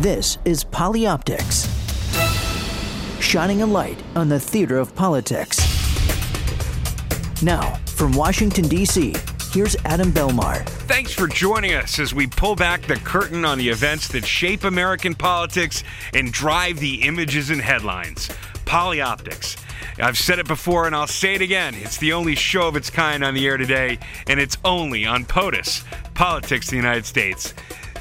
This 0.00 0.38
is 0.46 0.64
Polyoptics, 0.64 1.68
shining 3.20 3.60
a 3.60 3.66
light 3.66 4.02
on 4.16 4.30
the 4.30 4.40
theater 4.40 4.78
of 4.78 4.96
politics. 4.96 5.58
Now, 7.42 7.74
from 7.84 8.12
Washington, 8.12 8.66
D.C., 8.66 9.14
here's 9.52 9.76
Adam 9.84 10.10
Belmar. 10.10 10.66
Thanks 10.88 11.12
for 11.12 11.26
joining 11.26 11.74
us 11.74 11.98
as 11.98 12.14
we 12.14 12.26
pull 12.26 12.56
back 12.56 12.80
the 12.86 12.96
curtain 12.96 13.44
on 13.44 13.58
the 13.58 13.68
events 13.68 14.08
that 14.08 14.24
shape 14.24 14.64
American 14.64 15.14
politics 15.14 15.84
and 16.14 16.32
drive 16.32 16.80
the 16.80 17.02
images 17.02 17.50
and 17.50 17.60
headlines. 17.60 18.28
Polyoptics. 18.64 19.62
I've 19.98 20.16
said 20.16 20.38
it 20.38 20.48
before 20.48 20.86
and 20.86 20.96
I'll 20.96 21.08
say 21.08 21.34
it 21.34 21.42
again. 21.42 21.74
It's 21.74 21.98
the 21.98 22.14
only 22.14 22.36
show 22.36 22.68
of 22.68 22.74
its 22.74 22.88
kind 22.88 23.22
on 23.22 23.34
the 23.34 23.46
air 23.46 23.58
today, 23.58 23.98
and 24.28 24.40
it's 24.40 24.56
only 24.64 25.04
on 25.04 25.26
POTUS, 25.26 25.84
Politics 26.14 26.68
of 26.68 26.70
the 26.70 26.76
United 26.76 27.04
States. 27.04 27.52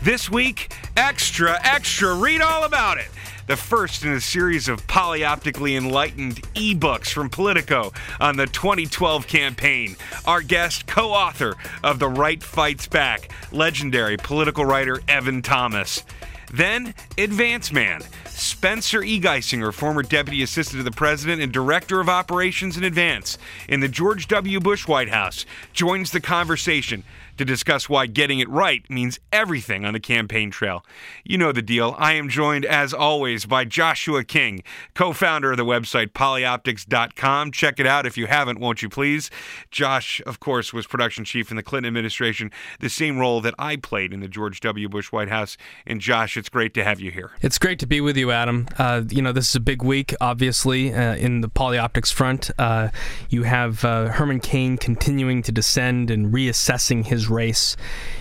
This 0.02 0.30
week, 0.30 0.74
extra, 0.96 1.60
extra, 1.62 2.14
read 2.14 2.40
all 2.40 2.64
about 2.64 3.00
it. 3.00 3.10
The 3.48 3.58
first 3.58 4.06
in 4.06 4.14
a 4.14 4.22
series 4.22 4.70
of 4.70 4.88
polyoptically 4.88 5.76
enlightened 5.76 6.42
ebooks 6.54 7.12
from 7.12 7.30
Politico 7.30 7.92
on 8.22 8.38
the 8.38 8.48
2012 8.48 9.28
campaign. 9.28 9.98
Our 10.26 10.42
guest, 10.42 10.88
co 10.88 11.12
author 11.12 11.58
of 11.84 12.00
The 12.00 12.08
Right 12.08 12.42
Fights 12.42 12.88
Back, 12.88 13.30
legendary 13.52 14.16
political 14.16 14.64
writer 14.64 15.02
Evan 15.10 15.42
Thomas. 15.42 16.04
Then, 16.50 16.94
Advance 17.18 17.74
Man. 17.74 18.02
Spencer 18.26 19.04
E. 19.04 19.20
Geissinger, 19.20 19.74
former 19.74 20.02
deputy 20.02 20.42
assistant 20.42 20.80
to 20.80 20.84
the 20.84 20.96
president 20.96 21.42
and 21.42 21.52
director 21.52 22.00
of 22.00 22.08
operations 22.08 22.78
in 22.78 22.86
advance 22.86 23.38
in 23.68 23.82
the 23.82 23.90
George 23.90 24.30
W. 24.30 24.62
Bush 24.62 24.88
White 24.88 25.10
House, 25.10 25.46
joins 25.74 26.12
the 26.12 26.22
conversation 26.22 27.04
to 27.40 27.46
discuss 27.46 27.88
why 27.88 28.06
getting 28.06 28.40
it 28.40 28.50
right 28.50 28.88
means 28.90 29.18
everything 29.32 29.86
on 29.86 29.94
the 29.94 30.00
campaign 30.00 30.52
trail. 30.52 30.86
You 31.24 31.38
know 31.38 31.54
the 31.54 31.62
deal. 31.62 31.96
I 31.98 32.14
am 32.14 32.28
joined, 32.28 32.66
as 32.66 32.94
always, 32.94 33.46
by 33.46 33.64
Joshua 33.64 34.26
King, 34.26 34.62
co 34.94 35.14
founder 35.14 35.52
of 35.52 35.58
the 35.58 35.64
website 35.64 36.08
polyoptics.com. 36.08 37.54
Check 37.54 37.80
it 37.80 37.88
out 37.88 38.06
if 38.06 38.18
you 38.18 38.28
haven't, 38.28 38.60
won't 38.60 38.82
you 38.82 38.90
please? 38.90 39.32
Josh, 39.72 40.22
of 40.26 40.42
course, 40.42 40.74
was 40.74 40.86
production 40.86 41.24
chief 41.24 41.50
in 41.50 41.56
the 41.56 41.64
Clinton 41.64 41.88
administration, 41.88 42.52
the 42.82 42.90
same 42.90 43.18
role 43.18 43.40
that 43.40 43.56
I 43.58 43.78
played 43.78 44.12
in 44.12 44.20
the 44.20 44.28
George 44.28 44.60
W. 44.60 44.90
Bush 44.90 45.14
White 45.14 45.30
House. 45.30 45.56
And 45.88 46.02
Josh, 46.02 46.36
it's 46.36 46.50
great 46.50 46.74
to 46.74 46.84
have 46.84 47.00
you 47.00 47.10
here. 47.10 47.32
It's 47.42 47.58
great 47.58 47.80
to 47.80 47.88
be 47.88 48.02
with 48.02 48.18
you, 48.18 48.32
Adam. 48.32 48.68
Uh, 48.78 49.04
you 49.10 49.22
know, 49.22 49.32
this 49.32 49.48
is 49.48 49.56
a 49.56 49.62
big 49.62 49.82
week, 49.82 50.14
obviously, 50.20 50.94
uh, 50.94 51.16
in 51.16 51.40
the 51.40 51.50
polyoptics 51.50 52.12
front. 52.12 52.52
Uh, 52.60 52.90
you 53.30 53.44
have 53.44 53.86
uh, 53.86 54.08
Herman 54.10 54.42
Cain 54.42 54.78
continuing 54.78 55.42
to 55.44 55.54
descend 55.54 56.12
and 56.12 56.34
reassessing 56.34 57.06
his 57.06 57.29
race. 57.30 57.76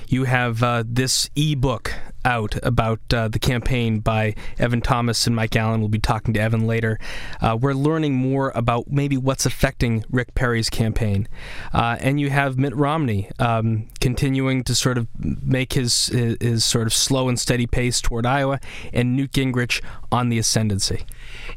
You 0.09 0.25
have 0.25 0.63
uh, 0.63 0.85
this 0.87 1.29
ebook 1.37 1.93
out 2.25 2.57
about 2.63 3.01
uh, 3.13 3.29
the 3.29 3.39
campaign 3.39 4.01
by 4.01 4.35
Evan 4.59 4.81
Thomas 4.81 5.27
and 5.27 5.37
Mike 5.37 5.55
Allen. 5.55 5.81
We'll 5.81 5.89
be 5.89 5.99
talking 5.99 6.35
to 6.35 6.41
Evan 6.41 6.67
later. 6.67 6.99
Uh, 7.41 7.57
we're 7.61 7.75
learning 7.75 8.15
more 8.15 8.53
about 8.55 8.91
maybe 8.91 9.17
what's 9.17 9.47
affecting 9.47 10.05
Rick 10.11 10.35
Perry's 10.35 10.69
campaign. 10.69 11.29
Uh, 11.73 11.97
and 12.01 12.21
you 12.21 12.31
have 12.31 12.59
Mitt 12.59 12.75
Romney 12.75 13.31
um, 13.39 13.89
continuing 14.01 14.65
to 14.65 14.75
sort 14.75 14.99
of 14.99 15.07
make 15.19 15.75
his, 15.75 16.07
his, 16.07 16.37
his 16.41 16.65
sort 16.65 16.87
of 16.87 16.93
slow 16.93 17.29
and 17.29 17.39
steady 17.39 17.67
pace 17.67 18.01
toward 18.01 18.27
Iowa, 18.27 18.61
and 18.93 19.17
Newt 19.17 19.33
Gingrich 19.33 19.83
on 20.11 20.29
the 20.29 20.39
ascendancy. 20.39 21.05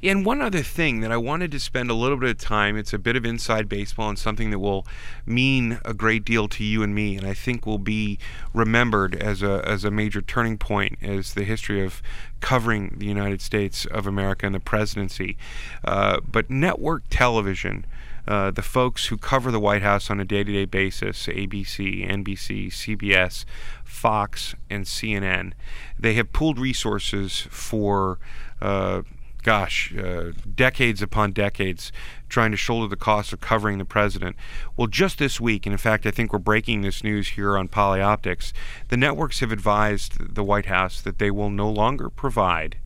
And 0.04 0.26
one 0.26 0.42
other 0.42 0.62
thing 0.62 1.02
that 1.02 1.12
I 1.12 1.18
wanted 1.18 1.52
to 1.52 1.60
spend 1.60 1.90
a 1.90 1.96
little 1.96 2.18
bit 2.18 2.30
of 2.30 2.38
time, 2.38 2.78
it's 2.78 2.94
a 2.94 3.00
bit 3.00 3.16
of 3.16 3.26
inside 3.26 3.68
baseball 3.68 4.10
and 4.10 4.20
something 4.20 4.52
that 4.52 4.60
will 4.60 4.86
mean 5.26 5.80
a 5.84 5.94
great 5.94 6.24
deal 6.24 6.48
to 6.50 6.64
you 6.64 6.84
and 6.84 6.94
me, 6.94 7.18
and 7.18 7.26
I 7.26 7.34
think 7.34 7.66
will 7.66 7.78
be 7.78 8.20
remembered 8.54 9.16
as 9.16 9.42
a, 9.42 9.64
as 9.66 9.84
a 9.84 9.92
major 9.92 10.22
turning 10.22 10.58
point 10.58 10.98
as 11.02 11.34
the 11.34 11.44
history 11.44 11.84
of 11.84 12.02
covering 12.40 12.96
the 12.98 13.06
United 13.06 13.42
States 13.42 13.86
of 13.86 14.08
America 14.08 14.46
and 14.46 14.56
the 14.56 14.60
presidency. 14.60 15.38
Uh, 15.84 16.20
but 16.30 16.50
network 16.50 17.04
television. 17.10 17.86
Uh, 18.28 18.52
the 18.52 18.62
folks 18.62 19.08
who 19.08 19.18
cover 19.18 19.50
the 19.50 19.60
White 19.60 19.82
House 19.82 20.12
on 20.12 20.20
a 20.20 20.26
day 20.26 20.44
to 20.44 20.52
day 20.54 20.66
basis 20.66 21.26
ABC, 21.26 22.08
NBC, 22.08 22.68
CBS, 22.68 23.46
Fox, 23.84 24.54
and 24.70 24.86
CNN 24.86 25.54
they 25.98 26.14
have 26.16 26.32
pooled 26.34 26.60
resources 26.60 27.48
for. 27.50 28.20
Uh, 28.62 29.02
gosh, 29.44 29.96
uh, 29.96 30.32
decades 30.56 31.02
upon 31.02 31.32
decades 31.32 31.92
trying 32.30 32.52
to 32.52 32.58
shoulder 32.58 32.88
the 32.88 32.96
cost 32.96 33.34
of 33.34 33.42
covering 33.42 33.78
the 33.78 33.86
president. 33.86 34.36
Well, 34.78 34.88
just 34.88 35.18
this 35.18 35.40
week, 35.40 35.66
and 35.66 35.74
in 35.74 35.78
fact, 35.78 36.06
I 36.06 36.12
think 36.12 36.32
we're 36.32 36.40
breaking 36.40 36.82
this 36.82 37.04
news 37.04 37.30
here 37.30 37.58
on 37.58 37.68
Polyoptics, 37.68 38.54
the 38.90 38.98
networks 38.98 39.40
have 39.40 39.52
advised 39.52 40.36
the 40.36 40.44
White 40.44 40.68
House 40.68 41.02
that 41.02 41.20
they 41.20 41.32
will 41.32 41.50
no 41.50 41.70
longer 41.70 42.10
provide 42.10 42.78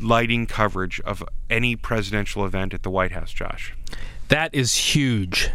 lighting 0.00 0.46
coverage 0.46 1.00
of 1.00 1.24
any 1.50 1.74
presidential 1.74 2.44
event 2.44 2.72
at 2.72 2.82
the 2.82 2.90
White 2.90 3.12
House, 3.12 3.32
Josh. 3.32 3.74
That 4.28 4.54
is 4.54 4.74
huge. 4.74 5.50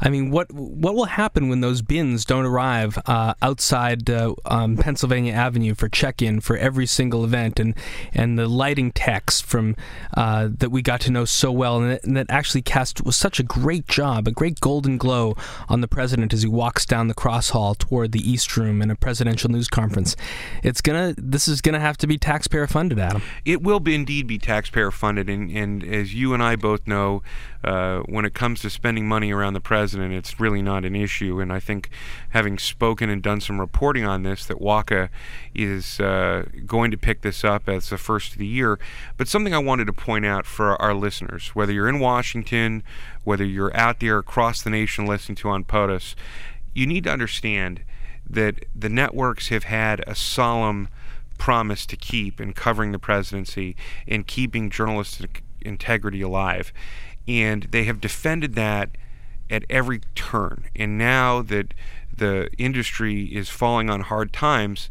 I 0.00 0.10
mean, 0.10 0.30
what 0.30 0.52
what 0.52 0.94
will 0.94 1.06
happen 1.06 1.48
when 1.48 1.60
those 1.60 1.80
bins 1.80 2.24
don't 2.24 2.44
arrive 2.44 2.98
uh, 3.06 3.34
outside 3.40 4.08
uh, 4.10 4.34
um, 4.44 4.76
Pennsylvania 4.76 5.32
Avenue 5.32 5.74
for 5.74 5.88
check-in 5.88 6.40
for 6.40 6.56
every 6.56 6.86
single 6.86 7.24
event, 7.24 7.58
and 7.58 7.74
and 8.12 8.38
the 8.38 8.46
lighting 8.46 8.92
techs 8.92 9.40
from 9.40 9.76
uh, 10.14 10.48
that 10.58 10.70
we 10.70 10.82
got 10.82 11.00
to 11.02 11.10
know 11.10 11.24
so 11.24 11.50
well, 11.50 11.80
and 11.80 11.92
that, 11.92 12.04
and 12.04 12.16
that, 12.16 12.26
actually 12.28 12.60
cast 12.60 13.04
was 13.04 13.16
such 13.16 13.40
a 13.40 13.42
great 13.42 13.88
job, 13.88 14.28
a 14.28 14.30
great 14.30 14.60
golden 14.60 14.98
glow 14.98 15.34
on 15.68 15.80
the 15.80 15.88
president 15.88 16.34
as 16.34 16.42
he 16.42 16.48
walks 16.48 16.84
down 16.84 17.08
the 17.08 17.14
cross 17.14 17.50
hall 17.50 17.74
toward 17.74 18.12
the 18.12 18.30
East 18.30 18.56
Room 18.56 18.82
in 18.82 18.90
a 18.90 18.96
presidential 18.96 19.50
news 19.50 19.68
conference. 19.68 20.16
It's 20.62 20.82
gonna 20.82 21.14
this 21.16 21.48
is 21.48 21.62
gonna 21.62 21.80
have 21.80 21.96
to 21.98 22.06
be 22.06 22.18
taxpayer 22.18 22.66
funded, 22.66 22.98
Adam. 22.98 23.22
It 23.46 23.62
will 23.62 23.80
be 23.80 23.94
indeed 23.94 24.26
be 24.26 24.38
taxpayer 24.38 24.90
funded, 24.90 25.30
and 25.30 25.50
and 25.50 25.82
as 25.82 26.14
you 26.14 26.34
and 26.34 26.42
I 26.42 26.56
both 26.56 26.86
know 26.86 27.22
uh, 27.64 28.00
when 28.00 28.24
it 28.24 28.34
comes 28.34 28.60
to 28.60 28.70
spending 28.70 29.08
money 29.08 29.32
around 29.32 29.54
the 29.54 29.60
president, 29.60 30.14
it's 30.14 30.38
really 30.38 30.62
not 30.62 30.84
an 30.84 30.94
issue. 30.94 31.40
And 31.40 31.52
I 31.52 31.58
think, 31.58 31.90
having 32.30 32.56
spoken 32.58 33.10
and 33.10 33.22
done 33.22 33.40
some 33.40 33.60
reporting 33.60 34.04
on 34.04 34.22
this, 34.22 34.46
that 34.46 34.58
WHCA 34.58 35.08
is 35.54 35.98
uh, 35.98 36.44
going 36.66 36.90
to 36.92 36.96
pick 36.96 37.22
this 37.22 37.44
up 37.44 37.68
as 37.68 37.88
the 37.88 37.98
first 37.98 38.32
of 38.32 38.38
the 38.38 38.46
year. 38.46 38.78
But 39.16 39.26
something 39.26 39.54
I 39.54 39.58
wanted 39.58 39.86
to 39.86 39.92
point 39.92 40.24
out 40.24 40.46
for 40.46 40.80
our 40.80 40.94
listeners, 40.94 41.48
whether 41.48 41.72
you're 41.72 41.88
in 41.88 41.98
Washington, 41.98 42.84
whether 43.24 43.44
you're 43.44 43.76
out 43.76 44.00
there 44.00 44.18
across 44.18 44.62
the 44.62 44.70
nation 44.70 45.06
listening 45.06 45.36
to 45.36 45.48
on 45.48 45.64
POTUS, 45.64 46.14
you 46.74 46.86
need 46.86 47.04
to 47.04 47.10
understand 47.10 47.82
that 48.30 48.64
the 48.74 48.88
networks 48.88 49.48
have 49.48 49.64
had 49.64 50.04
a 50.06 50.14
solemn 50.14 50.88
promise 51.38 51.86
to 51.86 51.96
keep 51.96 52.40
in 52.40 52.52
covering 52.52 52.92
the 52.92 52.98
presidency 52.98 53.74
and 54.06 54.26
keeping 54.26 54.70
journalistic 54.70 55.42
integrity 55.60 56.20
alive 56.20 56.72
and 57.28 57.64
they 57.70 57.84
have 57.84 58.00
defended 58.00 58.54
that 58.54 58.90
at 59.50 59.64
every 59.68 60.00
turn. 60.14 60.64
And 60.74 60.98
now 60.98 61.42
that 61.42 61.74
the 62.16 62.50
industry 62.58 63.24
is 63.24 63.48
falling 63.48 63.90
on 63.90 64.00
hard 64.00 64.32
times, 64.32 64.90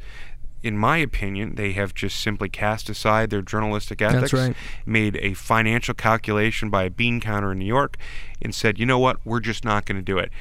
in 0.63 0.77
my 0.77 0.97
opinion, 0.97 1.55
they 1.55 1.73
have 1.73 1.93
just 1.93 2.19
simply 2.19 2.49
cast 2.49 2.89
aside 2.89 3.29
their 3.29 3.41
journalistic 3.41 4.01
ethics, 4.01 4.33
right. 4.33 4.55
made 4.85 5.17
a 5.17 5.33
financial 5.33 5.93
calculation 5.93 6.69
by 6.69 6.83
a 6.83 6.89
bean 6.89 7.19
counter 7.19 7.51
in 7.51 7.59
New 7.59 7.65
York, 7.65 7.97
and 8.41 8.53
said, 8.53 8.79
you 8.79 8.85
know 8.85 8.99
what, 8.99 9.17
we're 9.25 9.39
just 9.39 9.65
not 9.65 9.85
going 9.85 9.97
to 9.97 10.01
do 10.01 10.17
it. 10.17 10.31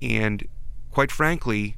And 0.00 0.46
quite 0.90 1.10
frankly, 1.10 1.76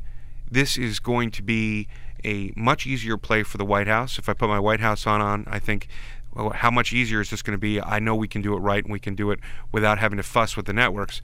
this 0.50 0.76
is 0.76 1.00
going 1.00 1.30
to 1.32 1.42
be 1.42 1.88
a 2.24 2.52
much 2.56 2.86
easier 2.86 3.16
play 3.16 3.42
for 3.42 3.58
the 3.58 3.64
White 3.64 3.86
House. 3.86 4.18
If 4.18 4.28
I 4.28 4.32
put 4.32 4.48
my 4.48 4.58
White 4.58 4.80
House 4.80 5.06
on 5.06 5.20
on, 5.20 5.44
I 5.48 5.58
think 5.58 5.88
well, 6.34 6.50
how 6.50 6.70
much 6.70 6.92
easier 6.92 7.20
is 7.20 7.30
this 7.30 7.42
going 7.42 7.56
to 7.56 7.60
be? 7.60 7.80
I 7.80 7.98
know 7.98 8.14
we 8.14 8.28
can 8.28 8.42
do 8.42 8.54
it 8.54 8.58
right 8.58 8.82
and 8.82 8.92
we 8.92 9.00
can 9.00 9.14
do 9.14 9.30
it 9.30 9.40
without 9.72 9.98
having 9.98 10.18
to 10.18 10.22
fuss 10.22 10.56
with 10.56 10.66
the 10.66 10.72
networks. 10.72 11.20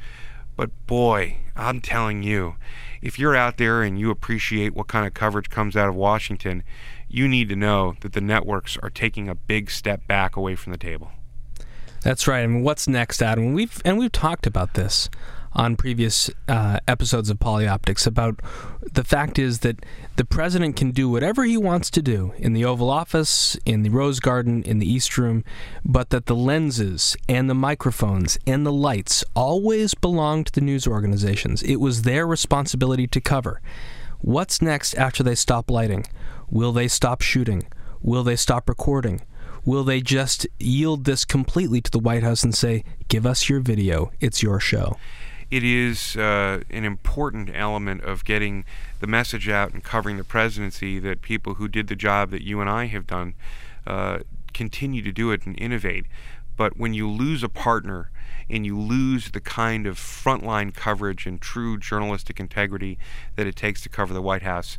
But 0.57 0.71
boy, 0.87 1.39
I'm 1.57 1.81
telling 1.81 2.23
you, 2.23 2.57
if 3.03 3.19
you're 3.19 3.37
out 3.37 3.57
there 3.57 3.83
and 3.83 3.99
you 3.99 4.11
appreciate 4.11 4.75
what 4.75 4.89
kind 4.89 5.07
of 5.07 5.15
coverage 5.15 5.51
comes 5.51 5.77
out 5.77 5.89
of 5.89 5.95
Washington, 5.95 6.63
you 7.09 7.29
need 7.29 7.49
to 7.49 7.57
know 7.57 7.95
that 8.01 8.13
the 8.13 8.21
networks 8.21 8.77
are 8.83 8.91
taking 8.91 9.29
a 9.29 9.35
big 9.35 9.71
step 9.71 10.07
back 10.07 10.37
away 10.37 10.55
from 10.55 10.73
the 10.73 10.79
table. 10.79 11.11
That's 12.03 12.29
right. 12.29 12.43
I 12.43 12.47
mean, 12.47 12.63
what's 12.63 12.87
next, 12.87 13.23
Adam? 13.23 13.55
We've 13.55 13.81
and 13.85 13.99
we've 13.99 14.13
talked 14.13 14.47
about 14.47 14.75
this 14.75 15.09
on 15.55 15.77
previous 15.77 16.31
uh, 16.49 16.81
episodes 16.89 17.31
of 17.31 17.39
Polyoptics 17.39 18.07
about 18.07 18.41
the 18.93 19.05
fact 19.05 19.39
is 19.39 19.61
that 19.61 19.85
the 20.17 20.25
president 20.25 20.77
can 20.77 20.91
do 20.91 21.09
whatever 21.09 21.45
he 21.45 21.57
wants 21.57 21.91
to 21.91 22.03
do 22.03 22.33
in 22.37 22.53
the 22.53 22.65
Oval 22.65 22.91
Office, 22.91 23.57
in 23.65 23.83
the 23.83 23.89
Rose 23.89 24.21
Garden, 24.21 24.63
in 24.63 24.79
the 24.79 24.91
East 24.91 25.17
Room, 25.17 25.45
but 25.85 26.11
that 26.11 26.27
the 26.27 26.37
lenses 26.37 27.17
and 27.29 27.49
the 27.49 27.55
microphones 27.55 28.39
and 28.47 28.67
the 28.67 28.73
lights 28.73 29.25
always 29.35 29.95
belong 29.95 30.45
to 30.45 30.53
the 30.53 30.61
news 30.61 30.87
organizations. 30.87 31.63
It 31.63 31.77
was 31.77 32.03
their 32.03 32.27
responsibility 32.27 33.07
to 33.09 33.21
cover. 33.21 33.61
What's 34.21 34.63
next 34.63 34.95
after 34.95 35.23
they 35.23 35.35
stop 35.35 35.71
lighting? 35.71 36.07
Will 36.51 36.73
they 36.73 36.89
stop 36.89 37.21
shooting? 37.21 37.65
Will 38.01 38.23
they 38.23 38.37
stop 38.37 38.69
recording? 38.69 39.23
Will 39.65 39.85
they 39.85 40.01
just 40.01 40.47
yield 40.59 41.05
this 41.05 41.25
completely 41.25 41.81
to 41.81 41.91
the 41.91 41.99
White 41.99 42.23
House 42.23 42.45
and 42.45 42.55
say, 42.55 42.85
give 43.09 43.25
us 43.25 43.49
your 43.49 43.61
video, 43.61 44.13
it's 44.21 44.43
your 44.43 44.61
show? 44.61 44.97
It 45.55 45.63
is 45.63 46.17
uh, 46.17 46.65
an 46.69 46.85
important 46.85 47.49
element 47.55 48.03
of 48.03 48.25
getting 48.25 48.65
the 48.99 49.07
message 49.07 49.49
out 49.49 49.73
and 49.73 49.85
covering 49.85 50.17
the 50.17 50.25
presidency 50.25 50.99
that 50.99 51.23
people 51.23 51.55
who 51.55 51.69
did 51.69 51.87
the 51.87 51.95
job 51.95 52.33
that 52.33 52.43
you 52.43 52.61
and 52.61 52.69
I 52.69 52.87
have 52.87 53.07
done 53.07 53.35
uh, 53.87 54.19
continue 54.53 55.01
to 55.03 55.13
do 55.13 55.31
it 55.31 55.47
and 55.47 55.57
innovate. 55.57 56.07
But 56.57 56.77
when 56.77 56.93
you 56.93 57.09
lose 57.09 57.45
a 57.45 57.49
partner 57.49 58.11
and 58.51 58.67
you 58.67 58.77
lose 58.77 59.31
the 59.31 59.41
kind 59.41 59.87
of 59.87 59.97
frontline 59.97 60.75
coverage 60.75 61.25
and 61.25 61.41
true 61.41 61.79
journalistic 61.79 62.41
integrity 62.41 62.99
that 63.37 63.47
it 63.47 63.55
takes 63.55 63.81
to 63.83 63.89
cover 63.89 64.13
the 64.13 64.23
White 64.23 64.43
House, 64.43 64.77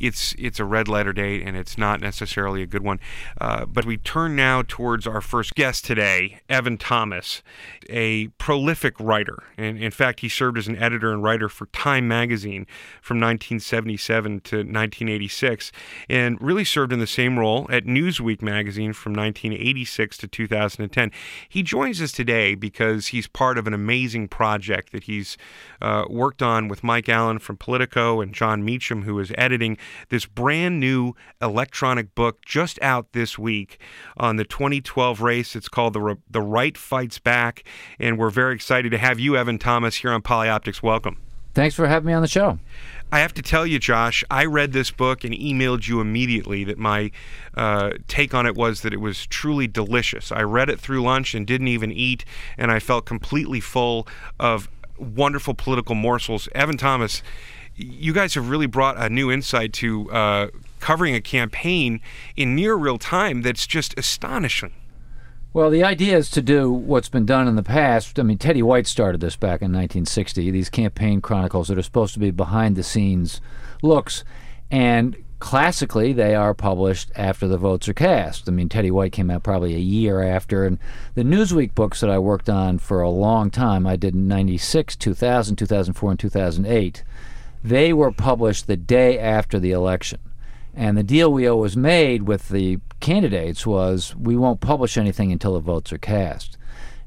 it's 0.00 0.34
it's 0.38 0.58
a 0.58 0.64
red 0.64 0.88
letter 0.88 1.12
date 1.12 1.42
and 1.46 1.56
it's 1.56 1.76
not 1.76 2.00
necessarily 2.00 2.62
a 2.62 2.66
good 2.66 2.82
one. 2.82 2.98
Uh, 3.40 3.66
but 3.66 3.84
we 3.84 3.96
turn 3.96 4.34
now 4.34 4.62
towards 4.66 5.06
our 5.06 5.20
first 5.20 5.54
guest 5.54 5.84
today, 5.84 6.40
Evan 6.48 6.78
Thomas, 6.78 7.42
a 7.88 8.28
prolific 8.38 8.98
writer. 8.98 9.42
And 9.56 9.78
in 9.78 9.90
fact, 9.90 10.20
he 10.20 10.28
served 10.28 10.56
as 10.56 10.66
an 10.68 10.76
editor 10.76 11.12
and 11.12 11.22
writer 11.22 11.48
for 11.48 11.66
Time 11.66 12.08
magazine 12.08 12.66
from 13.02 13.18
1977 13.18 14.40
to 14.40 14.56
1986, 14.56 15.72
and 16.08 16.40
really 16.40 16.64
served 16.64 16.92
in 16.92 16.98
the 16.98 17.06
same 17.06 17.38
role 17.38 17.66
at 17.70 17.84
Newsweek 17.84 18.42
magazine 18.42 18.92
from 18.92 19.12
1986 19.12 20.16
to 20.18 20.28
2010. 20.28 21.10
He 21.48 21.62
joins 21.62 22.00
us 22.00 22.12
today 22.12 22.54
because 22.54 23.08
he's 23.08 23.26
part 23.26 23.58
of 23.58 23.66
an 23.66 23.74
amazing 23.74 24.28
project 24.28 24.92
that 24.92 25.04
he's 25.04 25.36
uh, 25.82 26.04
worked 26.08 26.42
on 26.42 26.68
with 26.68 26.82
Mike 26.82 27.08
Allen 27.08 27.38
from 27.38 27.56
Politico 27.56 28.20
and 28.20 28.32
Jon 28.32 28.64
Meacham, 28.64 29.02
who 29.02 29.18
is 29.18 29.32
editing 29.36 29.76
this 30.08 30.26
brand 30.26 30.80
new 30.80 31.14
electronic 31.40 32.14
book 32.14 32.44
just 32.44 32.80
out 32.82 33.12
this 33.12 33.38
week 33.38 33.80
on 34.16 34.36
the 34.36 34.44
2012 34.44 35.20
race. 35.20 35.56
It's 35.56 35.68
called 35.68 35.94
The, 35.94 36.16
the 36.30 36.42
Right 36.42 36.76
Fights 36.76 37.18
Back. 37.18 37.64
And 37.98 38.18
we're 38.18 38.30
very 38.30 38.54
excited 38.54 38.90
to 38.90 38.98
have 38.98 39.18
you, 39.18 39.36
Evan 39.36 39.58
Thomas, 39.58 39.96
here 39.96 40.12
on 40.12 40.22
Polyoptics. 40.22 40.82
Welcome. 40.82 41.18
Thanks 41.52 41.74
for 41.74 41.88
having 41.88 42.06
me 42.06 42.12
on 42.12 42.22
the 42.22 42.28
show. 42.28 42.58
I 43.12 43.18
have 43.18 43.34
to 43.34 43.42
tell 43.42 43.66
you, 43.66 43.80
Josh, 43.80 44.22
I 44.30 44.44
read 44.44 44.72
this 44.72 44.92
book 44.92 45.24
and 45.24 45.34
emailed 45.34 45.88
you 45.88 46.00
immediately 46.00 46.62
that 46.64 46.78
my 46.78 47.10
uh, 47.56 47.90
take 48.06 48.34
on 48.34 48.46
it 48.46 48.54
was 48.54 48.82
that 48.82 48.94
it 48.94 49.00
was 49.00 49.26
truly 49.26 49.66
delicious. 49.66 50.30
I 50.30 50.42
read 50.42 50.70
it 50.70 50.78
through 50.78 51.02
lunch 51.02 51.34
and 51.34 51.44
didn't 51.44 51.68
even 51.68 51.90
eat, 51.90 52.24
and 52.56 52.70
I 52.70 52.78
felt 52.78 53.04
completely 53.04 53.58
full 53.58 54.06
of 54.38 54.68
wonderful 54.96 55.54
political 55.54 55.96
morsels. 55.96 56.48
Evan 56.54 56.76
Thomas, 56.76 57.22
you 57.80 58.12
guys 58.12 58.34
have 58.34 58.48
really 58.48 58.66
brought 58.66 58.96
a 58.98 59.08
new 59.08 59.30
insight 59.30 59.72
to 59.74 60.10
uh, 60.10 60.48
covering 60.80 61.14
a 61.14 61.20
campaign 61.20 62.00
in 62.36 62.54
near 62.54 62.74
real 62.74 62.98
time 62.98 63.42
that's 63.42 63.66
just 63.66 63.98
astonishing. 63.98 64.72
Well, 65.52 65.70
the 65.70 65.82
idea 65.82 66.16
is 66.16 66.30
to 66.30 66.42
do 66.42 66.70
what's 66.70 67.08
been 67.08 67.26
done 67.26 67.48
in 67.48 67.56
the 67.56 67.62
past. 67.62 68.20
I 68.20 68.22
mean, 68.22 68.38
Teddy 68.38 68.62
White 68.62 68.86
started 68.86 69.20
this 69.20 69.34
back 69.34 69.62
in 69.62 69.72
1960, 69.72 70.50
these 70.50 70.70
campaign 70.70 71.20
chronicles 71.20 71.68
that 71.68 71.78
are 71.78 71.82
supposed 71.82 72.14
to 72.14 72.20
be 72.20 72.30
behind 72.30 72.76
the 72.76 72.84
scenes 72.84 73.40
looks. 73.82 74.22
And 74.70 75.16
classically, 75.40 76.12
they 76.12 76.36
are 76.36 76.54
published 76.54 77.10
after 77.16 77.48
the 77.48 77.58
votes 77.58 77.88
are 77.88 77.94
cast. 77.94 78.48
I 78.48 78.52
mean, 78.52 78.68
Teddy 78.68 78.92
White 78.92 79.10
came 79.10 79.28
out 79.28 79.42
probably 79.42 79.74
a 79.74 79.78
year 79.78 80.22
after. 80.22 80.64
And 80.64 80.78
the 81.14 81.24
Newsweek 81.24 81.74
books 81.74 82.00
that 82.00 82.10
I 82.10 82.20
worked 82.20 82.48
on 82.48 82.78
for 82.78 83.02
a 83.02 83.10
long 83.10 83.50
time, 83.50 83.88
I 83.88 83.96
did 83.96 84.14
in 84.14 84.28
96, 84.28 84.94
2000, 84.94 85.56
2004, 85.56 86.10
and 86.12 86.20
2008 86.20 87.02
they 87.62 87.92
were 87.92 88.12
published 88.12 88.66
the 88.66 88.76
day 88.76 89.18
after 89.18 89.58
the 89.58 89.72
election. 89.72 90.20
And 90.74 90.96
the 90.96 91.02
deal 91.02 91.32
we 91.32 91.46
always 91.46 91.76
made 91.76 92.22
with 92.22 92.48
the 92.48 92.78
candidates 93.00 93.66
was 93.66 94.14
we 94.16 94.36
won't 94.36 94.60
publish 94.60 94.96
anything 94.96 95.32
until 95.32 95.54
the 95.54 95.60
votes 95.60 95.92
are 95.92 95.98
cast. 95.98 96.56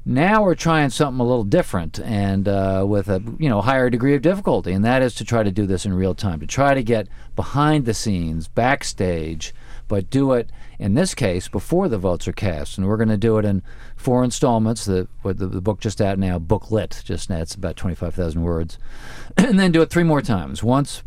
Now 0.06 0.42
we're 0.42 0.54
trying 0.54 0.90
something 0.90 1.20
a 1.20 1.24
little 1.24 1.44
different 1.44 1.98
and 1.98 2.46
uh, 2.46 2.84
with 2.86 3.08
a 3.08 3.22
you 3.38 3.48
know 3.48 3.62
higher 3.62 3.88
degree 3.88 4.14
of 4.14 4.20
difficulty, 4.20 4.72
and 4.72 4.84
that 4.84 5.00
is 5.00 5.14
to 5.14 5.24
try 5.24 5.42
to 5.42 5.50
do 5.50 5.66
this 5.66 5.86
in 5.86 5.94
real 5.94 6.14
time, 6.14 6.40
to 6.40 6.46
try 6.46 6.74
to 6.74 6.82
get 6.82 7.08
behind 7.34 7.86
the 7.86 7.94
scenes, 7.94 8.46
backstage, 8.46 9.54
but 9.94 10.10
do 10.10 10.32
it 10.32 10.50
in 10.80 10.94
this 10.94 11.14
case 11.14 11.46
before 11.46 11.88
the 11.88 11.98
votes 11.98 12.26
are 12.26 12.32
cast. 12.32 12.76
And 12.76 12.88
we're 12.88 12.96
going 12.96 13.10
to 13.10 13.16
do 13.16 13.38
it 13.38 13.44
in 13.44 13.62
four 13.94 14.24
installments. 14.24 14.84
The, 14.84 15.06
the, 15.22 15.46
the 15.46 15.60
book 15.60 15.78
just 15.78 16.00
out 16.00 16.18
now, 16.18 16.40
booklet, 16.40 17.00
just 17.04 17.30
now, 17.30 17.38
it's 17.38 17.54
about 17.54 17.76
25,000 17.76 18.42
words. 18.42 18.76
and 19.36 19.56
then 19.56 19.70
do 19.70 19.82
it 19.82 19.90
three 19.90 20.02
more 20.02 20.20
times. 20.20 20.64
Once 20.64 21.04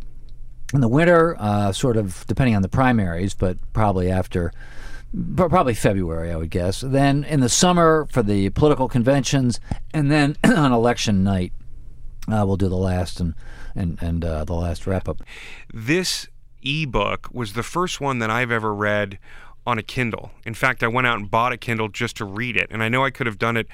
in 0.73 0.79
the 0.79 0.87
winter, 0.87 1.35
uh, 1.37 1.73
sort 1.73 1.97
of 1.97 2.25
depending 2.27 2.55
on 2.55 2.61
the 2.61 2.69
primaries, 2.69 3.33
but 3.33 3.57
probably 3.73 4.09
after 4.09 4.53
probably 5.35 5.73
February, 5.73 6.31
I 6.31 6.37
would 6.37 6.49
guess. 6.49 6.79
Then 6.79 7.25
in 7.25 7.41
the 7.41 7.49
summer 7.49 8.07
for 8.09 8.23
the 8.23 8.51
political 8.51 8.87
conventions, 8.87 9.59
and 9.93 10.09
then 10.09 10.37
on 10.45 10.71
election 10.71 11.25
night, 11.25 11.51
uh, 12.31 12.45
we'll 12.47 12.55
do 12.55 12.69
the 12.69 12.77
last 12.77 13.19
and 13.19 13.35
and 13.75 13.97
and 14.01 14.23
uh, 14.23 14.45
the 14.45 14.53
last 14.53 14.87
wrap 14.87 15.09
up. 15.09 15.21
This 15.73 16.29
ebook 16.67 17.29
was 17.31 17.53
the 17.53 17.63
first 17.63 18.01
one 18.01 18.19
that 18.19 18.29
I've 18.29 18.51
ever 18.51 18.73
read 18.73 19.19
on 19.65 19.77
a 19.77 19.83
Kindle. 19.83 20.31
In 20.45 20.53
fact, 20.53 20.81
I 20.81 20.87
went 20.87 21.07
out 21.07 21.17
and 21.17 21.29
bought 21.29 21.51
a 21.51 21.57
Kindle 21.57 21.89
just 21.89 22.15
to 22.17 22.25
read 22.25 22.55
it. 22.55 22.67
And 22.71 22.81
I 22.81 22.87
know 22.87 23.03
I 23.03 23.09
could 23.09 23.27
have 23.27 23.37
done 23.37 23.57
it 23.57 23.67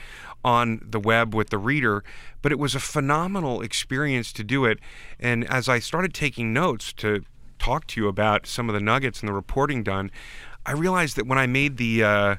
on 0.44 0.82
the 0.84 1.00
web 1.00 1.36
with 1.36 1.52
the 1.52 1.58
reader, 1.58 2.04
but 2.42 2.52
it 2.52 2.58
was 2.58 2.74
a 2.74 2.80
phenomenal 2.80 3.62
experience 3.62 4.34
to 4.34 4.44
do 4.44 4.66
it. 4.66 4.80
And 5.20 5.48
as 5.50 5.70
I 5.70 5.78
started 5.78 6.14
taking 6.14 6.52
notes 6.52 6.94
to 6.94 7.24
talk 7.60 7.86
to 7.88 8.02
you 8.02 8.08
about 8.08 8.48
some 8.48 8.70
of 8.70 8.74
the 8.74 8.82
nuggets 8.82 9.20
and 9.20 9.30
the 9.30 9.34
reporting 9.34 9.84
done, 9.84 10.10
I 10.66 10.72
realized 10.72 11.16
that 11.18 11.28
when 11.28 11.38
I 11.38 11.46
made 11.46 11.78
the 11.78 12.04
uh, 12.04 12.36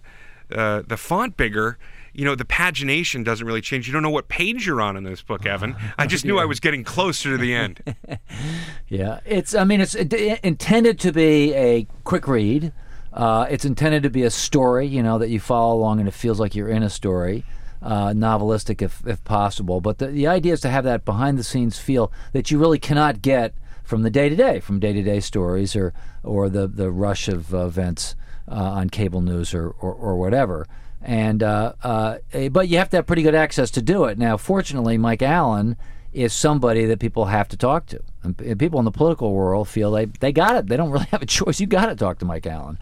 uh, 0.53 0.83
the 0.87 0.97
font 0.97 1.37
bigger, 1.37 1.79
you 2.15 2.25
know, 2.25 2.35
the 2.35 2.45
pagination 2.45 3.25
doesn't 3.25 3.47
really 3.47 3.61
change. 3.61 3.87
You 3.87 3.93
don't 3.93 4.03
know 4.03 4.11
what 4.11 4.29
page 4.29 4.67
you're 4.67 4.81
on 4.81 4.97
in 4.97 5.05
this 5.05 5.21
book, 5.21 5.45
Evan. 5.47 5.77
I 5.99 6.07
just 6.07 6.25
knew 6.25 6.39
I 6.39 6.45
was 6.45 6.61
getting 6.61 6.85
closer 6.85 7.31
to 7.31 7.37
the 7.37 7.55
end. 7.55 7.83
yeah, 8.89 9.21
it's. 9.27 9.55
I 9.55 9.65
mean, 9.65 9.81
it's 9.81 9.95
intended 9.95 10.99
to 11.01 11.13
be 11.13 11.53
a 11.55 11.87
quick 12.05 12.27
read. 12.29 12.73
Uh, 13.13 13.47
it's 13.49 13.65
intended 13.65 14.03
to 14.03 14.11
be 14.11 14.23
a 14.23 14.31
story, 14.31 14.87
you 14.87 15.03
know, 15.03 15.19
that 15.19 15.29
you 15.29 15.39
follow 15.39 15.77
along 15.77 16.01
and 16.01 16.09
it 16.09 16.15
feels 16.15 16.41
like 16.41 16.55
you're 16.55 16.69
in 16.69 16.83
a 16.83 16.91
story. 16.91 17.45
Uh, 17.81 18.09
novelistic 18.09 18.81
if, 18.81 19.07
if 19.07 19.23
possible. 19.25 19.81
But 19.81 19.99
the, 19.99 20.07
the 20.07 20.27
idea 20.27 20.55
is 20.55 20.63
to 20.63 20.71
have 20.71 20.85
that 20.85 21.05
behind 21.05 21.39
the 21.39 21.45
scenes 21.45 21.79
feel 21.79 22.11
that 22.33 22.51
you 22.51 22.59
really 22.59 22.79
cannot 22.79 23.21
get 23.21 23.55
from 23.85 24.03
the 24.03 24.11
day 24.11 24.31
to 24.31 24.35
day, 24.35 24.59
from 24.59 24.81
day 24.81 24.95
to 24.95 25.03
day 25.03 25.21
stories 25.21 25.77
or, 25.77 25.93
or 26.23 26.49
the, 26.49 26.67
the 26.67 26.91
rush 26.91 27.29
of 27.29 27.53
events 27.53 28.17
uh, 28.49 28.55
on 28.55 28.89
cable 28.89 29.21
news 29.21 29.53
or, 29.53 29.69
or, 29.69 29.93
or 29.93 30.17
whatever 30.17 30.67
and 31.05 31.43
uh, 31.43 31.75
uh, 31.83 32.19
eh, 32.33 32.49
but 32.49 32.69
you 32.69 32.79
have 32.79 32.89
to 32.91 32.97
have 32.97 33.07
pretty 33.07 33.23
good 33.23 33.35
access 33.35 33.71
to 33.73 33.83
do 33.83 34.05
it. 34.05 34.19
Now, 34.19 34.37
fortunately, 34.39 34.97
Mike 34.97 35.23
Allen 35.23 35.77
is 36.15 36.33
somebody 36.33 36.87
that 36.87 36.99
people 36.99 37.27
have 37.27 37.47
to 37.49 37.57
talk 37.57 37.87
to, 37.87 38.01
and 38.23 38.59
people 38.59 38.79
in 38.79 38.87
the 38.87 38.91
political 38.91 39.33
world 39.33 39.69
feel 39.69 39.91
they 39.91 40.07
they 40.07 40.33
got 40.33 40.57
it. 40.57 40.67
They 40.67 40.77
don't 40.77 40.91
really 40.93 41.07
have 41.11 41.23
a 41.23 41.27
choice. 41.27 41.61
You 41.61 41.67
got 41.67 41.87
to 41.87 41.95
talk 41.95 42.19
to 42.21 42.25
Mike 42.25 42.47
Allen. 42.47 42.79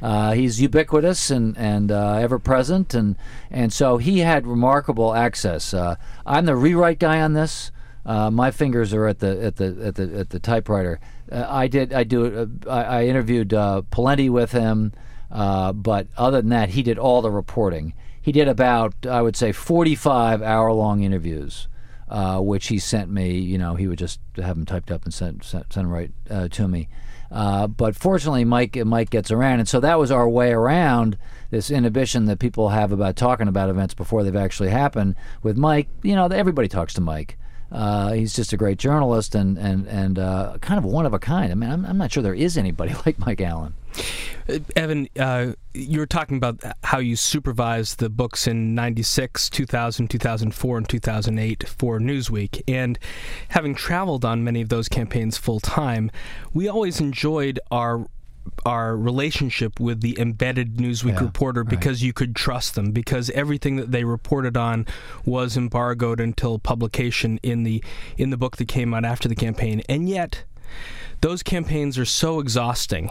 Uh, 0.00 0.32
he's 0.32 0.60
ubiquitous 0.60 1.30
and 1.30 1.58
and 1.58 1.90
uh, 1.90 2.14
ever 2.14 2.38
present, 2.38 2.94
and 2.94 3.16
and 3.50 3.72
so 3.72 3.96
he 3.96 4.20
had 4.20 4.46
remarkable 4.46 5.12
access. 5.12 5.74
Uh, 5.74 5.96
I'm 6.24 6.44
the 6.44 6.56
rewrite 6.56 7.00
guy 7.00 7.20
on 7.20 7.32
this. 7.32 7.72
Uh, 8.06 8.30
my 8.30 8.52
fingers 8.52 8.92
are 8.94 9.08
at 9.08 9.18
the 9.18 9.42
at 9.42 9.56
the 9.56 9.76
at 9.82 9.94
the 9.96 10.18
at 10.18 10.30
the 10.30 10.38
typewriter. 10.38 11.00
I 11.32 11.66
did 11.66 11.92
I 11.92 12.04
do 12.04 12.50
I, 12.68 12.82
I 12.82 13.04
interviewed 13.06 13.48
Pawlenty 13.48 14.30
with 14.30 14.52
him. 14.52 14.92
Uh, 15.34 15.72
but 15.72 16.06
other 16.16 16.40
than 16.40 16.50
that, 16.50 16.70
he 16.70 16.82
did 16.82 16.96
all 16.96 17.20
the 17.20 17.30
reporting. 17.30 17.92
He 18.22 18.32
did 18.32 18.48
about, 18.48 18.94
I 19.04 19.20
would 19.20 19.36
say, 19.36 19.52
45 19.52 20.40
hour 20.40 20.72
long 20.72 21.02
interviews, 21.02 21.68
uh, 22.08 22.38
which 22.40 22.68
he 22.68 22.78
sent 22.78 23.10
me. 23.10 23.38
You 23.38 23.58
know, 23.58 23.74
he 23.74 23.88
would 23.88 23.98
just 23.98 24.20
have 24.36 24.56
them 24.56 24.64
typed 24.64 24.92
up 24.92 25.04
and 25.04 25.12
send, 25.12 25.42
send, 25.42 25.64
send 25.70 25.92
right 25.92 26.12
uh, 26.30 26.48
to 26.48 26.68
me. 26.68 26.88
Uh, 27.30 27.66
but 27.66 27.96
fortunately, 27.96 28.44
Mike 28.44 28.76
Mike 28.76 29.10
gets 29.10 29.32
around, 29.32 29.58
and 29.58 29.68
so 29.68 29.80
that 29.80 29.98
was 29.98 30.12
our 30.12 30.28
way 30.28 30.52
around 30.52 31.18
this 31.50 31.68
inhibition 31.68 32.26
that 32.26 32.38
people 32.38 32.68
have 32.68 32.92
about 32.92 33.16
talking 33.16 33.48
about 33.48 33.68
events 33.68 33.92
before 33.92 34.22
they've 34.22 34.36
actually 34.36 34.70
happened. 34.70 35.16
With 35.42 35.56
Mike, 35.56 35.88
you 36.02 36.14
know, 36.14 36.26
everybody 36.26 36.68
talks 36.68 36.94
to 36.94 37.00
Mike. 37.00 37.36
Uh, 37.74 38.12
he's 38.12 38.32
just 38.32 38.52
a 38.52 38.56
great 38.56 38.78
journalist 38.78 39.34
and 39.34 39.58
and 39.58 39.86
and 39.88 40.18
uh, 40.18 40.56
kind 40.60 40.78
of 40.78 40.84
one 40.84 41.06
of 41.06 41.12
a 41.12 41.18
kind. 41.18 41.50
I 41.50 41.54
mean, 41.56 41.70
I'm, 41.70 41.84
I'm 41.84 41.98
not 41.98 42.12
sure 42.12 42.22
there 42.22 42.32
is 42.32 42.56
anybody 42.56 42.94
like 43.06 43.18
Mike 43.18 43.40
Allen. 43.40 43.74
Uh, 44.48 44.58
Evan, 44.76 45.08
uh, 45.18 45.52
you 45.72 45.98
were 45.98 46.06
talking 46.06 46.36
about 46.36 46.60
how 46.84 46.98
you 46.98 47.16
supervised 47.16 47.98
the 47.98 48.08
books 48.08 48.46
in 48.46 48.74
96, 48.74 49.50
2000, 49.50 50.08
2004, 50.08 50.78
and 50.78 50.88
2008 50.88 51.68
for 51.68 51.98
Newsweek. 51.98 52.62
And 52.68 52.98
having 53.48 53.74
traveled 53.74 54.24
on 54.24 54.44
many 54.44 54.60
of 54.60 54.68
those 54.68 54.88
campaigns 54.88 55.36
full 55.36 55.60
time, 55.60 56.10
we 56.52 56.68
always 56.68 57.00
enjoyed 57.00 57.58
our 57.72 58.06
our 58.66 58.96
relationship 58.96 59.80
with 59.80 60.00
the 60.00 60.18
embedded 60.18 60.76
Newsweek 60.76 61.14
yeah, 61.14 61.24
reporter 61.24 61.64
because 61.64 62.00
right. 62.00 62.06
you 62.06 62.12
could 62.12 62.34
trust 62.36 62.74
them 62.74 62.92
because 62.92 63.30
everything 63.30 63.76
that 63.76 63.90
they 63.90 64.04
reported 64.04 64.56
on 64.56 64.86
was 65.24 65.56
embargoed 65.56 66.20
until 66.20 66.58
publication 66.58 67.38
in 67.42 67.62
the 67.64 67.82
in 68.16 68.30
the 68.30 68.36
book 68.36 68.56
that 68.56 68.68
came 68.68 68.94
out 68.94 69.04
after 69.04 69.28
the 69.28 69.34
campaign 69.34 69.82
and 69.88 70.08
yet 70.08 70.44
those 71.20 71.42
campaigns 71.42 71.98
are 71.98 72.04
so 72.04 72.38
exhausting 72.40 73.10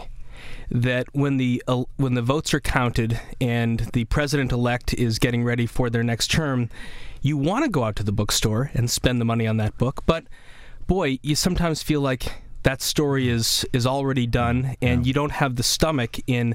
that 0.70 1.06
when 1.12 1.36
the 1.36 1.62
uh, 1.68 1.84
when 1.96 2.14
the 2.14 2.22
votes 2.22 2.54
are 2.54 2.60
counted 2.60 3.20
and 3.40 3.80
the 3.92 4.04
president 4.06 4.52
elect 4.52 4.94
is 4.94 5.18
getting 5.18 5.44
ready 5.44 5.66
for 5.66 5.90
their 5.90 6.02
next 6.02 6.30
term 6.30 6.68
You 7.22 7.38
want 7.38 7.64
to 7.64 7.70
go 7.70 7.84
out 7.84 7.96
to 7.96 8.02
the 8.02 8.12
bookstore 8.12 8.70
and 8.74 8.90
spend 8.90 9.18
the 9.18 9.24
money 9.24 9.46
on 9.46 9.56
that 9.56 9.78
book, 9.78 10.02
but 10.04 10.24
boy, 10.86 11.18
you 11.22 11.34
sometimes 11.34 11.82
feel 11.82 12.02
like 12.02 12.43
that 12.64 12.82
story 12.82 13.28
is 13.28 13.64
is 13.72 13.86
already 13.86 14.26
done, 14.26 14.74
and 14.82 15.06
you 15.06 15.12
don't 15.12 15.32
have 15.32 15.56
the 15.56 15.62
stomach 15.62 16.18
in 16.26 16.54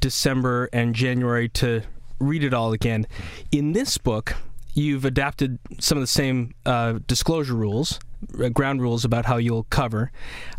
December 0.00 0.68
and 0.72 0.94
January 0.94 1.48
to 1.48 1.82
read 2.20 2.44
it 2.44 2.54
all 2.54 2.72
again. 2.72 3.04
Mm-hmm. 3.04 3.42
In 3.50 3.72
this 3.72 3.98
book, 3.98 4.36
you've 4.74 5.04
adapted 5.04 5.58
some 5.78 5.98
of 5.98 6.02
the 6.02 6.06
same 6.06 6.54
uh, 6.64 6.98
disclosure 7.06 7.54
rules, 7.54 7.98
uh, 8.42 8.48
ground 8.48 8.80
rules 8.80 9.04
about 9.04 9.26
how 9.26 9.36
you'll 9.36 9.64
cover, 9.64 10.10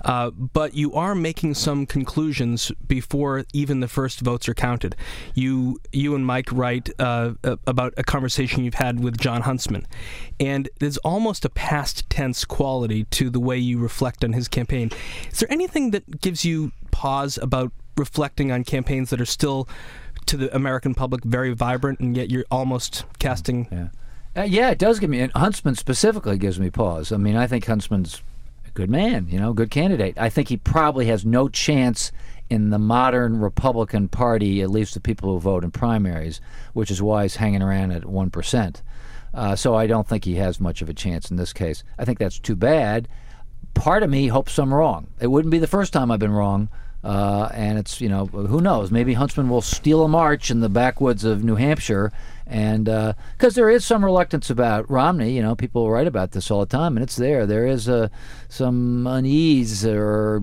uh, 0.05 0.29
but 0.31 0.73
you 0.73 0.93
are 0.93 1.15
making 1.15 1.53
some 1.53 1.85
conclusions 1.85 2.71
before 2.85 3.45
even 3.53 3.79
the 3.79 3.87
first 3.87 4.19
votes 4.21 4.47
are 4.49 4.53
counted. 4.53 4.95
You, 5.33 5.79
you 5.91 6.15
and 6.15 6.25
Mike 6.25 6.51
write 6.51 6.89
uh, 6.99 7.33
about 7.43 7.93
a 7.97 8.03
conversation 8.03 8.63
you've 8.63 8.75
had 8.75 9.03
with 9.03 9.17
Jon 9.17 9.41
Huntsman, 9.41 9.87
and 10.39 10.69
there's 10.79 10.97
almost 10.97 11.45
a 11.45 11.49
past 11.49 12.09
tense 12.09 12.45
quality 12.45 13.05
to 13.05 13.29
the 13.29 13.39
way 13.39 13.57
you 13.57 13.79
reflect 13.79 14.23
on 14.23 14.33
his 14.33 14.47
campaign. 14.47 14.91
Is 15.31 15.39
there 15.39 15.51
anything 15.51 15.91
that 15.91 16.21
gives 16.21 16.45
you 16.45 16.71
pause 16.91 17.37
about 17.41 17.71
reflecting 17.95 18.51
on 18.51 18.63
campaigns 18.63 19.09
that 19.11 19.21
are 19.21 19.25
still 19.25 19.67
to 20.25 20.37
the 20.37 20.55
American 20.55 20.93
public 20.93 21.23
very 21.23 21.53
vibrant, 21.53 21.99
and 21.99 22.15
yet 22.15 22.29
you're 22.29 22.45
almost 22.49 23.05
casting. 23.19 23.67
Yeah. 23.71 23.87
Uh, 24.35 24.43
yeah, 24.43 24.71
it 24.71 24.79
does 24.79 24.99
give 24.99 25.09
me. 25.09 25.19
And 25.19 25.31
Huntsman 25.33 25.75
specifically 25.75 26.37
gives 26.37 26.59
me 26.59 26.69
pause. 26.69 27.11
I 27.11 27.17
mean, 27.17 27.35
I 27.35 27.47
think 27.47 27.65
Huntsman's 27.65 28.21
a 28.65 28.71
good 28.71 28.89
man, 28.89 29.27
you 29.29 29.39
know, 29.39 29.53
good 29.53 29.69
candidate. 29.69 30.17
I 30.17 30.29
think 30.29 30.49
he 30.49 30.57
probably 30.57 31.05
has 31.07 31.25
no 31.25 31.49
chance 31.49 32.11
in 32.49 32.69
the 32.69 32.79
modern 32.79 33.39
Republican 33.39 34.07
Party, 34.07 34.61
at 34.61 34.69
least 34.69 34.93
the 34.93 34.99
people 34.99 35.33
who 35.33 35.39
vote 35.39 35.63
in 35.63 35.71
primaries, 35.71 36.41
which 36.73 36.91
is 36.91 37.01
why 37.01 37.23
he's 37.23 37.37
hanging 37.37 37.61
around 37.61 37.91
at 37.91 38.03
1%. 38.03 38.81
Uh, 39.33 39.55
so 39.55 39.75
I 39.75 39.87
don't 39.87 40.07
think 40.07 40.25
he 40.25 40.35
has 40.35 40.59
much 40.59 40.81
of 40.81 40.89
a 40.89 40.93
chance 40.93 41.31
in 41.31 41.37
this 41.37 41.53
case. 41.53 41.83
I 41.97 42.05
think 42.05 42.19
that's 42.19 42.39
too 42.39 42.55
bad. 42.55 43.07
Part 43.73 44.03
of 44.03 44.09
me 44.09 44.27
hopes 44.27 44.57
I'm 44.59 44.73
wrong. 44.73 45.07
It 45.19 45.27
wouldn't 45.27 45.51
be 45.51 45.59
the 45.59 45.67
first 45.67 45.93
time 45.93 46.11
I've 46.11 46.19
been 46.19 46.31
wrong. 46.31 46.69
Uh, 47.03 47.49
and 47.53 47.77
it's, 47.77 47.99
you 47.99 48.07
know, 48.07 48.27
who 48.27 48.61
knows? 48.61 48.89
Maybe 48.89 49.13
Huntsman 49.13 49.49
will 49.49 49.61
steal 49.61 50.03
a 50.03 50.07
march 50.07 50.49
in 50.49 50.61
the 50.61 50.69
backwoods 50.69 51.23
of 51.23 51.43
New 51.43 51.55
Hampshire. 51.55 52.11
And 52.47 52.85
because 52.85 53.57
uh, 53.57 53.61
there 53.61 53.69
is 53.69 53.83
some 53.83 54.05
reluctance 54.05 54.49
about 54.49 54.89
Romney, 54.89 55.31
you 55.31 55.41
know, 55.41 55.55
people 55.55 55.89
write 55.89 56.07
about 56.07 56.31
this 56.31 56.49
all 56.49 56.61
the 56.61 56.65
time, 56.65 56.95
and 56.95 57.03
it's 57.03 57.15
there. 57.15 57.45
There 57.45 57.67
is 57.67 57.89
uh, 57.89 58.07
some 58.47 59.05
unease 59.07 59.85
or 59.85 60.41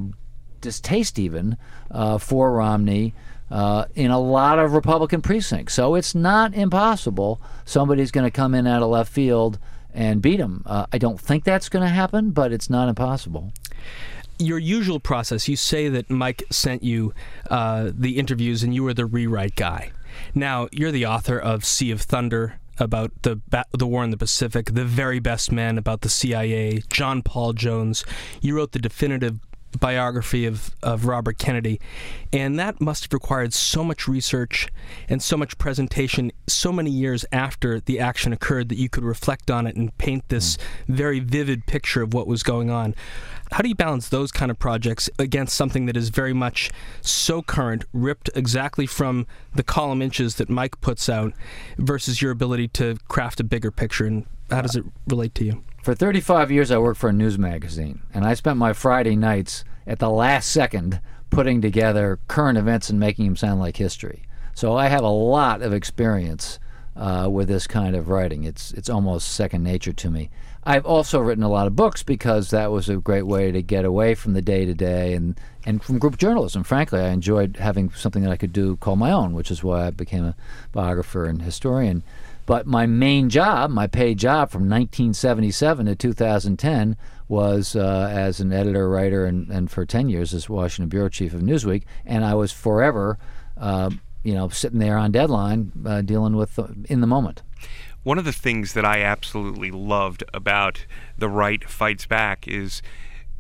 distaste 0.60 1.18
even 1.18 1.56
uh, 1.90 2.18
for 2.18 2.52
Romney. 2.52 3.14
Uh, 3.50 3.86
in 3.96 4.12
a 4.12 4.20
lot 4.20 4.60
of 4.60 4.74
Republican 4.74 5.20
precincts. 5.20 5.74
So 5.74 5.96
it's 5.96 6.14
not 6.14 6.54
impossible 6.54 7.40
somebody's 7.64 8.12
going 8.12 8.24
to 8.24 8.30
come 8.30 8.54
in 8.54 8.64
out 8.64 8.80
of 8.80 8.90
left 8.90 9.12
field 9.12 9.58
and 9.92 10.22
beat 10.22 10.38
him. 10.38 10.62
Uh, 10.64 10.86
I 10.92 10.98
don't 10.98 11.20
think 11.20 11.42
that's 11.42 11.68
going 11.68 11.82
to 11.82 11.88
happen, 11.88 12.30
but 12.30 12.52
it's 12.52 12.70
not 12.70 12.88
impossible 12.88 13.52
your 14.40 14.58
usual 14.58 15.00
process, 15.00 15.48
you 15.48 15.56
say 15.56 15.88
that 15.88 16.10
Mike 16.10 16.42
sent 16.50 16.82
you 16.82 17.12
uh, 17.50 17.90
the 17.92 18.18
interviews 18.18 18.62
and 18.62 18.74
you 18.74 18.82
were 18.82 18.94
the 18.94 19.06
rewrite 19.06 19.54
guy. 19.56 19.92
Now, 20.34 20.68
you're 20.72 20.90
the 20.90 21.06
author 21.06 21.38
of 21.38 21.64
Sea 21.64 21.90
of 21.90 22.02
Thunder 22.02 22.58
about 22.78 23.12
the 23.22 23.40
the 23.76 23.86
war 23.86 24.02
in 24.02 24.10
the 24.10 24.16
Pacific, 24.16 24.72
The 24.72 24.84
Very 24.84 25.18
Best 25.18 25.52
Man 25.52 25.76
about 25.76 26.00
the 26.00 26.08
CIA, 26.08 26.82
John 26.88 27.22
Paul 27.22 27.52
Jones. 27.52 28.04
You 28.40 28.56
wrote 28.56 28.72
the 28.72 28.78
definitive 28.78 29.38
biography 29.78 30.46
of, 30.46 30.70
of 30.82 31.06
Robert 31.06 31.38
Kennedy. 31.38 31.80
And 32.32 32.58
that 32.58 32.80
must 32.80 33.04
have 33.04 33.12
required 33.12 33.52
so 33.52 33.84
much 33.84 34.08
research 34.08 34.68
and 35.08 35.22
so 35.22 35.36
much 35.36 35.58
presentation 35.58 36.32
so 36.46 36.72
many 36.72 36.90
years 36.90 37.24
after 37.32 37.80
the 37.80 38.00
action 38.00 38.32
occurred 38.32 38.68
that 38.68 38.78
you 38.78 38.88
could 38.88 39.04
reflect 39.04 39.50
on 39.50 39.66
it 39.66 39.76
and 39.76 39.96
paint 39.98 40.28
this 40.28 40.56
mm. 40.56 40.60
very 40.88 41.20
vivid 41.20 41.66
picture 41.66 42.02
of 42.02 42.14
what 42.14 42.26
was 42.26 42.42
going 42.42 42.70
on. 42.70 42.94
How 43.52 43.62
do 43.62 43.68
you 43.68 43.74
balance 43.74 44.08
those 44.08 44.30
kind 44.30 44.50
of 44.50 44.60
projects 44.60 45.10
against 45.18 45.56
something 45.56 45.86
that 45.86 45.96
is 45.96 46.10
very 46.10 46.32
much 46.32 46.70
so 47.00 47.42
current, 47.42 47.84
ripped 47.92 48.30
exactly 48.36 48.86
from 48.86 49.26
the 49.52 49.64
column 49.64 50.00
inches 50.02 50.36
that 50.36 50.48
Mike 50.48 50.80
puts 50.80 51.08
out, 51.08 51.32
versus 51.76 52.22
your 52.22 52.30
ability 52.30 52.68
to 52.68 52.96
craft 53.08 53.40
a 53.40 53.44
bigger 53.44 53.72
picture? 53.72 54.06
And 54.06 54.26
how 54.50 54.60
does 54.60 54.76
it 54.76 54.84
relate 55.08 55.34
to 55.36 55.44
you? 55.44 55.64
For 55.90 55.96
35 55.96 56.52
years, 56.52 56.70
I 56.70 56.78
worked 56.78 57.00
for 57.00 57.08
a 57.08 57.12
news 57.12 57.36
magazine, 57.36 58.02
and 58.14 58.24
I 58.24 58.34
spent 58.34 58.58
my 58.58 58.72
Friday 58.72 59.16
nights 59.16 59.64
at 59.88 59.98
the 59.98 60.08
last 60.08 60.52
second 60.52 61.00
putting 61.30 61.60
together 61.60 62.20
current 62.28 62.56
events 62.56 62.90
and 62.90 63.00
making 63.00 63.24
them 63.24 63.34
sound 63.34 63.58
like 63.58 63.76
history. 63.76 64.22
So 64.54 64.76
I 64.76 64.86
have 64.86 65.02
a 65.02 65.08
lot 65.08 65.62
of 65.62 65.72
experience 65.72 66.60
uh, 66.94 67.28
with 67.28 67.48
this 67.48 67.66
kind 67.66 67.96
of 67.96 68.08
writing. 68.08 68.44
It's 68.44 68.70
it's 68.70 68.88
almost 68.88 69.32
second 69.32 69.64
nature 69.64 69.92
to 69.92 70.10
me. 70.10 70.30
I've 70.62 70.86
also 70.86 71.18
written 71.18 71.42
a 71.42 71.48
lot 71.48 71.66
of 71.66 71.74
books 71.74 72.04
because 72.04 72.50
that 72.50 72.70
was 72.70 72.88
a 72.88 72.98
great 72.98 73.26
way 73.26 73.50
to 73.50 73.60
get 73.60 73.84
away 73.84 74.14
from 74.14 74.34
the 74.34 74.42
day 74.42 74.64
to 74.64 74.74
day 74.74 75.14
and 75.14 75.40
and 75.66 75.82
from 75.82 75.98
group 75.98 76.18
journalism. 76.18 76.62
Frankly, 76.62 77.00
I 77.00 77.08
enjoyed 77.08 77.56
having 77.56 77.90
something 77.90 78.22
that 78.22 78.30
I 78.30 78.36
could 78.36 78.52
do 78.52 78.76
called 78.76 79.00
my 79.00 79.10
own, 79.10 79.32
which 79.32 79.50
is 79.50 79.64
why 79.64 79.88
I 79.88 79.90
became 79.90 80.24
a 80.24 80.36
biographer 80.70 81.26
and 81.26 81.42
historian. 81.42 82.04
But 82.46 82.66
my 82.66 82.86
main 82.86 83.28
job, 83.28 83.70
my 83.70 83.86
paid 83.86 84.18
job 84.18 84.50
from 84.50 84.62
1977 84.62 85.86
to 85.86 85.94
2010 85.94 86.96
was 87.28 87.76
uh, 87.76 88.08
as 88.10 88.40
an 88.40 88.52
editor, 88.52 88.88
writer, 88.88 89.24
and, 89.24 89.48
and 89.50 89.70
for 89.70 89.86
10 89.86 90.08
years 90.08 90.34
as 90.34 90.48
Washington 90.48 90.88
bureau 90.88 91.08
chief 91.08 91.32
of 91.32 91.42
Newsweek. 91.42 91.84
And 92.04 92.24
I 92.24 92.34
was 92.34 92.50
forever, 92.50 93.18
uh, 93.56 93.90
you 94.24 94.34
know, 94.34 94.48
sitting 94.48 94.80
there 94.80 94.96
on 94.96 95.12
deadline 95.12 95.72
uh, 95.86 96.02
dealing 96.02 96.34
with 96.34 96.58
in 96.88 97.00
the 97.00 97.06
moment. 97.06 97.42
One 98.02 98.18
of 98.18 98.24
the 98.24 98.32
things 98.32 98.72
that 98.72 98.84
I 98.84 99.02
absolutely 99.02 99.70
loved 99.70 100.24
about 100.32 100.86
The 101.18 101.28
Right 101.28 101.68
Fights 101.68 102.06
Back 102.06 102.48
is 102.48 102.82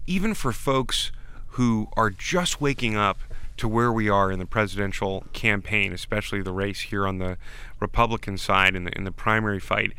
even 0.06 0.34
for 0.34 0.52
folks 0.52 1.10
who 1.54 1.88
are 1.96 2.10
just 2.10 2.60
waking 2.60 2.96
up 2.96 3.20
to 3.60 3.68
where 3.68 3.92
we 3.92 4.08
are 4.08 4.32
in 4.32 4.38
the 4.38 4.46
presidential 4.46 5.22
campaign, 5.34 5.92
especially 5.92 6.40
the 6.40 6.50
race 6.50 6.80
here 6.80 7.06
on 7.06 7.18
the 7.18 7.36
Republican 7.78 8.38
side 8.38 8.74
in 8.74 8.84
the 8.84 8.96
in 8.96 9.04
the 9.04 9.12
primary 9.12 9.60
fight, 9.60 9.92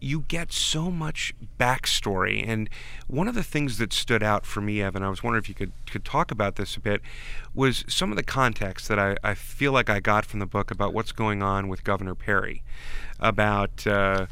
you 0.00 0.24
get 0.26 0.50
so 0.50 0.90
much 0.90 1.32
backstory. 1.56 2.44
And 2.44 2.68
one 3.06 3.28
of 3.28 3.36
the 3.36 3.44
things 3.44 3.78
that 3.78 3.92
stood 3.92 4.24
out 4.24 4.44
for 4.44 4.60
me, 4.60 4.82
Evan, 4.82 5.04
I 5.04 5.08
was 5.08 5.22
wondering 5.22 5.40
if 5.40 5.48
you 5.48 5.54
could 5.54 5.70
could 5.88 6.04
talk 6.04 6.32
about 6.32 6.56
this 6.56 6.76
a 6.76 6.80
bit, 6.80 7.00
was 7.54 7.84
some 7.86 8.10
of 8.10 8.16
the 8.16 8.24
context 8.24 8.88
that 8.88 8.98
I, 8.98 9.14
I 9.22 9.34
feel 9.34 9.70
like 9.70 9.88
I 9.88 10.00
got 10.00 10.26
from 10.26 10.40
the 10.40 10.46
book 10.46 10.72
about 10.72 10.92
what's 10.92 11.12
going 11.12 11.44
on 11.44 11.68
with 11.68 11.84
Governor 11.84 12.16
Perry, 12.16 12.64
about 13.20 13.86
uh, 13.86 14.26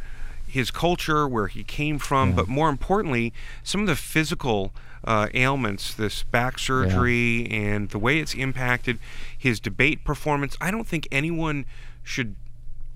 his 0.49 0.73
culture, 0.73 1.29
where 1.29 1.47
he 1.47 1.63
came 1.63 2.01
from, 2.01 2.31
yeah. 2.31 2.35
but 2.35 2.49
more 2.49 2.69
importantly, 2.69 3.33
some 3.63 3.83
of 3.83 3.87
the 3.87 3.95
physical 3.95 4.73
uh, 5.05 5.29
ailments, 5.35 5.95
this 5.95 6.23
back 6.23 6.59
surgery, 6.59 7.47
yeah. 7.49 7.57
and 7.57 7.91
the 7.91 7.99
way 7.99 8.19
it's 8.19 8.35
impacted 8.35 8.99
his 9.37 9.61
debate 9.61 10.05
performance. 10.05 10.57
I 10.61 10.71
don't 10.71 10.87
think 10.87 11.09
anyone 11.13 11.67
should 12.03 12.37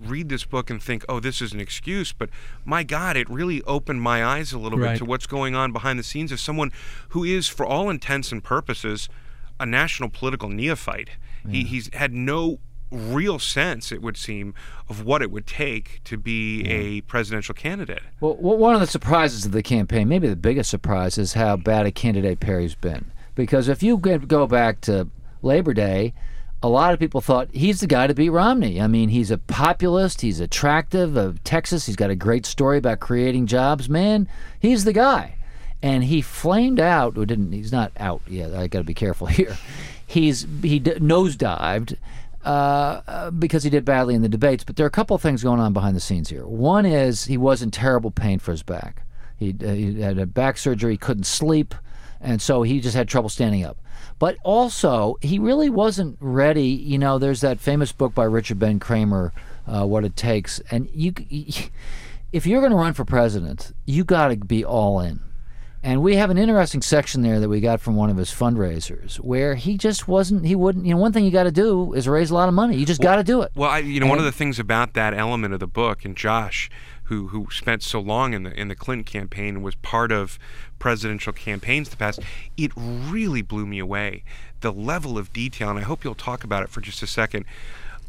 read 0.01 0.29
this 0.29 0.45
book 0.45 0.71
and 0.71 0.83
think, 0.83 1.05
oh, 1.09 1.21
this 1.21 1.43
is 1.43 1.53
an 1.53 1.61
excuse. 1.61 2.13
But 2.13 2.31
my 2.65 2.83
God, 2.83 3.17
it 3.17 3.29
really 3.29 3.63
opened 3.63 4.03
my 4.03 4.25
eyes 4.25 4.53
a 4.53 4.59
little 4.59 4.79
right. 4.79 4.93
bit 4.93 4.99
to 4.99 5.05
what's 5.05 5.27
going 5.27 5.55
on 5.55 5.73
behind 5.73 5.99
the 5.99 6.05
scenes 6.05 6.33
of 6.33 6.41
someone 6.41 6.71
who 7.11 7.25
is, 7.25 7.49
for 7.49 7.67
all 7.67 7.91
intents 7.91 8.33
and 8.33 8.43
purposes, 8.43 9.09
a 9.59 9.67
national 9.67 10.09
political 10.09 10.49
neophyte. 10.49 11.11
Yeah. 11.45 11.51
He, 11.51 11.65
he's 11.65 11.93
had 11.95 12.13
no 12.13 12.61
real 12.91 13.39
sense, 13.39 13.93
it 13.93 14.03
would 14.03 14.17
seem, 14.17 14.55
of 14.89 15.05
what 15.05 15.23
it 15.23 15.31
would 15.31 15.47
take 15.47 16.01
to 16.05 16.17
be 16.17 16.63
yeah. 16.63 16.73
a 16.73 17.01
presidential 17.03 17.55
candidate. 17.55 18.03
Well, 18.21 18.35
one 18.37 18.75
of 18.75 18.81
the 18.81 18.87
surprises 18.87 19.45
of 19.45 19.53
the 19.53 19.63
campaign, 19.63 20.09
maybe 20.09 20.29
the 20.29 20.37
biggest 20.37 20.71
surprise, 20.71 21.19
is 21.19 21.35
how 21.35 21.57
bad 21.57 21.87
a 21.87 21.93
candidate 21.93 22.41
Perry's 22.41 22.75
been. 22.75 23.11
Because 23.35 23.69
if 23.69 23.83
you 23.83 23.99
go 23.99 24.47
back 24.47 24.81
to 24.83 25.09
Labor 25.43 25.75
Day, 25.75 26.15
a 26.63 26.69
lot 26.69 26.93
of 26.93 26.99
people 26.99 27.21
thought 27.21 27.49
he's 27.53 27.81
the 27.81 27.87
guy 27.87 28.07
to 28.07 28.15
beat 28.15 28.31
Romney. 28.31 28.81
I 28.81 28.89
mean, 28.89 29.11
he's 29.11 29.31
a 29.31 29.39
populist, 29.39 30.23
he's 30.23 30.41
attractive 30.41 31.17
of 31.17 31.43
Texas, 31.45 31.87
he's 31.87 31.97
got 31.97 32.11
a 32.11 32.17
great 32.17 32.47
story 32.47 32.79
about 32.79 33.01
creating 33.01 33.47
jobs. 33.47 33.89
Man, 33.89 34.29
he's 34.59 34.85
the 34.85 34.93
guy. 34.93 35.35
And 35.81 36.03
he 36.03 36.21
flamed 36.21 36.81
out, 36.81 37.17
or 37.17 37.25
didn't, 37.25 37.53
he's 37.53 37.71
not 37.71 37.93
out 37.97 38.23
yet, 38.27 38.53
I 38.53 38.67
got 38.67 38.79
to 38.79 38.85
be 38.85 38.95
careful 38.95 39.27
here. 39.29 39.57
He's 40.05 40.47
he 40.63 40.81
nosedived 40.81 41.97
uh, 42.49 43.03
uh, 43.07 43.31
because 43.31 43.63
he 43.63 43.69
did 43.69 43.85
badly 43.85 44.15
in 44.15 44.23
the 44.23 44.29
debates. 44.29 44.65
But 44.65 44.77
there 44.77 44.87
are 44.87 44.89
a 44.89 44.91
couple 44.91 45.15
of 45.15 45.21
things 45.21 45.43
going 45.43 45.61
on 45.61 45.75
behind 45.75 45.95
the 45.95 46.01
scenes 46.01 46.31
here. 46.31 46.47
One 46.47 46.87
is 46.87 47.27
he 47.27 47.37
was 47.37 47.61
in 47.61 47.71
terrible 47.71 48.11
pain 48.11 48.39
for 48.39 48.53
his 48.53 48.63
back. 48.63 49.03
He, 49.37 49.55
uh, 49.63 49.73
he 49.73 50.01
had 50.01 50.19
a 50.19 50.25
back 50.25 50.57
surgery, 50.57 50.97
couldn't 50.97 51.25
sleep, 51.25 51.75
and 52.23 52.41
so 52.41 52.63
he 52.63 52.81
just 52.81 52.97
had 52.97 53.07
trouble 53.07 53.29
standing 53.29 53.65
up. 53.65 53.77
But 54.19 54.39
also, 54.45 55.19
he 55.21 55.39
really 55.39 55.69
wasn't 55.69 56.17
ready. 56.21 56.69
You 56.69 56.97
know, 56.97 57.19
there's 57.19 57.43
that 57.43 57.61
famous 57.61 57.93
book 57.93 58.15
by 58.15 58.25
Richard 58.25 58.59
Ben 58.59 58.81
Cramer, 58.81 59.35
uh, 59.67 59.85
"What 59.85 60.07
It 60.07 60.17
Takes," 60.17 60.59
and 60.71 60.89
you, 60.95 61.13
if 62.33 62.47
you're 62.47 62.61
going 62.61 62.73
to 62.73 62.79
run 62.79 62.95
for 62.95 63.05
president, 63.05 63.73
you 63.85 64.05
got 64.05 64.29
to 64.29 64.37
be 64.37 64.65
all 64.65 65.01
in. 65.01 65.21
And 65.89 66.03
we 66.03 66.17
have 66.17 66.29
an 66.29 66.37
interesting 66.37 66.83
section 66.83 67.23
there 67.23 67.41
that 67.41 67.49
we 67.49 67.61
got 67.61 67.81
from 67.81 67.97
one 67.97 68.11
of 68.11 68.19
his 68.19 68.29
fundraisers 68.29 69.17
where 69.21 69.55
he 69.55 69.79
just 69.79 70.07
wasn't, 70.07 70.45
he 70.45 70.55
wouldn't, 70.55 70.85
you 70.85 70.93
know, 70.93 71.01
one 71.01 71.15
thing 71.15 71.25
you 71.25 71.31
got 71.31 71.45
to 71.45 71.51
do 71.51 71.95
is 71.95 72.07
raise 72.07 72.31
a 72.31 72.35
lot 72.35 72.47
of 72.47 72.53
money. 72.53 72.77
You 72.77 72.85
just 72.85 73.01
well, 73.01 73.15
got 73.15 73.17
to 73.17 73.25
do 73.25 73.41
it. 73.41 73.53
Well, 73.55 73.71
I, 73.71 73.79
you 73.79 73.99
know, 73.99 74.05
and, 74.05 74.11
one 74.11 74.19
of 74.19 74.27
the 74.27 74.33
things 74.33 74.59
about 74.59 74.93
that 74.93 75.15
element 75.15 75.55
of 75.55 75.61
the 75.61 75.67
book, 75.67 76.05
and 76.05 76.15
Josh, 76.15 76.69
who 77.05 77.29
who 77.29 77.49
spent 77.51 77.83
so 77.83 78.01
long 78.01 78.35
in 78.35 78.43
the 78.43 78.53
in 78.53 78.69
the 78.69 78.75
Clinton 78.75 79.03
campaign 79.03 79.55
and 79.55 79.65
was 79.65 79.77
part 79.77 80.13
of 80.13 80.39
presidential 80.79 81.33
campaigns 81.33 81.89
the 81.89 81.97
past, 81.97 82.21
it 82.59 82.71
really 82.77 83.41
blew 83.41 83.65
me 83.65 83.79
away. 83.79 84.25
The 84.61 84.75
level 84.75 85.17
of 85.17 85.33
detail, 85.33 85.71
and 85.71 85.79
I 85.79 85.83
hope 85.85 86.05
you'll 86.05 86.15
talk 86.15 86.45
about 86.45 86.63
it 86.63 86.69
for 86.69 86.83
just 86.83 87.03
a 87.03 87.07
second, 87.07 87.47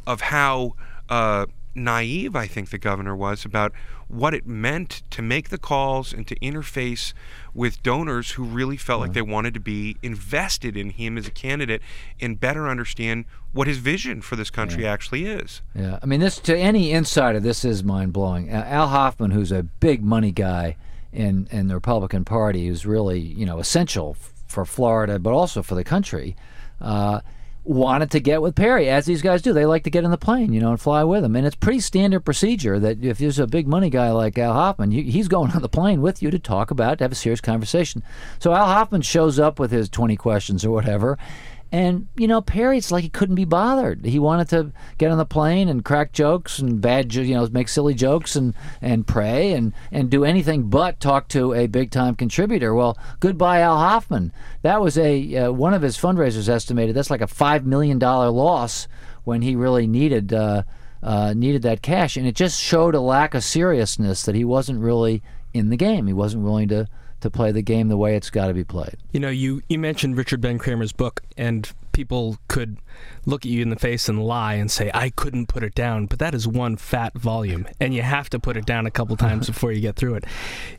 of 0.05 0.19
how 0.19 0.73
uh, 1.07 1.45
naive 1.73 2.35
I 2.35 2.45
think 2.45 2.71
the 2.71 2.77
governor 2.77 3.15
was 3.15 3.45
about 3.45 3.71
what 4.09 4.33
it 4.33 4.45
meant 4.45 5.03
to 5.11 5.21
make 5.21 5.49
the 5.49 5.57
calls 5.57 6.11
and 6.11 6.27
to 6.27 6.35
interface 6.39 7.13
with 7.53 7.81
donors 7.83 8.31
who 8.31 8.43
really 8.43 8.75
felt 8.75 8.99
like 9.01 9.13
they 9.13 9.21
wanted 9.21 9.53
to 9.53 9.59
be 9.59 9.95
invested 10.01 10.75
in 10.75 10.89
him 10.89 11.17
as 11.17 11.27
a 11.27 11.31
candidate 11.31 11.81
and 12.19 12.39
better 12.39 12.67
understand 12.67 13.25
what 13.53 13.67
his 13.67 13.77
vision 13.77 14.21
for 14.21 14.35
this 14.35 14.49
country 14.49 14.85
actually 14.85 15.25
is. 15.25 15.61
Yeah, 15.75 15.99
I 16.01 16.05
mean, 16.07 16.19
this 16.19 16.39
to 16.39 16.57
any 16.57 16.91
insider, 16.91 17.39
this 17.39 17.63
is 17.63 17.83
mind 17.83 18.11
blowing. 18.11 18.51
Uh, 18.51 18.65
Al 18.67 18.87
Hoffman, 18.87 19.31
who's 19.31 19.51
a 19.51 19.63
big 19.63 20.03
money 20.03 20.31
guy 20.31 20.75
in 21.13 21.47
in 21.51 21.67
the 21.67 21.75
Republican 21.75 22.25
Party, 22.25 22.67
who's 22.67 22.85
really 22.85 23.19
you 23.19 23.45
know 23.45 23.59
essential 23.59 24.17
f- 24.19 24.33
for 24.47 24.65
Florida, 24.65 25.19
but 25.19 25.33
also 25.33 25.61
for 25.61 25.75
the 25.75 25.83
country. 25.83 26.35
Uh, 26.81 27.21
wanted 27.63 28.11
to 28.11 28.19
get 28.19 28.41
with 28.41 28.55
Perry, 28.55 28.89
as 28.89 29.05
these 29.05 29.21
guys 29.21 29.41
do. 29.41 29.53
They 29.53 29.65
like 29.65 29.83
to 29.83 29.89
get 29.89 30.03
in 30.03 30.11
the 30.11 30.17
plane, 30.17 30.53
you 30.53 30.59
know, 30.59 30.71
and 30.71 30.81
fly 30.81 31.03
with 31.03 31.23
him. 31.23 31.35
And 31.35 31.45
it's 31.45 31.55
pretty 31.55 31.79
standard 31.79 32.21
procedure 32.21 32.79
that 32.79 33.03
if 33.03 33.17
there's 33.17 33.39
a 33.39 33.47
big 33.47 33.67
money 33.67 33.89
guy 33.89 34.11
like 34.11 34.37
Al 34.37 34.53
Hoffman, 34.53 34.91
he's 34.91 35.27
going 35.27 35.51
on 35.51 35.61
the 35.61 35.69
plane 35.69 36.01
with 36.01 36.21
you 36.21 36.31
to 36.31 36.39
talk 36.39 36.71
about, 36.71 36.97
to 36.97 37.03
have 37.03 37.11
a 37.11 37.15
serious 37.15 37.41
conversation. 37.41 38.03
So 38.39 38.53
Al 38.53 38.65
Hoffman 38.65 39.01
shows 39.01 39.39
up 39.39 39.59
with 39.59 39.71
his 39.71 39.89
20 39.89 40.15
questions 40.15 40.65
or 40.65 40.71
whatever. 40.71 41.17
And 41.71 42.07
you 42.15 42.27
know, 42.27 42.41
Perry, 42.41 42.79
it's 42.79 42.91
like 42.91 43.03
he 43.03 43.09
couldn't 43.09 43.35
be 43.35 43.45
bothered. 43.45 44.03
He 44.03 44.17
wanted 44.17 44.49
to 44.49 44.71
get 44.97 45.11
on 45.11 45.19
the 45.19 45.25
plane 45.25 45.69
and 45.69 45.85
crack 45.85 46.13
jokes 46.13 46.57
and 46.57 46.81
bad, 46.81 47.13
you 47.13 47.35
know, 47.35 47.47
make 47.51 47.67
silly 47.67 47.93
jokes 47.93 48.35
and 48.35 48.55
and 48.81 49.05
pray 49.05 49.53
and 49.53 49.73
and 49.91 50.09
do 50.09 50.25
anything 50.25 50.69
but 50.69 50.99
talk 50.99 51.27
to 51.29 51.53
a 51.53 51.67
big 51.67 51.91
time 51.91 52.15
contributor. 52.15 52.73
Well, 52.73 52.97
goodbye, 53.19 53.59
Al 53.59 53.77
Hoffman. 53.77 54.31
That 54.63 54.81
was 54.81 54.97
a 54.97 55.35
uh, 55.35 55.51
one 55.51 55.75
of 55.75 55.83
his 55.83 55.97
fundraisers 55.97 56.49
estimated. 56.49 56.95
That's 56.95 57.11
like 57.11 57.21
a 57.21 57.27
five 57.27 57.65
million 57.65 57.99
dollar 57.99 58.29
loss 58.29 58.87
when 59.23 59.43
he 59.43 59.55
really 59.55 59.85
needed 59.85 60.33
uh, 60.33 60.63
uh, 61.03 61.33
needed 61.35 61.61
that 61.61 61.83
cash, 61.83 62.17
and 62.17 62.25
it 62.25 62.35
just 62.35 62.59
showed 62.59 62.95
a 62.95 62.99
lack 62.99 63.35
of 63.35 63.43
seriousness 63.43 64.23
that 64.23 64.33
he 64.33 64.43
wasn't 64.43 64.79
really 64.79 65.21
in 65.53 65.69
the 65.69 65.77
game. 65.77 66.07
He 66.07 66.13
wasn't 66.13 66.43
willing 66.43 66.67
to 66.69 66.87
to 67.21 67.29
play 67.29 67.51
the 67.51 67.61
game 67.61 67.87
the 67.87 67.97
way 67.97 68.15
it's 68.15 68.29
got 68.29 68.47
to 68.47 68.53
be 68.53 68.63
played. 68.63 68.97
You 69.11 69.19
know, 69.19 69.29
you, 69.29 69.61
you 69.69 69.79
mentioned 69.79 70.17
Richard 70.17 70.41
Ben 70.41 70.57
Cramer's 70.57 70.91
book, 70.91 71.21
and 71.37 71.71
people 71.91 72.37
could 72.47 72.77
look 73.25 73.45
at 73.45 73.51
you 73.51 73.61
in 73.61 73.69
the 73.69 73.75
face 73.75 74.07
and 74.07 74.23
lie 74.23 74.53
and 74.53 74.71
say, 74.71 74.89
I 74.93 75.09
couldn't 75.09 75.47
put 75.47 75.63
it 75.63 75.75
down. 75.75 76.05
But 76.05 76.19
that 76.19 76.33
is 76.33 76.47
one 76.47 76.77
fat 76.77 77.13
volume, 77.17 77.67
and 77.79 77.93
you 77.93 78.01
have 78.01 78.29
to 78.29 78.39
put 78.39 78.55
it 78.57 78.65
down 78.65 78.85
a 78.85 78.91
couple 78.91 79.17
times 79.27 79.47
before 79.47 79.71
you 79.71 79.81
get 79.81 79.95
through 79.95 80.15
it. 80.15 80.25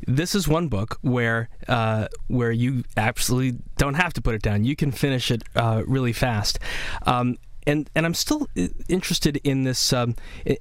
This 0.06 0.35
is 0.35 0.49
one 0.49 0.68
book 0.68 0.99
where, 1.02 1.49
uh, 1.68 2.09
where 2.28 2.52
you 2.52 2.85
absolutely 2.97 3.61
don't 3.76 3.94
have 3.94 4.12
to 4.14 4.23
put 4.23 4.35
it 4.35 4.42
down. 4.42 4.64
You 4.64 4.76
can 4.76 4.92
finish 4.92 5.30
it 5.30 5.42
uh, 5.54 5.82
really 5.87 6.12
fast. 6.12 6.59
Um, 7.06 7.37
and 7.66 7.90
and 7.94 8.06
I'm 8.06 8.14
still 8.14 8.48
uh, 8.58 8.68
interested 8.88 9.36
in 9.44 9.64
this. 9.64 9.92
Um, 9.92 10.16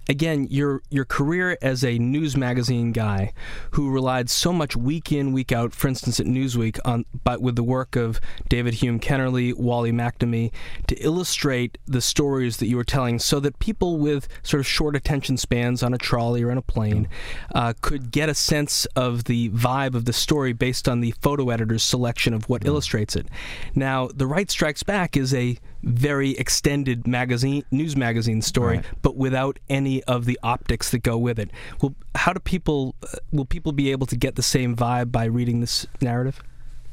again, 0.08 0.48
your 0.50 0.82
your 0.90 1.06
career 1.06 1.58
as 1.62 1.84
a 1.84 1.98
news 1.98 2.36
magazine 2.36 2.92
guy, 2.92 3.34
who 3.72 3.90
relied 3.90 4.30
so 4.30 4.52
much 4.54 4.76
week 4.76 5.12
in 5.12 5.32
week 5.32 5.52
out, 5.52 5.74
for 5.74 5.88
instance 5.88 6.20
at 6.20 6.26
Newsweek, 6.26 6.80
on 6.86 7.06
but 7.24 7.42
with 7.42 7.56
the 7.56 7.64
work 7.64 7.96
of 7.96 8.20
David 8.48 8.76
Hume 8.76 9.00
Kennerly, 9.00 9.56
Wally 9.56 9.92
McNamee, 9.92 10.52
to 10.88 10.96
illustrate 10.96 11.78
the 11.86 12.02
stories 12.02 12.58
that 12.58 12.68
you 12.68 12.78
were 12.78 12.84
telling, 12.84 13.20
so 13.20 13.40
that 13.40 13.60
people 13.60 13.98
with 13.98 14.28
sort 14.44 14.60
of 14.60 14.68
short 14.68 14.96
attention 14.96 15.38
spans 15.38 15.84
on 15.84 15.94
a 15.94 15.98
trolley 15.98 16.44
or 16.44 16.52
on 16.52 16.58
a 16.58 16.62
plane 16.62 17.08
uh, 17.56 17.74
could 17.82 18.12
get 18.12 18.30
a 18.30 18.34
sense 18.34 18.86
of 18.96 19.26
the 19.26 19.50
vibe 19.50 19.96
of 19.96 20.06
the 20.06 20.14
story 20.14 20.54
based 20.54 20.88
on 20.88 21.02
the 21.02 21.12
photo 21.22 21.50
editor's 21.50 21.84
selection 21.84 22.34
of 22.34 22.48
what 22.50 22.66
illustrates 22.66 23.16
it. 23.16 23.28
Now, 23.76 24.08
The 24.08 24.28
Right 24.28 24.50
Strikes 24.50 24.84
Back 24.84 25.16
is 25.16 25.34
a 25.34 25.58
very 25.84 26.32
extended 26.32 27.08
magazine 27.08 27.64
news 27.72 27.96
magazine 27.96 28.42
story 28.42 28.78
Right. 28.78 28.86
but 29.02 29.16
without 29.16 29.60
any 29.70 30.04
of 30.04 30.26
the 30.26 30.38
optics 30.44 30.92
that 30.92 31.00
go 31.00 31.18
with 31.18 31.40
it 31.40 31.50
well 31.82 31.96
how 32.16 32.34
do 32.34 32.40
people 32.40 32.96
uh, 33.04 33.18
will 33.32 33.46
people 33.46 33.72
be 33.72 33.92
able 33.92 34.06
to 34.08 34.18
get 34.18 34.36
the 34.36 34.44
same 34.44 34.76
vibe 34.76 35.12
by 35.12 35.26
reading 35.26 35.62
this 35.62 35.88
narrative 36.02 36.42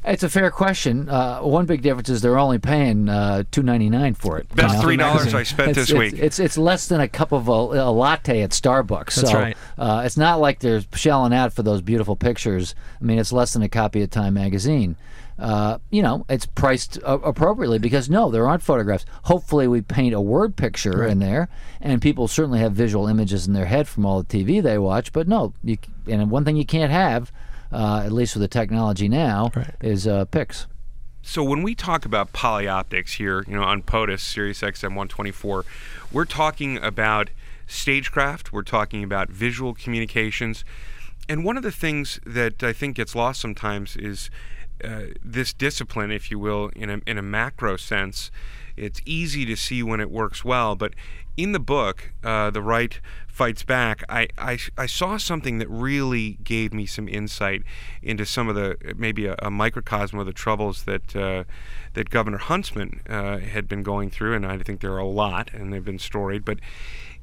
It's 0.05 0.23
a 0.23 0.29
fair 0.29 0.53
question. 0.53 1.09
Uh, 1.09 1.41
one 1.41 1.67
big 1.67 1.83
difference 1.83 2.09
is 2.09 2.23
they're 2.23 2.39
only 2.39 2.61
paying 2.61 3.09
uh, 3.09 3.43
two 3.51 3.65
ninety 3.65 3.91
nine 3.91 4.15
for 4.15 4.39
it. 4.39 4.47
Best 4.55 4.69
you 4.69 4.75
know? 4.77 4.83
three 4.83 4.97
dollars. 4.97 5.35
I 5.35 5.43
spent 5.43 5.71
it's, 5.71 5.79
this 5.79 5.91
it's, 5.91 5.99
week. 5.99 6.15
It's, 6.23 6.39
it's 6.39 6.57
less 6.57 6.87
than 6.87 7.01
a 7.01 7.09
cup 7.09 7.33
of 7.33 7.49
a, 7.49 7.51
a 7.51 7.91
latte 7.91 8.41
at 8.43 8.51
Starbucks. 8.51 9.17
That's 9.17 9.33
so, 9.33 9.35
right. 9.37 9.57
Uh, 9.77 10.03
it's 10.07 10.17
not 10.17 10.39
like 10.39 10.61
they're 10.61 10.85
shelling 10.95 11.35
out 11.35 11.53
for 11.53 11.65
those 11.65 11.83
beautiful 11.83 12.15
pictures. 12.15 12.77
I 13.01 13.05
mean, 13.05 13.19
it's 13.19 13.33
less 13.33 13.53
than 13.53 13.63
a 13.63 13.69
copy 13.69 14.01
of 14.03 14.11
Time 14.11 14.35
magazine. 14.35 14.95
Uh, 15.39 15.79
you 15.91 16.03
know, 16.03 16.25
it's 16.29 16.47
priced 16.47 16.99
uh, 17.05 17.19
appropriately 17.23 17.79
because 17.79 18.09
no, 18.09 18.31
there 18.31 18.49
aren't 18.49 18.63
photographs. 18.63 19.05
Hopefully, 19.25 19.69
we 19.69 19.83
paint 19.83 20.15
a 20.15 20.21
word 20.21 20.57
picture 20.57 21.05
in 21.05 21.19
there, 21.19 21.49
and 21.81 22.01
people 22.01 22.27
certainly 22.27 22.61
have 22.61 22.73
visual 22.73 23.07
images 23.07 23.47
in 23.47 23.53
their 23.53 23.67
head 23.67 23.87
from 23.87 24.07
all 24.07 24.23
the 24.23 24.45
TV 24.45 24.63
they 24.63 24.79
watch. 24.79 25.13
But 25.13 25.29
no, 25.29 25.53
you, 25.63 25.77
and 26.07 26.31
one 26.31 26.45
thing 26.45 26.57
you 26.57 26.65
can't 26.65 26.91
have, 26.91 27.31
uh, 27.71 28.03
at 28.05 28.13
least 28.13 28.35
with 28.35 28.43
the 28.43 28.49
technology 28.49 29.09
now, 29.09 29.53
is 29.81 30.07
uh, 30.07 30.25
pics. 30.27 30.67
So 31.23 31.43
when 31.43 31.63
we 31.63 31.75
talk 31.75 32.05
about 32.05 32.33
polyoptics 32.33 33.17
here, 33.17 33.45
you 33.49 33.57
know, 33.57 33.65
on 33.65 33.83
POTUS, 33.83 34.21
Sirius 34.21 34.61
XM 34.61 34.91
124, 34.91 35.65
we're 36.13 36.25
talking 36.25 36.79
about 36.79 37.31
stagecraft, 37.67 38.53
we're 38.53 38.63
talking 38.63 39.03
about 39.03 39.29
visual 39.29 39.75
communications. 39.75 40.65
And 41.29 41.45
one 41.45 41.57
of 41.57 41.65
the 41.65 41.73
things 41.73 42.21
that 42.25 42.63
I 42.63 42.73
think 42.73 42.97
gets 42.97 43.17
lost 43.17 43.41
sometimes 43.41 43.97
is 43.97 44.31
uh, 44.85 45.03
this 45.23 45.53
discipline, 45.53 46.11
if 46.11 46.31
you 46.31 46.39
will, 46.39 46.71
in 46.77 46.91
a, 46.91 47.01
in 47.07 47.19
a 47.19 47.23
macro 47.23 47.77
sense. 47.77 48.31
It's 48.77 49.01
easy 49.07 49.47
to 49.47 49.57
see 49.57 49.83
when 49.83 50.01
it 50.01 50.11
works 50.11 50.45
well, 50.45 50.77
but 50.77 50.93
in 51.37 51.53
the 51.53 51.61
book, 51.61 52.13
uh, 52.23 52.51
The 52.51 52.63
Right 52.63 53.01
Fights 53.27 53.63
Back, 53.63 54.03
I, 54.09 54.29
I, 54.39 54.59
I 54.77 54.87
saw 54.87 55.17
something 55.19 55.59
that 55.59 55.69
really 55.69 56.39
gave 56.43 56.73
me 56.73 56.87
some 56.87 57.09
insight 57.09 57.63
into 58.03 58.25
some 58.25 58.49
of 58.49 58.55
the, 58.55 58.77
maybe 58.97 59.27
a, 59.27 59.37
a 59.41 59.51
microcosm 59.51 60.19
of 60.19 60.27
the 60.27 60.33
troubles 60.33 60.85
that, 60.85 61.15
uh, 61.15 61.45
that 61.95 62.11
Governor 62.11 62.39
Huntsman 62.39 63.03
uh, 63.09 63.39
had 63.39 63.69
been 63.69 63.83
going 63.83 64.11
through, 64.11 64.35
and 64.35 64.47
I 64.47 64.59
think 64.59 64.81
there 64.81 64.93
are 64.93 64.99
a 64.99 65.07
lot, 65.07 65.51
and 65.53 65.73
they've 65.73 65.85
been 65.85 65.99
storied, 65.99 66.45
but 66.45 66.59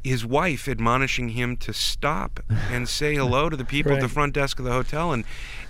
his 0.04 0.26
wife 0.26 0.68
admonishing 0.68 1.30
him 1.30 1.56
to 1.58 1.74
stop 1.74 2.42
and 2.70 2.88
say 2.90 3.16
hello 3.16 3.50
to 3.50 3.56
the 3.56 3.66
people 3.66 3.94
at 3.94 4.02
the 4.02 4.10
front 4.10 4.34
desk 4.34 4.60
of 4.60 4.66
the 4.66 4.72
hotel. 4.72 5.14
And 5.14 5.24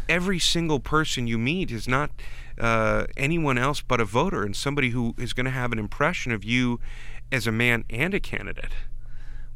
every 0.09 0.39
single 0.39 0.79
person 0.79 1.27
you 1.27 1.37
meet 1.37 1.71
is 1.71 1.87
not 1.87 2.11
uh, 2.59 3.05
anyone 3.17 3.57
else 3.57 3.81
but 3.81 3.99
a 3.99 4.05
voter 4.05 4.43
and 4.43 4.55
somebody 4.55 4.89
who 4.89 5.15
is 5.17 5.33
going 5.33 5.45
to 5.45 5.51
have 5.51 5.71
an 5.71 5.79
impression 5.79 6.31
of 6.31 6.43
you 6.43 6.79
as 7.31 7.47
a 7.47 7.51
man 7.51 7.83
and 7.89 8.13
a 8.13 8.19
candidate. 8.19 8.73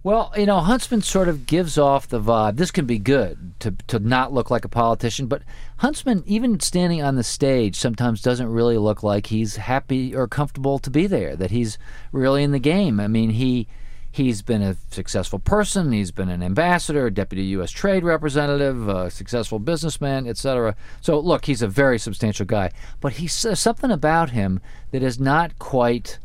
Well, 0.04 0.32
you 0.38 0.46
know, 0.46 0.60
Huntsman 0.60 1.02
sort 1.02 1.28
of 1.28 1.46
gives 1.46 1.78
off 1.78 2.08
the 2.08 2.22
vibe. 2.22 2.56
This 2.56 2.72
can 2.72 2.86
be 2.86 2.98
good 2.98 3.60
to 3.60 3.72
to 3.88 4.00
not 4.00 4.32
look 4.32 4.50
like 4.50 4.64
a 4.64 4.70
politician, 4.70 5.28
but 5.28 5.42
Huntsman, 5.78 6.24
even 6.26 6.60
standing 6.62 7.02
on 7.04 7.16
the 7.16 7.24
stage, 7.24 7.76
sometimes 7.76 8.22
doesn't 8.22 8.48
really 8.48 8.78
look 8.78 9.04
like 9.04 9.26
he's 9.26 9.58
happy 9.58 10.16
or 10.16 10.28
comfortable 10.28 10.80
to 10.80 10.90
be 10.90 11.08
there. 11.08 11.36
That 11.36 11.52
he's 11.52 11.78
really 12.14 12.44
in 12.44 12.52
the 12.52 12.60
game. 12.60 13.02
I 13.02 13.08
mean, 13.08 13.32
he 13.32 13.68
he's 14.18 14.42
been 14.42 14.62
a 14.62 14.76
successful 14.92 15.40
person. 15.40 15.92
He's 15.92 16.12
been 16.12 16.30
an 16.30 16.44
ambassador, 16.44 17.10
deputy 17.10 17.44
U.S. 17.46 17.72
trade 17.72 18.04
representative, 18.04 18.88
a 18.88 19.10
successful 19.10 19.60
businessman, 19.60 20.28
etc. 20.28 20.76
So 21.02 21.20
look, 21.20 21.46
he's 21.46 21.62
a 21.62 21.68
very 21.68 21.98
substantial 21.98 22.46
guy, 22.46 22.72
but 23.00 23.14
he's 23.14 23.42
there's 23.42 23.60
something 23.60 23.92
about 23.92 24.32
him 24.32 24.60
that 24.92 25.02
is 25.02 25.20
not 25.20 25.58
quite 25.60 26.20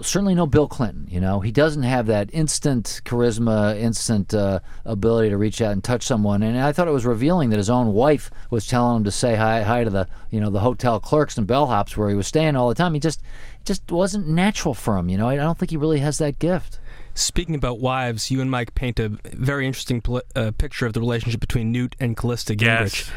certainly 0.00 0.34
no 0.34 0.46
Bill 0.46 0.68
Clinton. 0.68 1.06
You 1.10 1.20
know, 1.20 1.40
he 1.40 1.52
doesn't 1.52 1.82
have 1.82 2.06
that 2.06 2.30
instant 2.32 3.02
charisma, 3.04 3.78
instant 3.78 4.32
uh, 4.32 4.60
ability 4.84 5.30
to 5.30 5.36
reach 5.36 5.60
out 5.60 5.72
and 5.72 5.84
touch 5.84 6.04
someone. 6.04 6.42
And 6.42 6.58
I 6.58 6.72
thought 6.72 6.88
it 6.88 6.92
was 6.92 7.04
revealing 7.04 7.50
that 7.50 7.58
his 7.58 7.68
own 7.68 7.92
wife 7.92 8.30
was 8.50 8.66
telling 8.66 8.98
him 8.98 9.04
to 9.04 9.10
say 9.10 9.36
hi, 9.36 9.62
hi 9.62 9.84
to 9.84 9.90
the, 9.90 10.08
you 10.30 10.40
know, 10.40 10.50
the 10.50 10.60
hotel 10.60 11.00
clerks 11.00 11.36
and 11.36 11.46
bellhops 11.46 11.96
where 11.96 12.08
he 12.08 12.14
was 12.14 12.26
staying 12.26 12.56
all 12.56 12.68
the 12.68 12.74
time. 12.74 12.94
He 12.94 13.00
just, 13.00 13.20
just 13.64 13.90
wasn't 13.90 14.28
natural 14.28 14.74
for 14.74 14.96
him. 14.96 15.08
You 15.08 15.18
know, 15.18 15.28
I 15.28 15.36
don't 15.36 15.58
think 15.58 15.70
he 15.70 15.76
really 15.76 16.00
has 16.00 16.18
that 16.18 16.38
gift. 16.38 16.78
Speaking 17.14 17.54
about 17.54 17.78
wives, 17.78 18.30
you 18.30 18.40
and 18.40 18.50
Mike 18.50 18.74
paint 18.74 18.98
a 18.98 19.10
very 19.24 19.66
interesting 19.66 20.00
pl- 20.00 20.22
uh, 20.34 20.52
picture 20.56 20.86
of 20.86 20.92
the 20.92 21.00
relationship 21.00 21.40
between 21.40 21.70
Newt 21.70 21.94
and 22.00 22.16
Callista 22.16 22.54
Gingrich. 22.54 23.06
Yes. 23.06 23.10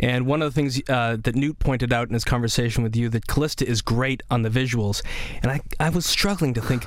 And 0.00 0.26
one 0.26 0.42
of 0.42 0.52
the 0.52 0.54
things 0.54 0.80
uh, 0.88 1.16
that 1.22 1.34
Newt 1.34 1.58
pointed 1.58 1.92
out 1.92 2.08
in 2.08 2.14
his 2.14 2.24
conversation 2.24 2.82
with 2.82 2.94
you 2.94 3.08
that 3.08 3.26
Callista 3.26 3.66
is 3.66 3.82
great 3.82 4.22
on 4.30 4.42
the 4.42 4.50
visuals, 4.50 5.02
and 5.42 5.50
I, 5.50 5.60
I 5.80 5.90
was 5.90 6.06
struggling 6.06 6.54
to 6.54 6.60
think. 6.60 6.84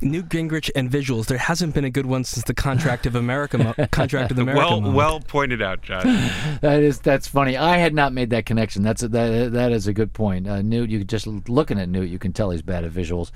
Newt 0.00 0.28
Gingrich 0.28 0.70
and 0.74 0.90
visuals. 0.90 1.26
There 1.26 1.38
hasn't 1.38 1.74
been 1.74 1.84
a 1.84 1.90
good 1.90 2.06
one 2.06 2.24
since 2.24 2.44
the 2.44 2.54
Contract 2.54 3.04
of 3.06 3.14
America. 3.14 3.58
Mo- 3.58 3.86
Contract 3.90 4.30
of 4.30 4.38
America. 4.38 4.58
well, 4.58 4.80
moment. 4.80 4.96
well 4.96 5.20
pointed 5.20 5.60
out, 5.60 5.82
Josh. 5.82 6.04
That 6.62 6.82
is 6.82 7.00
that's 7.00 7.26
funny. 7.26 7.56
I 7.56 7.76
had 7.76 7.94
not 7.94 8.12
made 8.12 8.30
that 8.30 8.46
connection. 8.46 8.82
That's 8.82 9.02
a, 9.02 9.08
that 9.08 9.52
that 9.52 9.72
is 9.72 9.86
a 9.86 9.92
good 9.92 10.12
point. 10.12 10.46
Uh, 10.48 10.62
Newt, 10.62 10.90
you 10.90 11.02
just 11.04 11.26
looking 11.26 11.78
at 11.78 11.88
Newt, 11.88 12.08
you 12.08 12.18
can 12.18 12.32
tell 12.32 12.50
he's 12.50 12.62
bad 12.62 12.84
at 12.84 12.92
visuals. 12.92 13.30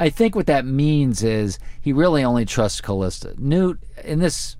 I 0.00 0.10
think 0.10 0.34
what 0.34 0.46
that 0.46 0.66
means 0.66 1.22
is 1.22 1.58
he 1.80 1.92
really 1.92 2.24
only 2.24 2.44
trusts 2.44 2.80
Callista. 2.80 3.34
Newt 3.38 3.78
in 4.02 4.18
this 4.18 4.56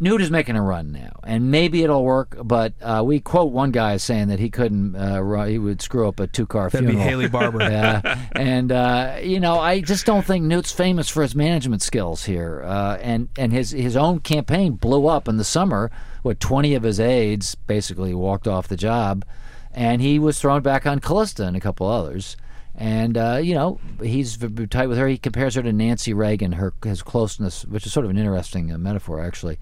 Newt 0.00 0.20
is 0.22 0.30
making 0.30 0.54
a 0.54 0.62
run 0.62 0.92
now, 0.92 1.18
and 1.24 1.50
maybe 1.50 1.82
it'll 1.82 2.04
work. 2.04 2.36
But 2.42 2.74
uh, 2.80 3.02
we 3.04 3.18
quote 3.20 3.52
one 3.52 3.72
guy 3.72 3.94
as 3.94 4.02
saying 4.02 4.28
that 4.28 4.38
he 4.38 4.48
couldn't, 4.48 4.94
uh, 4.94 5.20
run, 5.20 5.48
he 5.48 5.58
would 5.58 5.82
screw 5.82 6.06
up 6.06 6.20
a 6.20 6.26
two-car 6.28 6.70
That'd 6.70 6.88
funeral. 6.88 7.04
be 7.04 7.10
Haley 7.10 7.28
Barbour. 7.28 7.58
Yeah, 7.68 8.28
and 8.32 8.70
uh, 8.70 9.16
you 9.22 9.40
know, 9.40 9.58
I 9.58 9.80
just 9.80 10.06
don't 10.06 10.24
think 10.24 10.44
Newt's 10.44 10.70
famous 10.72 11.08
for 11.08 11.22
his 11.22 11.34
management 11.34 11.82
skills 11.82 12.24
here. 12.24 12.62
Uh, 12.64 12.96
and 13.00 13.28
and 13.36 13.52
his 13.52 13.72
his 13.72 13.96
own 13.96 14.20
campaign 14.20 14.74
blew 14.74 15.06
up 15.06 15.26
in 15.28 15.36
the 15.36 15.44
summer. 15.44 15.90
What 16.22 16.38
twenty 16.40 16.74
of 16.74 16.84
his 16.84 17.00
aides 17.00 17.54
basically 17.54 18.14
walked 18.14 18.46
off 18.46 18.68
the 18.68 18.76
job, 18.76 19.24
and 19.72 20.00
he 20.00 20.18
was 20.18 20.40
thrown 20.40 20.62
back 20.62 20.86
on 20.86 21.00
Callista 21.00 21.44
and 21.44 21.56
a 21.56 21.60
couple 21.60 21.86
others. 21.88 22.36
And 22.80 23.18
uh, 23.18 23.40
you 23.42 23.54
know, 23.54 23.80
he's 24.00 24.38
tight 24.70 24.86
with 24.86 24.98
her. 24.98 25.08
He 25.08 25.18
compares 25.18 25.56
her 25.56 25.62
to 25.62 25.72
Nancy 25.72 26.14
Reagan, 26.14 26.52
her 26.52 26.72
his 26.84 27.02
closeness, 27.02 27.64
which 27.64 27.84
is 27.84 27.92
sort 27.92 28.04
of 28.06 28.10
an 28.10 28.18
interesting 28.18 28.72
uh, 28.72 28.78
metaphor 28.78 29.20
actually, 29.20 29.58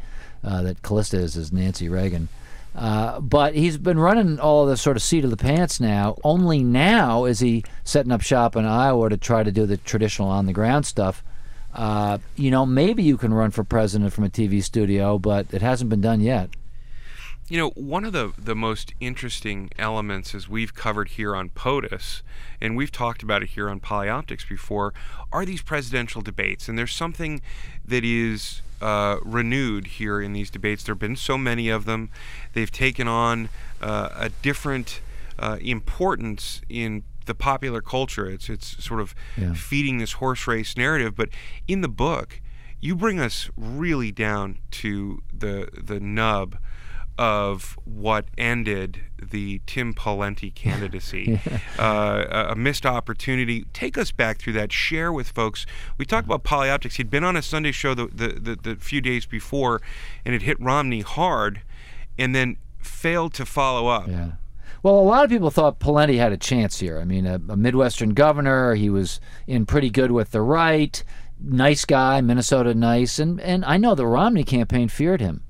uh, 0.46 0.62
that 0.62 0.82
Callista 0.82 1.18
is 1.18 1.36
is 1.36 1.52
Nancy 1.52 1.88
Reagan. 1.88 2.28
Uh, 2.74 3.20
but 3.20 3.54
he's 3.54 3.78
been 3.78 3.98
running 3.98 4.38
all 4.38 4.66
the 4.66 4.76
sort 4.76 4.96
of 4.96 5.02
seat 5.02 5.24
of 5.24 5.30
the 5.30 5.36
pants 5.36 5.80
now. 5.80 6.16
Only 6.22 6.62
now 6.62 7.24
is 7.24 7.40
he 7.40 7.64
setting 7.84 8.12
up 8.12 8.20
shop 8.20 8.54
in 8.54 8.66
Iowa 8.66 9.08
to 9.08 9.16
try 9.16 9.42
to 9.42 9.50
do 9.50 9.64
the 9.64 9.78
traditional 9.78 10.28
on 10.28 10.44
the 10.46 10.52
ground 10.52 10.84
stuff. 10.84 11.24
Uh, 11.74 12.18
you 12.36 12.50
know, 12.50 12.66
maybe 12.66 13.02
you 13.02 13.16
can 13.16 13.32
run 13.32 13.50
for 13.50 13.64
president 13.64 14.12
from 14.12 14.24
a 14.24 14.28
TV 14.28 14.62
studio, 14.62 15.18
but 15.18 15.46
it 15.52 15.62
hasn't 15.62 15.88
been 15.88 16.02
done 16.02 16.20
yet. 16.20 16.50
You 17.48 17.58
know, 17.58 17.70
one 17.70 18.04
of 18.04 18.12
the, 18.12 18.32
the 18.36 18.56
most 18.56 18.92
interesting 18.98 19.70
elements 19.78 20.34
as 20.34 20.48
we've 20.48 20.74
covered 20.74 21.10
here 21.10 21.34
on 21.34 21.50
POTUS, 21.50 22.22
and 22.60 22.76
we've 22.76 22.90
talked 22.90 23.22
about 23.22 23.42
it 23.42 23.50
here 23.50 23.70
on 23.70 23.78
Polyoptics 23.78 24.46
before, 24.48 24.92
are 25.32 25.46
these 25.46 25.62
presidential 25.62 26.22
debates. 26.22 26.68
And 26.68 26.78
there's 26.78 26.94
something 26.94 27.40
that 27.84 28.04
is 28.04 28.62
uh, 28.80 29.18
renewed 29.22 29.86
here 29.86 30.20
in 30.20 30.32
these 30.32 30.50
debates. 30.50 30.84
There 30.84 30.94
have 30.94 31.00
been 31.00 31.16
so 31.16 31.36
many 31.38 31.68
of 31.68 31.84
them. 31.84 32.10
They've 32.52 32.70
taken 32.70 33.08
on 33.08 33.48
uh, 33.80 34.08
a 34.14 34.28
different 34.42 35.00
uh, 35.38 35.58
importance 35.60 36.60
in 36.68 37.02
the 37.26 37.34
popular 37.34 37.80
culture. 37.80 38.28
It's, 38.30 38.48
it's 38.48 38.82
sort 38.84 39.00
of 39.00 39.14
Yeah. 39.36 39.52
feeding 39.54 39.98
this 39.98 40.12
horse 40.14 40.46
race 40.46 40.76
narrative. 40.76 41.14
But 41.16 41.28
in 41.66 41.80
the 41.80 41.88
book, 41.88 42.40
you 42.80 42.94
bring 42.94 43.18
us 43.18 43.50
really 43.56 44.12
down 44.12 44.58
to 44.70 45.22
the 45.32 45.68
the 45.82 45.98
nub 45.98 46.58
of 47.18 47.78
what 47.84 48.26
ended 48.36 49.00
the 49.22 49.60
Tim 49.66 49.94
Pawlenty 49.94 50.54
candidacy. 50.54 51.40
uh, 51.78 52.24
a, 52.30 52.52
a 52.52 52.56
missed 52.56 52.84
opportunity. 52.84 53.64
Take 53.72 53.96
us 53.96 54.12
back 54.12 54.38
through 54.38 54.52
that. 54.54 54.72
Share 54.72 55.12
with 55.12 55.28
folks. 55.28 55.66
We 55.98 56.04
talked 56.04 56.26
about 56.26 56.44
polyoptics. 56.44 56.94
He'd 56.96 57.10
been 57.10 57.24
on 57.24 57.36
a 57.36 57.42
Sunday 57.42 57.72
show 57.72 57.94
the, 57.94 58.06
the, 58.06 58.28
the, 58.28 58.56
the 58.56 58.76
few 58.76 59.00
days 59.00 59.26
before, 59.26 59.80
and 60.24 60.34
it 60.34 60.42
hit 60.42 60.60
Romney 60.60 61.00
hard, 61.00 61.62
and 62.18 62.34
then 62.34 62.56
failed 62.78 63.34
to 63.34 63.46
follow 63.46 63.88
up. 63.88 64.08
Yeah. 64.08 64.32
Well, 64.82 64.98
a 64.98 65.00
lot 65.00 65.24
of 65.24 65.30
people 65.30 65.50
thought 65.50 65.80
Pawlenty 65.80 66.18
had 66.18 66.32
a 66.32 66.36
chance 66.36 66.78
here. 66.78 67.00
I 67.00 67.04
mean, 67.04 67.26
a, 67.26 67.40
a 67.48 67.56
Midwestern 67.56 68.10
governor, 68.10 68.74
he 68.74 68.88
was 68.88 69.20
in 69.46 69.66
pretty 69.66 69.90
good 69.90 70.12
with 70.12 70.30
the 70.30 70.42
right, 70.42 71.02
nice 71.40 71.84
guy, 71.84 72.20
Minnesota 72.20 72.74
nice, 72.74 73.18
and 73.18 73.40
and 73.40 73.64
I 73.64 73.76
know 73.76 73.94
the 73.94 74.06
Romney 74.06 74.44
campaign 74.44 74.88
feared 74.88 75.20
him, 75.20 75.42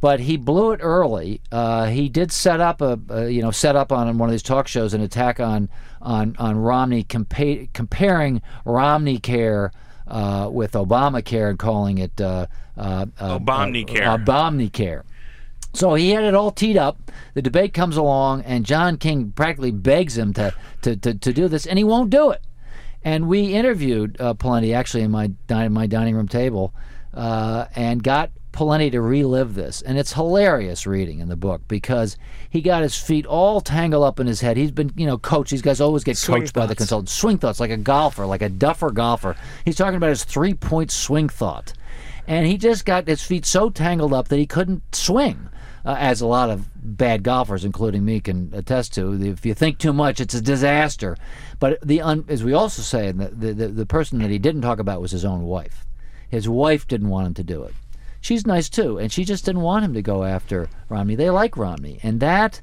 but 0.00 0.20
he 0.20 0.36
blew 0.36 0.72
it 0.72 0.80
early. 0.82 1.40
Uh, 1.50 1.86
he 1.86 2.08
did 2.08 2.32
set 2.32 2.60
up 2.60 2.80
a, 2.80 2.98
a 3.08 3.28
you 3.28 3.42
know 3.42 3.50
set 3.50 3.76
up 3.76 3.92
on 3.92 4.18
one 4.18 4.28
of 4.28 4.32
these 4.32 4.42
talk 4.42 4.68
shows 4.68 4.94
an 4.94 5.00
attack 5.00 5.40
on 5.40 5.68
on 6.00 6.36
on 6.38 6.56
Romney, 6.56 7.04
compa- 7.04 7.72
comparing 7.72 8.42
Romney 8.64 9.18
care. 9.18 9.72
Uh, 10.08 10.48
with 10.52 10.74
Obamacare 10.74 11.50
and 11.50 11.58
calling 11.58 11.98
it 11.98 12.20
uh, 12.20 12.46
uh, 12.76 13.06
uh, 13.18 13.40
Obamacare. 13.40 14.06
Uh, 14.06 14.18
Obamacare. 14.18 15.02
So 15.74 15.94
he 15.94 16.10
had 16.10 16.22
it 16.22 16.32
all 16.32 16.52
teed 16.52 16.76
up. 16.76 17.10
The 17.34 17.42
debate 17.42 17.74
comes 17.74 17.96
along, 17.96 18.42
and 18.42 18.64
John 18.64 18.98
King 18.98 19.32
practically 19.32 19.72
begs 19.72 20.16
him 20.16 20.32
to 20.34 20.54
to, 20.82 20.96
to, 20.96 21.12
to 21.14 21.32
do 21.32 21.48
this, 21.48 21.66
and 21.66 21.76
he 21.76 21.84
won't 21.84 22.10
do 22.10 22.30
it. 22.30 22.40
And 23.04 23.28
we 23.28 23.52
interviewed 23.52 24.16
uh, 24.20 24.34
Pawlenty 24.34 24.74
actually 24.74 25.02
in 25.02 25.10
my 25.10 25.32
din- 25.48 25.72
my 25.72 25.86
dining 25.86 26.14
room 26.14 26.28
table, 26.28 26.72
uh, 27.12 27.66
and 27.74 28.02
got 28.02 28.30
Pawlenty 28.56 28.90
to 28.92 29.00
relive 29.00 29.54
this. 29.54 29.82
And 29.82 29.98
it's 29.98 30.14
hilarious 30.14 30.86
reading 30.86 31.18
in 31.18 31.28
the 31.28 31.36
book 31.36 31.62
because 31.68 32.16
he 32.48 32.62
got 32.62 32.82
his 32.82 32.96
feet 32.96 33.26
all 33.26 33.60
tangled 33.60 34.02
up 34.02 34.18
in 34.18 34.26
his 34.26 34.40
head. 34.40 34.56
He's 34.56 34.70
been, 34.70 34.92
you 34.96 35.06
know, 35.06 35.18
coached. 35.18 35.50
These 35.50 35.62
guys 35.62 35.80
always 35.80 36.04
get 36.04 36.16
Swing 36.16 36.42
coached 36.42 36.54
by 36.54 36.62
the 36.62 36.68
thoughts. 36.68 36.78
consultant. 36.78 37.08
Swing 37.10 37.38
thoughts, 37.38 37.60
like 37.60 37.70
a 37.70 37.76
golfer, 37.76 38.24
like 38.24 38.42
a 38.42 38.48
duffer 38.48 38.90
golfer. 38.90 39.36
He's 39.64 39.76
talking 39.76 39.96
about 39.96 40.10
his 40.10 40.24
three 40.24 40.54
point 40.54 40.90
swing 40.90 41.28
thought 41.28 41.74
and 42.26 42.46
he 42.46 42.56
just 42.56 42.84
got 42.84 43.06
his 43.06 43.22
feet 43.22 43.46
so 43.46 43.70
tangled 43.70 44.12
up 44.12 44.28
that 44.28 44.38
he 44.38 44.46
couldn't 44.46 44.94
swing. 44.94 45.48
Uh, 45.84 45.94
as 46.00 46.20
a 46.20 46.26
lot 46.26 46.50
of 46.50 46.68
bad 46.74 47.22
golfers, 47.22 47.64
including 47.64 48.04
me, 48.04 48.18
can 48.18 48.50
attest 48.52 48.92
to. 48.92 49.12
If 49.22 49.46
you 49.46 49.54
think 49.54 49.78
too 49.78 49.92
much, 49.92 50.20
it's 50.20 50.34
a 50.34 50.40
disaster. 50.40 51.16
But 51.60 51.78
the 51.80 52.00
un, 52.00 52.24
as 52.28 52.42
we 52.42 52.52
also 52.52 52.82
say, 52.82 53.12
the 53.12 53.28
the 53.28 53.68
the 53.68 53.86
person 53.86 54.18
that 54.18 54.30
he 54.30 54.38
didn't 54.38 54.62
talk 54.62 54.80
about 54.80 55.00
was 55.00 55.12
his 55.12 55.24
own 55.24 55.44
wife. 55.44 55.86
His 56.28 56.48
wife 56.48 56.88
didn't 56.88 57.08
want 57.08 57.28
him 57.28 57.34
to 57.34 57.44
do 57.44 57.62
it. 57.62 57.74
She's 58.26 58.44
nice 58.44 58.68
too, 58.68 58.98
and 58.98 59.12
she 59.12 59.24
just 59.24 59.44
didn't 59.44 59.60
want 59.62 59.84
him 59.84 59.94
to 59.94 60.02
go 60.02 60.24
after 60.24 60.68
Romney. 60.88 61.14
They 61.14 61.30
like 61.30 61.56
Romney, 61.56 62.00
and 62.02 62.18
that 62.18 62.60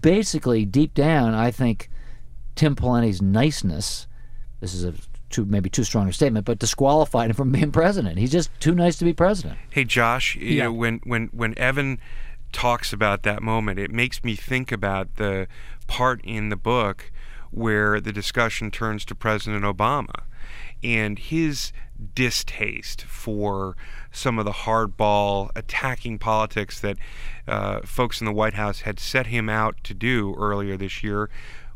basically, 0.00 0.64
deep 0.64 0.94
down, 0.94 1.34
I 1.34 1.50
think 1.50 1.90
Tim 2.54 2.74
Pawlenty's 2.74 3.20
niceness. 3.20 4.06
This 4.60 4.72
is 4.72 4.82
a 4.82 4.94
too 5.28 5.44
maybe 5.44 5.68
too 5.68 5.84
strong 5.84 6.08
a 6.08 6.12
statement, 6.14 6.46
but 6.46 6.58
disqualified 6.58 7.28
him 7.28 7.36
from 7.36 7.52
being 7.52 7.70
president. 7.70 8.18
He's 8.18 8.32
just 8.32 8.48
too 8.60 8.74
nice 8.74 8.96
to 8.96 9.04
be 9.04 9.12
president. 9.12 9.58
Hey 9.68 9.84
Josh, 9.84 10.36
you 10.36 10.56
Yeah. 10.56 10.64
know 10.64 10.72
when 10.72 11.00
when 11.04 11.26
when 11.32 11.52
Evan 11.58 11.98
talks 12.52 12.90
about 12.90 13.24
that 13.24 13.42
moment, 13.42 13.78
it 13.78 13.90
makes 13.90 14.24
me 14.24 14.34
think 14.34 14.72
about 14.72 15.16
the 15.16 15.48
part 15.86 16.22
in 16.24 16.48
the 16.48 16.56
book 16.56 17.12
where 17.50 18.00
the 18.00 18.10
discussion 18.10 18.70
turns 18.70 19.04
to 19.04 19.14
President 19.14 19.64
Obama 19.64 20.22
and 20.84 21.18
his 21.18 21.72
distaste 22.14 23.02
for 23.02 23.76
some 24.12 24.38
of 24.38 24.44
the 24.44 24.52
hardball 24.52 25.50
attacking 25.56 26.18
politics 26.18 26.80
that 26.80 26.96
uh, 27.48 27.80
folks 27.80 28.20
in 28.20 28.26
the 28.26 28.32
White 28.32 28.54
House 28.54 28.80
had 28.80 29.00
set 29.00 29.28
him 29.28 29.48
out 29.48 29.82
to 29.84 29.94
do 29.94 30.34
earlier 30.36 30.76
this 30.76 31.02
year, 31.02 31.30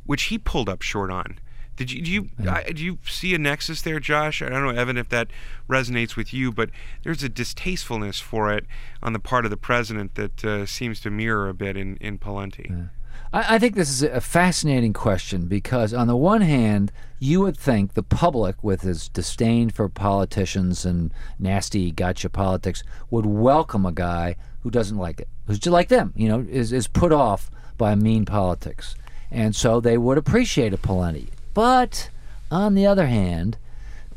which 0.05 0.25
he 0.25 0.39
pulled 0.39 0.69
up 0.69 0.83
short 0.83 1.11
on. 1.11 1.39
Did 1.77 1.93
you 1.93 2.03
do 2.03 2.11
you 2.11 2.29
I, 2.51 2.73
do 2.73 2.85
you 2.85 2.99
see 3.07 3.37
a 3.37 3.39
nexus 3.39 3.83
there, 3.83 4.01
Josh? 4.01 4.43
I 4.43 4.49
don't 4.49 4.65
know, 4.65 4.81
Evan, 4.81 4.97
if 4.97 5.09
that 5.11 5.29
resonates 5.69 6.17
with 6.17 6.35
you, 6.35 6.51
but 6.51 6.71
there's 7.05 7.23
a 7.23 7.29
distastefulness 7.29 8.19
for 8.19 8.53
it 8.53 8.67
on 9.01 9.13
the 9.13 9.21
part 9.21 9.45
of 9.45 9.53
the 9.53 9.57
president 9.57 10.17
that 10.17 10.45
uh, 10.45 10.67
seems 10.67 10.99
to 11.01 11.11
mirror 11.11 11.49
a 11.49 11.55
bit 11.55 11.77
in 11.77 11.97
in 11.99 12.19
Pawlenty. 12.19 12.89
I, 13.33 13.57
I 13.57 13.59
think 13.59 13.75
this 13.75 13.91
is 13.91 14.03
a 14.03 14.21
fascinating 14.21 14.93
question 14.93 15.47
because, 15.47 15.93
on 15.93 16.07
the 16.07 16.17
one 16.17 16.41
hand, 16.41 16.93
you 17.19 17.41
would 17.41 17.57
think 17.57 17.95
the 17.95 18.03
public, 18.03 18.63
with 18.63 18.85
its 18.85 19.09
disdain 19.09 19.71
for 19.71 19.89
politicians 19.89 20.85
and 20.85 21.13
nasty 21.39 21.91
gotcha 21.91 22.29
politics, 22.29 22.83
would 23.11 23.27
welcome 23.27 23.85
a 23.85 23.93
guy 23.93 24.37
who 24.63 24.71
doesn't 24.71 24.99
like 24.99 25.21
it, 25.21 25.29
who's 25.47 25.59
just 25.59 25.73
like 25.73 25.89
them, 25.89 26.13
you 26.17 26.29
know, 26.29 26.47
is, 26.49 26.73
is 26.73 26.87
put 26.87 27.13
off 27.13 27.51
by 27.77 27.95
mean 27.95 28.25
politics. 28.25 28.95
And 29.31 29.55
so 29.55 29.81
they 29.81 29.99
would 29.99 30.19
appreciate 30.19 30.73
a 30.73 30.79
Pawlenty. 30.79 31.29
But 31.55 32.11
on 32.51 32.75
the 32.75 32.87
other 32.87 33.07
hand, 33.07 33.59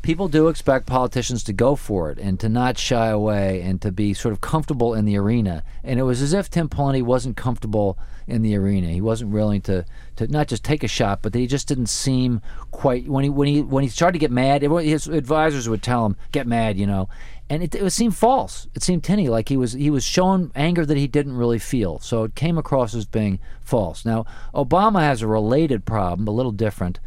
people 0.02 0.28
do 0.28 0.48
expect 0.48 0.86
politicians 0.86 1.44
to 1.44 1.52
go 1.52 1.76
for 1.76 2.10
it 2.10 2.18
and 2.18 2.38
to 2.40 2.48
not 2.48 2.78
shy 2.78 3.08
away 3.08 3.62
and 3.62 3.80
to 3.82 3.92
be 3.92 4.14
sort 4.14 4.32
of 4.32 4.40
comfortable 4.40 4.94
in 4.94 5.04
the 5.04 5.16
arena. 5.16 5.62
And 5.84 5.98
it 5.98 6.04
was 6.04 6.22
as 6.22 6.32
if 6.32 6.50
Tim 6.50 6.68
Pawlenty 6.68 7.02
wasn't 7.02 7.36
comfortable 7.36 7.98
in 8.26 8.42
the 8.42 8.56
arena. 8.56 8.88
He 8.88 9.00
wasn't 9.00 9.30
willing 9.30 9.60
to, 9.62 9.84
to 10.16 10.26
not 10.28 10.48
just 10.48 10.64
take 10.64 10.82
a 10.82 10.88
shot, 10.88 11.20
but 11.22 11.34
he 11.34 11.46
just 11.46 11.68
didn't 11.68 11.86
seem 11.86 12.40
quite 12.70 13.08
when 13.08 13.24
he 13.24 13.30
when 13.30 13.48
he 13.48 13.62
when 13.62 13.82
he 13.82 13.88
started 13.88 14.14
to 14.14 14.18
get 14.18 14.30
mad. 14.30 14.62
His 14.62 15.08
advisors 15.08 15.68
would 15.68 15.82
tell 15.82 16.06
him, 16.06 16.16
"Get 16.30 16.46
mad," 16.46 16.78
you 16.78 16.86
know, 16.86 17.08
and 17.50 17.62
it, 17.62 17.74
it 17.74 17.90
seemed 17.90 18.16
false. 18.16 18.66
It 18.74 18.82
seemed 18.82 19.04
tinny, 19.04 19.28
like 19.28 19.48
he 19.48 19.56
was 19.56 19.72
he 19.72 19.90
was 19.90 20.04
showing 20.04 20.50
anger 20.54 20.86
that 20.86 20.96
he 20.96 21.06
didn't 21.06 21.36
really 21.36 21.58
feel. 21.58 21.98
So 21.98 22.24
it 22.24 22.34
came 22.34 22.58
across 22.58 22.94
as 22.94 23.04
being 23.04 23.40
false. 23.60 24.04
Now 24.04 24.24
Obama 24.54 25.00
has 25.00 25.22
a 25.22 25.26
related 25.26 25.84
problem, 25.84 26.26
a 26.28 26.32
little 26.32 26.52
different. 26.52 27.00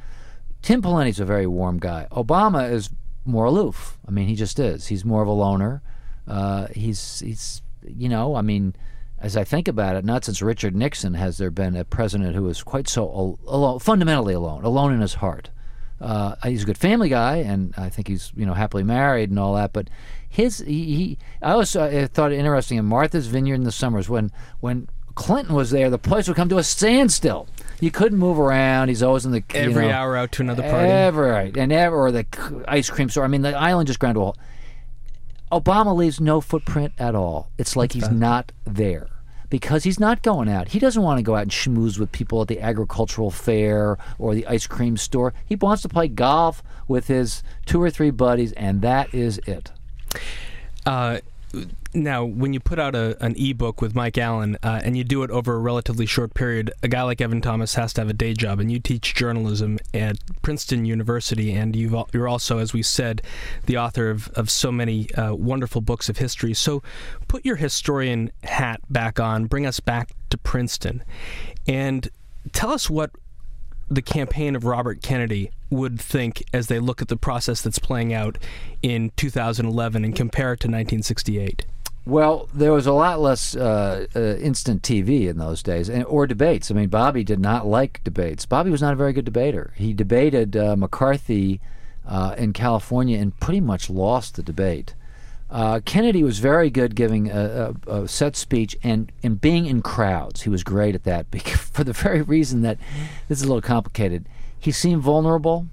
Tim 0.62 0.82
Pawlenty's 0.82 1.20
a 1.20 1.26
very 1.26 1.48
warm 1.48 1.80
guy. 1.80 2.08
Obama 2.12 2.72
is 2.72 2.90
more 3.24 3.46
aloof. 3.46 3.98
I 4.08 4.12
mean, 4.12 4.28
he 4.28 4.36
just 4.36 4.60
is. 4.60 4.88
He's 4.88 5.06
more 5.06 5.22
of 5.22 5.28
a 5.28 5.32
loner. 5.32 5.82
Uh, 6.28 6.68
he's 6.74 7.20
he's 7.20 7.62
you 7.88 8.10
know, 8.10 8.36
I 8.36 8.42
mean, 8.42 8.76
as 9.20 9.38
I 9.38 9.44
think 9.44 9.68
about 9.68 9.96
it, 9.96 10.06
not 10.06 10.26
since 10.26 10.42
Richard 10.42 10.76
Nixon 10.76 11.14
has 11.16 11.38
there 11.38 11.52
been 11.52 11.76
a 11.76 11.86
president 11.86 12.36
who 12.36 12.44
was 12.44 12.64
quite 12.64 12.88
so 12.88 13.04
al- 13.04 13.40
alone, 13.48 13.80
fundamentally 13.80 14.34
alone, 14.34 14.64
alone 14.64 14.94
in 14.94 15.02
his 15.02 15.16
heart. 15.16 15.50
Uh, 16.02 16.36
he's 16.44 16.64
a 16.64 16.66
good 16.66 16.78
family 16.78 17.08
guy, 17.08 17.38
and 17.38 17.74
I 17.78 17.90
think 17.90 18.08
he's 18.10 18.32
you 18.36 18.46
know 18.46 18.54
happily 18.54 18.84
married 18.84 19.30
and 19.30 19.40
all 19.40 19.56
that. 19.56 19.72
But 19.72 19.90
his 20.28 20.60
he, 20.60 20.96
he 20.96 21.18
I 21.42 21.52
always 21.52 21.76
uh, 21.76 22.08
thought 22.12 22.34
it 22.34 22.38
interesting 22.38 22.78
in 22.78 22.86
Martha's 22.86 23.28
Vineyard 23.28 23.56
in 23.56 23.64
the 23.64 23.72
summers 23.72 24.10
when 24.10 24.32
when 24.60 24.90
Clinton 25.16 25.56
was 25.56 25.72
there, 25.72 25.90
the 25.90 25.98
place 25.98 26.28
would 26.28 26.36
come 26.36 26.50
to 26.50 26.58
a 26.58 26.64
standstill. 26.64 27.48
You 27.80 27.90
couldn't 27.90 28.18
move 28.18 28.38
around. 28.38 28.90
He's 28.90 29.02
always 29.02 29.26
in 29.26 29.32
the 29.32 29.44
Every 29.54 29.88
know, 29.88 29.94
hour 29.94 30.18
out 30.18 30.34
to 30.34 30.42
another 30.44 30.64
party. 30.64 30.90
Ever 30.90 31.28
right, 31.28 31.56
and 31.56 31.72
ever 31.72 31.96
or 31.96 32.12
the 32.12 32.26
ice 32.68 32.90
cream 32.90 33.10
store. 33.10 33.24
I 33.24 33.28
mean, 33.28 33.42
the 33.42 33.58
island 33.58 33.88
just 33.88 34.00
ground 34.00 34.16
to 34.16 34.22
a 34.22 34.24
halt. 34.26 34.38
Obama 35.52 35.96
leaves 35.96 36.20
no 36.20 36.42
footprint 36.42 36.94
at 36.98 37.16
all. 37.16 37.52
It's 37.58 37.76
like 37.76 37.94
he's 37.94 38.10
not 38.10 38.52
there 38.66 39.08
because 39.50 39.84
he's 39.84 40.00
not 40.00 40.22
going 40.22 40.50
out. 40.50 40.70
He 40.70 40.80
doesn't 40.80 41.02
want 41.02 41.18
to 41.20 41.24
go 41.24 41.36
out 41.36 41.44
and 41.44 41.52
schmooze 41.52 42.00
with 42.00 42.12
people 42.12 42.42
at 42.42 42.48
the 42.48 42.60
agricultural 42.60 43.32
fair 43.32 43.98
or 44.18 44.34
the 44.34 44.46
ice 44.48 44.68
cream 44.68 44.98
store. 44.98 45.34
He 45.46 45.56
wants 45.56 45.82
to 45.84 45.90
play 45.90 46.08
golf 46.08 46.64
with 46.88 47.08
his 47.08 47.44
two 47.66 47.82
or 47.82 47.90
three 47.90 48.10
buddies, 48.10 48.52
and 48.54 48.82
that 48.82 49.14
is 49.14 49.40
it. 49.46 49.72
Uh, 50.86 51.20
now, 51.94 52.26
when 52.26 52.54
you 52.54 52.60
put 52.60 52.78
out 52.78 52.96
a, 52.96 53.18
an 53.24 53.36
ebook 53.38 53.82
with 53.82 53.96
Mike 53.96 54.18
Allen 54.18 54.58
uh, 54.62 54.82
and 54.84 54.98
you 54.98 55.04
do 55.04 55.24
it 55.24 55.32
over 55.32 55.56
a 55.56 55.60
relatively 55.60 56.06
short 56.06 56.34
period, 56.34 56.72
a 56.84 56.88
guy 56.88 57.04
like 57.04 57.22
Evan 57.22 57.42
Thomas 57.42 57.76
has 57.76 57.94
to 57.94 58.02
have 58.02 58.10
a 58.10 58.14
day 58.14 58.34
job, 58.34 58.60
and 58.60 58.72
you 58.72 58.80
teach 58.80 59.16
journalism 59.16 59.80
at 59.94 60.18
Princeton 60.42 60.86
University, 60.86 61.54
and 61.54 61.76
you've, 61.76 61.96
you're 62.14 62.28
also, 62.28 62.58
as 62.58 62.74
we 62.74 62.84
said, 62.84 63.22
the 63.66 63.78
author 63.78 64.10
of, 64.10 64.28
of 64.30 64.50
so 64.50 64.72
many 64.72 65.12
uh, 65.14 65.34
wonderful 65.34 65.82
books 65.82 66.10
of 66.10 66.18
history. 66.18 66.54
So 66.54 66.84
put 67.28 67.46
your 67.46 67.56
historian 67.56 68.32
hat 68.44 68.82
back 68.90 69.20
on, 69.20 69.46
bring 69.46 69.66
us 69.66 69.80
back 69.80 70.12
to 70.32 70.38
Princeton, 70.38 71.04
and 71.68 72.10
tell 72.52 72.72
us 72.72 72.90
what 72.90 73.12
the 73.90 74.02
campaign 74.02 74.56
of 74.56 74.66
Robert 74.66 75.02
Kennedy 75.02 75.52
would 75.70 76.00
think 76.00 76.44
as 76.54 76.68
they 76.68 76.80
look 76.80 77.02
at 77.02 77.08
the 77.08 77.18
process 77.18 77.62
that's 77.62 77.80
playing 77.80 78.14
out 78.14 78.38
in 78.82 79.12
2011 79.16 80.04
and 80.04 80.16
compare 80.16 80.54
it 80.54 80.60
to 80.62 80.68
1968. 80.68 81.66
Well, 82.08 82.48
there 82.54 82.72
was 82.72 82.86
a 82.86 82.94
lot 82.94 83.20
less 83.20 83.56
uh, 83.56 84.06
uh, 84.16 84.20
instant 84.20 84.84
TV 84.84 85.28
in 85.28 85.40
those 85.40 85.64
days, 85.64 85.90
and, 85.90 86.06
or 86.06 86.28
debates. 86.28 86.70
I 86.70 86.76
mean, 86.76 86.90
Bobby 86.90 87.24
did 87.24 87.40
not 87.40 87.66
like 87.66 88.04
debates. 88.04 88.46
Bobby 88.46 88.70
was 88.70 88.82
not 88.82 88.94
a 88.94 88.96
very 88.96 89.12
good 89.12 89.26
debater. 89.26 89.74
He 89.76 89.92
debated 89.92 90.56
uh, 90.56 90.76
McCarthy 90.76 91.62
uh, 92.08 92.36
in 92.38 92.54
California 92.54 93.18
and 93.20 93.40
pretty 93.40 93.62
much 93.62 93.90
lost 93.90 94.36
the 94.36 94.44
debate. 94.44 94.94
Uh, 95.50 95.80
Kennedy 95.86 96.24
was 96.24 96.40
very 96.40 96.70
good 96.70 96.96
giving 96.96 97.30
a, 97.30 97.76
a, 97.88 98.02
a, 98.02 98.08
set 98.08 98.36
speech 98.36 98.76
and, 98.84 99.12
and 99.22 99.40
being 99.40 99.68
in 99.68 99.82
crowds. 99.82 100.42
He 100.42 100.50
was 100.50 100.64
great 100.64 100.96
at 100.96 101.04
that 101.04 101.28
for 101.42 101.84
the 101.84 101.94
very 101.94 102.22
reason 102.22 102.62
that 102.62 102.80
this 103.28 103.40
is 103.40 103.44
a 103.44 103.48
little 103.48 103.62
complicated. 103.62 104.28
He 104.58 104.72
seemed 104.72 105.04
vulnerable, 105.04 105.68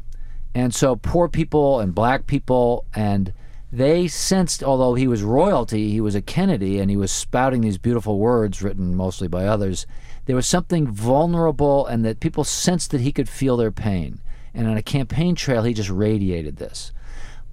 and 0.55 0.75
so 0.75 0.97
poor 0.97 1.29
people 1.29 1.81
and 1.81 1.95
black 1.95 2.27
people 2.27 2.85
and 2.95 3.33
they 3.73 4.07
sensed, 4.07 4.63
although 4.63 4.95
he 4.95 5.09
was 5.09 5.23
royalty, 5.23 5.91
he 5.91 6.01
was 6.03 6.15
a 6.15 6.21
Kennedy, 6.21 6.79
and 6.79 6.91
he 6.91 6.97
was 6.97 7.11
spouting 7.11 7.63
these 7.63 7.79
beautiful 7.79 8.19
words 8.19 8.61
written 8.61 8.95
mostly 8.95 9.29
by 9.29 9.47
others. 9.47 9.87
There 10.27 10.37
was 10.37 10.47
something 10.47 10.87
vulnerable, 10.87 11.87
and 11.87 12.05
that 12.05 12.21
people 12.21 12.45
sensed 12.45 12.91
that 12.91 13.01
he 13.01 13.13
could 13.13 13.31
feel 13.31 13.57
their 13.57 13.71
pain. 13.71 14.21
And 14.53 14.69
on 14.69 14.77
a 14.77 14.83
campaign 14.83 15.35
trail, 15.35 15.63
he 15.63 15.73
just 15.73 15.89
radiated 15.89 16.59
this. 16.59 16.93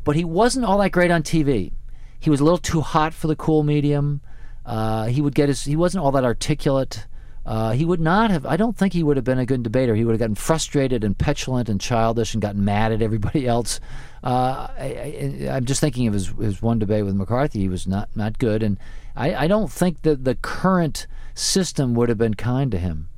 But 0.03 0.17
he 0.17 0.25
wasn't 0.25 0.65
all 0.65 0.79
that 0.79 0.91
great 0.91 1.09
on 1.09 1.23
TV. 1.23 1.71
He 2.19 2.29
was 2.29 2.39
a 2.39 2.43
little 2.43 2.57
too 2.57 2.81
hot 2.81 3.13
for 3.13 3.27
the 3.27 3.35
cool 3.35 3.63
medium. 3.63 4.21
Uh, 4.65 5.05
he 5.05 5.21
would 5.21 5.35
get 5.35 5.49
his. 5.49 5.63
He 5.63 5.75
wasn't 5.75 6.03
all 6.03 6.11
that 6.11 6.23
articulate. 6.23 7.05
Uh, 7.45 7.71
he 7.71 7.85
would 7.85 7.99
not 7.99 8.29
have. 8.29 8.45
I 8.45 8.57
don't 8.57 8.77
think 8.77 8.93
he 8.93 9.01
would 9.01 9.17
have 9.17 9.23
been 9.23 9.39
a 9.39 9.45
good 9.45 9.63
debater. 9.63 9.95
He 9.95 10.03
would 10.03 10.11
have 10.11 10.19
gotten 10.19 10.35
frustrated 10.35 11.03
and 11.03 11.17
petulant 11.17 11.69
and 11.69 11.81
childish 11.81 12.33
and 12.33 12.41
gotten 12.41 12.63
mad 12.63 12.91
at 12.91 13.01
everybody 13.01 13.47
else. 13.55 13.79
Uh, 14.23 14.67
I, 14.77 15.47
am 15.47 15.65
just 15.65 15.81
thinking 15.81 16.07
of 16.07 16.13
his, 16.13 16.27
his 16.27 16.61
one 16.61 16.77
debate 16.77 17.05
with 17.05 17.15
McCarthy. 17.15 17.59
He 17.59 17.69
was 17.69 17.87
not 17.87 18.09
not 18.15 18.37
good, 18.37 18.61
and 18.61 18.77
I, 19.15 19.33
I 19.45 19.47
don't 19.47 19.71
think 19.71 20.03
that 20.03 20.25
the 20.25 20.35
current 20.35 21.07
system 21.33 21.95
would 21.95 22.09
have 22.09 22.17
been 22.17 22.35
kind 22.35 22.69
to 22.71 22.77
him. 22.77 23.09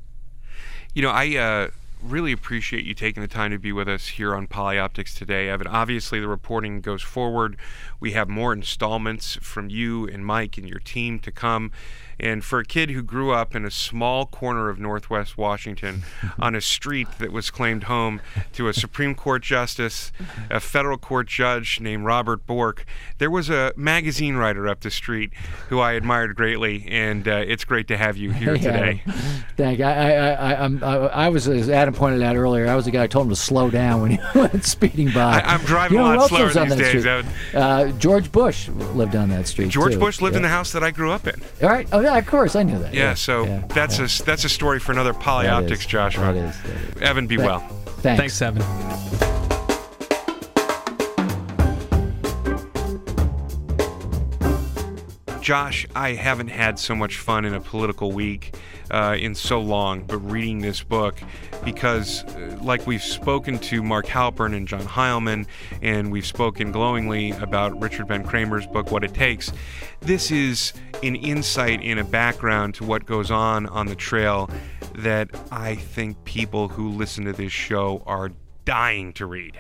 You 0.94 1.02
know, 1.02 1.10
I 1.10 1.36
uh, 1.36 1.68
really 2.04 2.32
appreciate 2.32 2.86
you 2.86 2.94
taking 2.94 3.22
the 3.22 3.28
time 3.28 3.52
to 3.52 3.60
be 3.60 3.72
with 3.72 3.88
us 3.88 4.08
here 4.08 4.36
on 4.36 4.48
Polyoptics 4.48 5.16
today, 5.16 5.50
Evan. 5.50 5.68
Obviously, 5.68 6.20
the 6.20 6.28
reporting 6.28 6.82
goes 6.82 7.02
forward. 7.02 7.58
We 8.00 8.12
have 8.12 8.28
more 8.28 8.54
installments 8.54 9.36
from 9.42 9.70
you 9.70 10.08
and 10.08 10.26
Mike 10.26 10.58
and 10.58 10.68
your 10.68 10.80
team 10.80 11.20
to 11.20 11.32
come. 11.32 11.72
And 12.22 12.44
for 12.46 12.60
a 12.60 12.66
kid 12.66 12.92
who 12.92 13.02
grew 13.02 13.32
up 13.32 13.56
in 13.56 13.66
a 13.66 13.72
small 13.72 14.28
corner 14.28 14.70
of 14.70 14.80
Northwest 14.80 15.40
Washington 15.40 16.04
on 16.40 16.54
a 16.54 16.62
street 16.62 17.08
that 17.18 17.32
was 17.32 17.50
claimed 17.50 17.86
home 17.86 18.22
to 18.54 18.68
a 18.68 18.74
Supreme 18.74 19.16
Court 19.16 19.42
justice, 19.42 20.12
a 20.50 20.60
federal 20.60 21.00
court 21.00 21.28
judge 21.28 21.80
named 21.82 22.06
Robert 22.06 22.46
Bork, 22.46 22.86
there 23.18 23.32
was 23.32 23.50
a 23.50 23.74
magazine 23.76 24.36
writer 24.36 24.68
up 24.68 24.82
the 24.82 24.92
street 24.92 25.32
who 25.70 25.80
I 25.80 25.94
admired 25.94 26.36
greatly. 26.36 26.86
And 26.88 27.28
uh, 27.28 27.44
it's 27.48 27.66
great 27.66 27.88
to 27.88 27.98
have 27.98 28.18
you 28.18 28.32
here 28.42 28.56
today. 28.56 29.02
Thank 29.58 29.80
you. 29.80 29.86
I, 29.86 30.12
I, 30.12 30.54
I, 30.54 30.66
I, 30.66 30.96
I 31.26 31.30
was, 31.30 31.48
as 31.48 31.70
Adam 31.70 31.96
pointed 31.96 32.22
out 32.22 32.36
earlier, 32.36 32.68
I 32.68 32.76
was 32.76 32.86
the 32.86 32.92
guy 32.92 33.02
who 33.02 33.08
told 33.08 33.26
him 33.26 33.32
to 33.32 33.36
slow 33.36 33.72
down 33.72 34.02
when 34.02 34.12
he 34.12 34.20
went 34.36 34.64
speeding 34.64 35.12
by. 35.12 35.40
I, 35.40 35.56
am 35.56 35.62
driving 35.62 35.98
you 35.98 36.04
know, 36.04 36.14
a 36.14 36.18
lot 36.18 36.30
slower 36.30 36.50
these 36.50 37.04
days. 37.04 37.06
Uh, 37.56 37.92
George 37.98 38.32
Bush 38.32 38.70
lived 38.70 39.16
on 39.16 39.30
that 39.30 39.48
street. 39.48 39.70
George 39.70 39.94
too. 39.94 40.00
Bush 40.00 40.22
lived 40.22 40.34
yeah. 40.34 40.38
in 40.38 40.44
the 40.44 40.50
house 40.50 40.72
that 40.74 40.84
I 40.84 40.92
grew 40.92 41.12
up 41.12 41.28
in. 41.28 41.42
All 41.64 41.70
right. 41.70 41.88
Oh, 41.92 42.00
yeah, 42.00 42.11
of 42.18 42.28
course. 42.28 42.56
I 42.56 42.64
knew 42.64 42.80
that. 42.80 42.94
Yeah, 42.94 43.02
yeah. 43.02 43.14
so 43.14 43.46
yeah. 43.46 43.66
that's 43.70 44.00
yeah. 44.00 44.06
a 44.06 44.26
that's 44.26 44.44
a 44.44 44.50
story 44.50 44.80
for 44.80 44.92
another 44.92 45.14
Polyoptics, 45.14 45.88
Joshua. 45.88 46.34
That 46.34 46.36
is, 46.36 46.62
that 46.62 46.98
is. 46.98 47.02
Evan, 47.02 47.28
be 47.28 47.38
Th- 47.38 47.46
well. 47.46 47.60
Thanks. 48.02 48.40
Thanks, 48.40 48.42
Evan. 48.42 48.62
Josh, 55.42 55.88
I 55.96 56.14
haven't 56.14 56.50
had 56.50 56.78
so 56.78 56.96
much 56.96 57.18
fun 57.18 57.46
in 57.46 57.54
a 57.54 57.60
political 57.60 58.12
week 58.12 58.56
uh, 58.92 59.16
in 59.20 59.34
so 59.34 59.60
long, 59.60 60.04
but 60.04 60.18
reading 60.18 60.60
this 60.60 60.84
book 60.84 61.20
because, 61.64 62.24
uh, 62.24 62.58
like 62.62 62.86
we've 62.86 63.04
spoken 63.04 63.58
to 63.60 63.82
Mark 63.82 64.06
Halperin 64.06 64.56
and 64.56 64.68
John 64.68 64.84
Heilemann, 64.84 65.48
and 65.82 66.12
we've 66.12 66.26
spoken 66.26 66.72
glowingly 66.72 67.32
about 67.32 67.80
Richard 67.82 68.08
Ben 68.08 68.24
Cramer's 68.24 68.68
book, 68.68 68.92
What 68.92 69.04
It 69.04 69.14
Takes, 69.14 69.52
this 70.02 70.32
is 70.32 70.74
an 71.04 71.16
insight 71.16 71.82
in 71.82 71.98
a 71.98 72.04
background 72.04 72.76
to 72.76 72.84
what 72.84 73.06
goes 73.06 73.32
on 73.32 73.66
on 73.68 73.88
the 73.88 73.96
trail 73.96 74.50
that 74.96 75.30
I 75.52 75.76
think 75.76 76.24
people 76.26 76.68
who 76.68 76.90
listen 76.90 77.26
to 77.26 77.34
this 77.34 77.52
show 77.52 78.04
are 78.06 78.32
dying 78.66 79.14
to 79.14 79.26
read. 79.26 79.58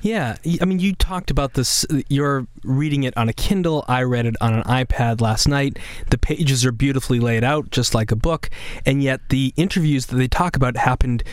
Yeah, 0.00 0.36
I 0.60 0.64
mean, 0.64 0.78
you 0.78 0.94
talked 0.94 1.30
about 1.30 1.54
this. 1.54 1.84
You're 2.08 2.46
reading 2.62 3.04
it 3.04 3.16
on 3.16 3.28
a 3.28 3.32
Kindle. 3.32 3.84
I 3.88 4.02
read 4.02 4.26
it 4.26 4.36
on 4.40 4.54
an 4.54 4.62
iPad 4.64 5.20
last 5.20 5.48
night. 5.48 5.78
The 6.10 6.18
pages 6.18 6.64
are 6.64 6.72
beautifully 6.72 7.18
laid 7.18 7.42
out, 7.44 7.70
just 7.70 7.94
like 7.94 8.10
a 8.10 8.16
book, 8.16 8.50
and 8.84 9.02
yet 9.02 9.28
the 9.30 9.52
interviews 9.56 10.06
that 10.06 10.16
they 10.16 10.28
talk 10.28 10.56
about 10.56 10.76
happened 10.76 11.24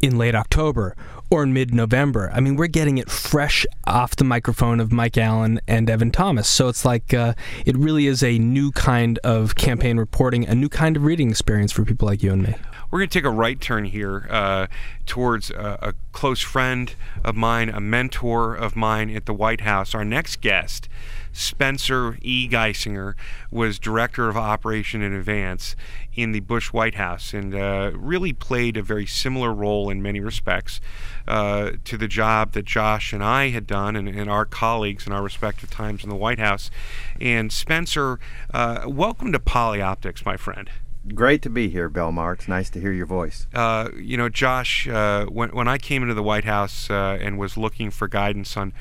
in 0.00 0.18
late 0.18 0.34
October 0.34 0.94
or 1.30 1.42
in 1.42 1.52
mid 1.52 1.74
November. 1.74 2.30
I 2.32 2.40
mean, 2.40 2.56
we're 2.56 2.66
getting 2.66 2.98
it 2.98 3.10
fresh 3.10 3.66
off 3.86 4.16
the 4.16 4.24
microphone 4.24 4.80
of 4.80 4.92
Mike 4.92 5.18
Allen 5.18 5.60
and 5.66 5.88
Evan 5.90 6.10
Thomas. 6.10 6.48
So 6.48 6.68
it's 6.68 6.84
like 6.84 7.12
uh, 7.12 7.34
it 7.66 7.76
really 7.76 8.06
is 8.06 8.22
a 8.22 8.38
new 8.38 8.72
kind 8.72 9.18
of 9.24 9.54
campaign 9.54 9.98
reporting, 9.98 10.46
a 10.46 10.54
new 10.54 10.68
kind 10.68 10.96
of 10.96 11.04
reading 11.04 11.30
experience 11.30 11.72
for 11.72 11.84
people 11.84 12.06
like 12.06 12.22
you 12.22 12.32
and 12.32 12.42
me. 12.42 12.54
We're 12.90 13.00
going 13.00 13.10
to 13.10 13.18
take 13.18 13.26
a 13.26 13.30
right 13.30 13.60
turn 13.60 13.84
here 13.84 14.26
uh, 14.30 14.66
towards 15.04 15.50
a, 15.50 15.78
a, 15.82 15.94
close 16.12 16.40
friend 16.40 16.94
of 17.22 17.36
mine, 17.36 17.68
a 17.68 17.80
mentor 17.80 18.54
of 18.54 18.74
mine 18.74 19.10
at 19.10 19.26
the 19.26 19.34
White 19.34 19.60
House. 19.60 19.94
Our 19.94 20.06
next 20.06 20.40
guest, 20.40 20.88
Spencer 21.30 22.16
E. 22.22 22.48
Geissinger, 22.48 23.12
was 23.50 23.78
director 23.78 24.30
of 24.30 24.38
operation 24.38 25.02
in 25.02 25.12
advance 25.12 25.76
in 26.18 26.32
the 26.32 26.40
Bush 26.40 26.72
White 26.72 26.96
House 26.96 27.32
and 27.32 27.54
uh, 27.54 27.92
really 27.94 28.32
played 28.32 28.76
a 28.76 28.82
very 28.82 29.06
similar 29.06 29.54
role 29.54 29.88
in 29.88 30.02
many 30.02 30.18
respects 30.18 30.80
uh, 31.28 31.70
to 31.84 31.96
the 31.96 32.08
job 32.08 32.54
that 32.54 32.64
Josh 32.64 33.12
and 33.12 33.22
I 33.22 33.50
had 33.50 33.68
done 33.68 33.94
and, 33.94 34.08
and, 34.08 34.28
our 34.28 34.44
colleagues 34.44 35.06
in 35.06 35.12
our 35.12 35.22
respective 35.22 35.70
times 35.70 36.02
in 36.02 36.10
the 36.10 36.16
White 36.16 36.40
House. 36.40 36.72
And 37.20 37.52
Spencer, 37.52 38.18
uh, 38.52 38.82
welcome 38.88 39.30
to 39.30 39.38
Polyoptics, 39.38 40.26
my 40.26 40.36
friend. 40.36 40.68
Great 41.14 41.40
to 41.42 41.50
be 41.50 41.68
here, 41.68 41.88
Belmar. 41.88 42.34
It's 42.34 42.48
nice 42.48 42.68
to 42.70 42.80
hear 42.80 42.92
your 42.92 43.06
voice. 43.06 43.46
Uh, 43.54 43.90
you 43.96 44.16
know, 44.16 44.28
Josh, 44.28 44.88
uh, 44.88 45.26
when, 45.26 45.50
when 45.50 45.68
I 45.68 45.78
came 45.78 46.02
into 46.02 46.14
the 46.14 46.22
White 46.24 46.44
House 46.44 46.90
uh, 46.90 47.16
and 47.20 47.38
was 47.38 47.56
looking 47.56 47.92
for 47.92 48.08
guidance 48.08 48.56
on 48.56 48.72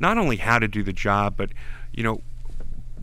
not 0.00 0.16
only 0.16 0.36
how 0.36 0.58
to 0.58 0.66
do 0.66 0.82
the 0.82 0.94
job, 0.94 1.34
but, 1.36 1.50
you 1.92 2.02
know, 2.02 2.22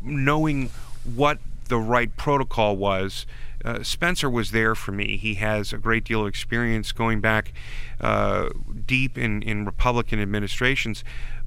knowing 0.01 0.71
what 1.03 1.37
the 1.67 1.77
right 1.77 2.15
protocol 2.17 2.75
was, 2.75 3.27
uh, 3.63 3.83
Spencer 3.83 4.29
was 4.29 4.51
there 4.51 4.75
for 4.75 4.91
me. 4.91 5.17
He 5.17 5.35
has 5.35 5.73
a 5.73 5.77
great 5.77 6.03
deal 6.03 6.21
of 6.21 6.27
experience 6.27 6.91
going 6.91 7.21
back 7.21 7.53
uh, 8.01 8.49
deep 8.85 9.17
in, 9.17 9.41
in 9.41 9.65
Republican 9.65 10.19
administrations. 10.19 11.03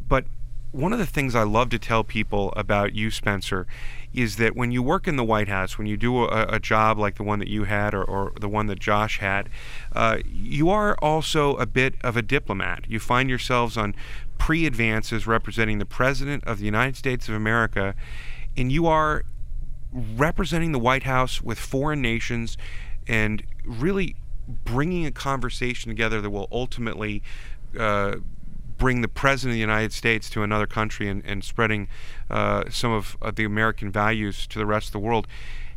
But 0.09 0.27
one 0.73 0.93
of 0.93 0.99
the 0.99 1.07
things 1.07 1.35
I 1.35 1.43
love 1.43 1.71
to 1.71 1.79
tell 1.79 2.05
people 2.05 2.53
about 2.57 2.95
you, 2.95 3.11
Spencer, 3.11 3.67
is 4.13 4.37
that 4.37 4.55
when 4.57 4.73
you 4.73 4.83
work 4.83 5.09
in 5.09 5.17
the 5.17 5.25
White 5.25 5.49
House, 5.49 5.79
when 5.79 5.87
you 5.87 5.97
do 5.97 6.25
a, 6.25 6.47
a 6.49 6.61
job 6.61 6.99
like 6.99 7.17
the 7.17 7.23
one 7.23 7.39
that 7.39 7.49
you 7.49 7.65
had 7.65 7.95
or, 7.95 8.05
or 8.05 8.33
the 8.41 8.49
one 8.49 8.67
that 8.67 8.79
Josh 8.79 9.19
had, 9.19 9.49
uh, 9.95 10.19
you 10.27 10.69
are 10.69 10.97
also 11.01 11.57
a 11.57 11.67
bit 11.67 11.95
of 12.03 12.17
a 12.17 12.23
diplomat. 12.23 12.85
You 12.89 12.99
find 13.01 13.29
yourselves 13.29 13.77
on 13.77 13.95
pre 14.39 14.67
advances 14.67 15.27
representing 15.27 15.79
the 15.79 15.87
President 15.87 16.45
of 16.45 16.59
the 16.59 16.65
United 16.65 16.97
States 16.97 17.29
of 17.29 17.35
America, 17.35 17.95
and 18.57 18.71
you 18.71 18.87
are 18.87 19.25
representing 19.93 20.73
the 20.73 20.79
White 20.79 21.05
House 21.05 21.43
with 21.43 21.59
foreign 21.59 22.03
nations 22.03 22.57
and 23.07 23.43
really 23.65 24.17
bringing 24.49 25.07
a 25.07 25.11
conversation 25.11 25.91
together 25.91 26.21
that 26.21 26.31
will 26.31 26.49
ultimately 26.53 27.23
uh, 27.79 28.17
bring 28.79 29.01
the 29.01 29.09
president 29.09 29.53
of 29.53 29.55
the 29.55 29.61
United 29.61 29.93
States 29.93 30.29
to 30.31 30.43
another 30.43 30.67
country 30.67 31.09
and, 31.09 31.25
and 31.25 31.45
spreading 31.45 31.89
uh, 32.31 32.65
some 32.71 32.93
of 32.93 33.17
uh, 33.23 33.31
the 33.31 33.45
American 33.45 33.91
values 33.91 34.47
to 34.47 34.59
the 34.59 34.67
rest 34.67 34.89
of 34.89 34.93
the 34.93 34.99
world. 34.99 35.27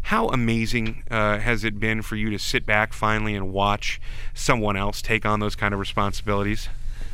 How 0.04 0.28
amazing 0.30 1.04
uh, 1.12 1.39
has 1.39 1.63
it 1.63 1.80
been 1.80 2.02
for 2.02 2.15
you 2.15 2.30
to 2.30 2.39
sit 2.39 2.65
back 2.65 2.93
finally 2.93 3.36
and 3.36 3.52
watch 3.52 4.00
someone 4.34 4.78
else 4.78 5.02
take 5.02 5.26
on 5.26 5.39
those 5.39 5.56
kind 5.56 5.74
of 5.74 5.80
responsibilities? 5.80 6.69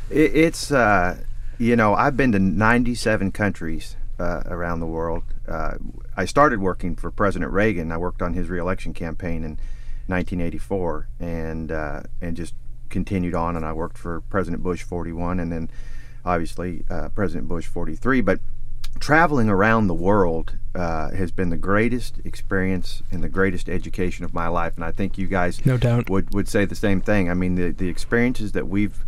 It's, 0.08 0.70
uh, 0.70 1.18
you 1.58 1.74
know, 1.74 1.94
I've 1.94 2.16
been 2.16 2.32
to 2.32 2.38
97 2.38 3.32
countries 3.32 3.96
uh, 4.18 4.42
around 4.46 4.80
the 4.80 4.86
world. 4.86 5.24
Uh, 5.46 5.74
I 6.16 6.24
started 6.24 6.60
working 6.60 6.96
for 6.96 7.10
President 7.10 7.52
Reagan. 7.52 7.92
I 7.92 7.96
worked 7.96 8.22
on 8.22 8.34
his 8.34 8.48
reelection 8.48 8.94
campaign 8.94 9.44
in 9.44 9.58
1984, 10.06 11.08
and 11.20 11.72
uh, 11.72 12.02
and 12.20 12.36
just 12.36 12.54
continued 12.88 13.34
on. 13.34 13.56
And 13.56 13.64
I 13.64 13.72
worked 13.72 13.98
for 13.98 14.20
President 14.22 14.62
Bush 14.62 14.82
41, 14.82 15.40
and 15.40 15.52
then 15.52 15.70
obviously 16.24 16.84
uh, 16.90 17.08
President 17.10 17.48
Bush 17.48 17.66
43. 17.66 18.20
But 18.20 18.40
traveling 18.98 19.48
around 19.48 19.88
the 19.88 19.94
world 19.94 20.56
uh, 20.74 21.10
has 21.10 21.30
been 21.30 21.50
the 21.50 21.56
greatest 21.56 22.18
experience 22.24 23.02
and 23.10 23.22
the 23.22 23.28
greatest 23.28 23.68
education 23.68 24.24
of 24.24 24.32
my 24.32 24.48
life. 24.48 24.74
And 24.76 24.84
I 24.84 24.92
think 24.92 25.18
you 25.18 25.26
guys 25.26 25.64
no 25.66 25.76
doubt 25.76 26.08
would 26.08 26.32
would 26.34 26.48
say 26.48 26.64
the 26.64 26.74
same 26.74 27.00
thing. 27.00 27.30
I 27.30 27.34
mean, 27.34 27.54
the 27.56 27.72
the 27.72 27.88
experiences 27.88 28.52
that 28.52 28.68
we've 28.68 29.04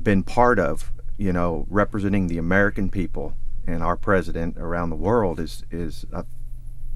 been 0.00 0.22
part 0.22 0.58
of, 0.58 0.90
you 1.16 1.32
know, 1.32 1.66
representing 1.68 2.26
the 2.26 2.38
American 2.38 2.90
people 2.90 3.34
and 3.72 3.82
our 3.82 3.96
president 3.96 4.56
around 4.58 4.90
the 4.90 4.96
world 4.96 5.40
is 5.40 5.64
is 5.70 6.06
a 6.12 6.24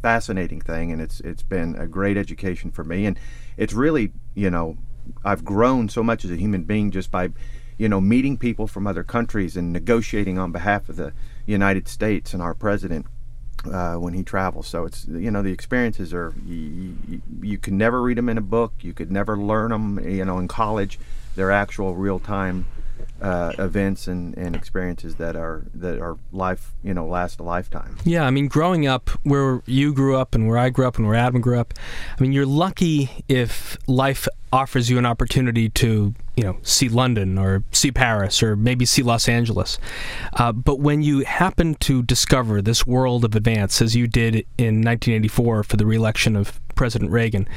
fascinating 0.02 0.60
thing, 0.60 0.92
and 0.92 1.00
it's 1.00 1.20
it's 1.20 1.42
been 1.42 1.74
a 1.76 1.86
great 1.86 2.16
education 2.16 2.70
for 2.70 2.84
me, 2.84 3.06
and 3.06 3.18
it's 3.56 3.72
really 3.72 4.12
you 4.34 4.50
know 4.50 4.76
I've 5.24 5.44
grown 5.44 5.88
so 5.88 6.02
much 6.02 6.24
as 6.24 6.30
a 6.30 6.36
human 6.36 6.64
being 6.64 6.90
just 6.90 7.10
by 7.10 7.30
you 7.78 7.88
know 7.88 8.00
meeting 8.00 8.36
people 8.36 8.66
from 8.66 8.86
other 8.86 9.02
countries 9.02 9.56
and 9.56 9.72
negotiating 9.72 10.38
on 10.38 10.52
behalf 10.52 10.88
of 10.88 10.96
the 10.96 11.12
United 11.46 11.88
States 11.88 12.34
and 12.34 12.42
our 12.42 12.54
president 12.54 13.06
uh, 13.72 13.94
when 13.94 14.14
he 14.14 14.22
travels. 14.22 14.66
So 14.66 14.84
it's 14.84 15.06
you 15.08 15.30
know 15.30 15.42
the 15.42 15.52
experiences 15.52 16.12
are 16.12 16.34
you, 16.44 16.96
you, 17.08 17.22
you 17.42 17.58
can 17.58 17.78
never 17.78 18.02
read 18.02 18.18
them 18.18 18.28
in 18.28 18.38
a 18.38 18.42
book. 18.42 18.72
You 18.80 18.92
could 18.92 19.10
never 19.10 19.38
learn 19.38 19.70
them 19.70 19.98
you 20.06 20.24
know 20.24 20.38
in 20.38 20.48
college. 20.48 20.98
They're 21.34 21.50
actual 21.50 21.94
real 21.94 22.18
time 22.18 22.66
uh, 23.20 23.52
events 23.58 24.06
and, 24.06 24.36
and 24.36 24.56
experiences 24.56 25.16
that 25.16 25.36
are 25.36 25.64
that 25.74 26.00
are 26.00 26.18
life 26.32 26.72
you 26.82 26.92
know 26.92 27.06
last 27.06 27.40
a 27.40 27.42
lifetime. 27.42 27.96
Yeah, 28.04 28.24
I 28.24 28.30
mean, 28.30 28.48
growing 28.48 28.86
up 28.86 29.10
where 29.22 29.62
you 29.66 29.94
grew 29.94 30.16
up 30.16 30.34
and 30.34 30.46
where 30.46 30.58
I 30.58 30.70
grew 30.70 30.86
up 30.86 30.96
and 30.96 31.06
where 31.06 31.16
Adam 31.16 31.40
grew 31.40 31.58
up, 31.58 31.74
I 32.18 32.22
mean, 32.22 32.32
you're 32.32 32.46
lucky 32.46 33.24
if 33.28 33.78
life 33.86 34.28
offers 34.52 34.88
you 34.88 34.98
an 34.98 35.06
opportunity 35.06 35.68
to 35.68 36.14
you 36.36 36.44
know 36.44 36.56
see 36.62 36.88
London 36.88 37.38
or 37.38 37.64
see 37.72 37.90
Paris 37.90 38.42
or 38.42 38.56
maybe 38.56 38.84
see 38.84 39.02
Los 39.02 39.28
Angeles. 39.28 39.78
Uh, 40.34 40.52
but 40.52 40.80
when 40.80 41.02
you 41.02 41.20
happen 41.20 41.74
to 41.76 42.02
discover 42.02 42.60
this 42.60 42.86
world 42.86 43.24
of 43.24 43.34
advance, 43.34 43.80
as 43.80 43.96
you 43.96 44.06
did 44.06 44.34
in 44.58 44.82
1984 44.82 45.62
for 45.64 45.76
the 45.76 45.86
reelection 45.86 46.36
of 46.36 46.60
President 46.74 47.10
Reagan, 47.10 47.48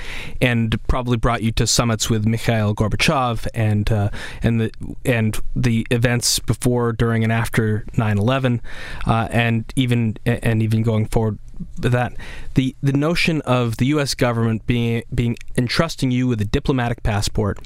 and 0.42 0.76
probably 0.88 1.18
brought 1.18 1.42
you 1.42 1.52
to 1.54 1.68
summits 1.68 2.10
with 2.10 2.26
Mikhail 2.26 2.74
Gorbachev 2.74 3.48
and 3.54 3.92
uh, 3.92 4.10
and 4.42 4.62
the 4.62 4.72
and 5.06 5.40
the 5.56 5.86
events 5.92 6.40
before, 6.40 6.94
during, 6.94 7.24
and 7.24 7.32
after 7.32 7.86
9/11, 7.94 8.62
uh, 9.06 9.28
and 9.32 9.72
even 9.76 10.18
and 10.26 10.62
even 10.62 10.84
going 10.84 11.06
forward 11.08 11.40
that 11.78 12.14
the 12.54 12.76
the 12.82 12.94
notion 12.94 13.42
of 13.42 13.78
the 13.78 13.88
U.S. 13.88 14.14
government 14.14 14.66
being 14.68 15.04
being 15.14 15.38
entrusting 15.58 16.12
you 16.12 16.28
with 16.28 16.42
a 16.42 16.46
diplomatic 16.46 17.04
passport 17.04 17.60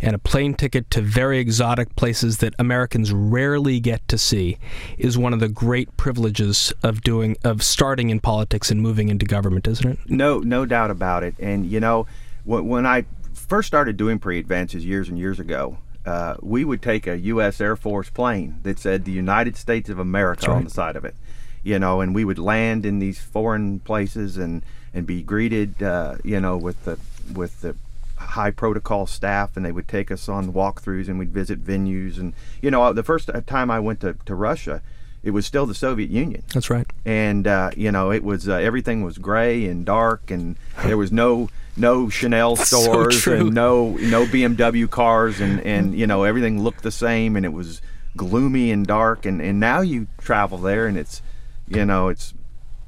and 0.00 0.14
a 0.14 0.18
plane 0.18 0.54
ticket 0.54 0.90
to 0.90 1.00
very 1.00 1.38
exotic 1.38 1.94
places 1.96 2.38
that 2.38 2.54
Americans 2.58 3.12
rarely 3.12 3.80
get 3.80 4.06
to 4.08 4.18
see 4.18 4.58
is 4.98 5.16
one 5.16 5.32
of 5.32 5.40
the 5.40 5.48
great 5.48 5.96
privileges 5.96 6.72
of 6.82 7.02
doing 7.02 7.36
of 7.44 7.62
starting 7.62 8.10
in 8.10 8.20
politics 8.20 8.70
and 8.70 8.80
moving 8.80 9.08
into 9.08 9.26
government, 9.26 9.66
isn't 9.66 9.92
it? 9.92 9.98
No, 10.08 10.38
no 10.38 10.66
doubt 10.66 10.90
about 10.90 11.22
it. 11.22 11.34
And 11.38 11.66
you 11.66 11.80
know, 11.80 12.06
when, 12.44 12.66
when 12.66 12.86
I 12.86 13.04
first 13.34 13.68
started 13.68 13.96
doing 13.96 14.18
pre-advances 14.18 14.84
years 14.84 15.08
and 15.08 15.18
years 15.18 15.38
ago, 15.38 15.78
uh, 16.04 16.36
we 16.40 16.64
would 16.64 16.82
take 16.82 17.06
a 17.06 17.18
U.S. 17.18 17.60
Air 17.60 17.76
Force 17.76 18.10
plane 18.10 18.58
that 18.62 18.78
said 18.78 19.04
the 19.04 19.12
United 19.12 19.56
States 19.56 19.88
of 19.88 19.98
America 19.98 20.48
right. 20.48 20.56
on 20.56 20.64
the 20.64 20.70
side 20.70 20.96
of 20.96 21.04
it, 21.04 21.14
you 21.62 21.78
know, 21.78 22.00
and 22.00 22.14
we 22.14 22.24
would 22.24 22.38
land 22.38 22.84
in 22.84 22.98
these 22.98 23.20
foreign 23.20 23.80
places 23.80 24.36
and 24.36 24.62
and 24.94 25.06
be 25.06 25.22
greeted, 25.22 25.82
uh, 25.82 26.16
you 26.24 26.40
know, 26.40 26.56
with 26.56 26.84
the 26.84 26.98
with 27.32 27.60
the 27.60 27.76
high 28.22 28.50
protocol 28.50 29.06
staff 29.06 29.56
and 29.56 29.64
they 29.64 29.72
would 29.72 29.88
take 29.88 30.10
us 30.10 30.28
on 30.28 30.52
walkthroughs 30.52 31.08
and 31.08 31.18
we'd 31.18 31.32
visit 31.32 31.64
venues 31.64 32.18
and 32.18 32.32
you 32.60 32.70
know 32.70 32.92
the 32.92 33.02
first 33.02 33.30
time 33.46 33.70
I 33.70 33.80
went 33.80 34.00
to, 34.00 34.14
to 34.26 34.34
Russia 34.34 34.82
it 35.22 35.30
was 35.30 35.46
still 35.46 35.66
the 35.66 35.74
Soviet 35.74 36.10
Union. 36.10 36.42
That's 36.52 36.68
right. 36.68 36.86
And 37.04 37.46
uh, 37.46 37.70
you 37.76 37.92
know 37.92 38.10
it 38.10 38.24
was 38.24 38.48
uh, 38.48 38.54
everything 38.54 39.02
was 39.02 39.18
gray 39.18 39.66
and 39.66 39.84
dark 39.84 40.30
and 40.30 40.56
there 40.84 40.96
was 40.96 41.12
no 41.12 41.48
no 41.76 42.08
Chanel 42.08 42.56
stores 42.66 43.22
so 43.22 43.32
and 43.32 43.54
no 43.54 43.90
no 43.90 44.26
BMW 44.26 44.90
cars 44.90 45.40
and 45.40 45.60
and 45.60 45.94
you 45.94 46.06
know 46.06 46.24
everything 46.24 46.62
looked 46.62 46.82
the 46.82 46.90
same 46.90 47.36
and 47.36 47.46
it 47.46 47.52
was 47.52 47.80
gloomy 48.16 48.70
and 48.70 48.86
dark 48.86 49.24
and 49.24 49.40
and 49.40 49.58
now 49.58 49.80
you 49.80 50.06
travel 50.18 50.58
there 50.58 50.86
and 50.86 50.98
it's 50.98 51.22
you 51.66 51.84
know 51.84 52.08
it's 52.08 52.34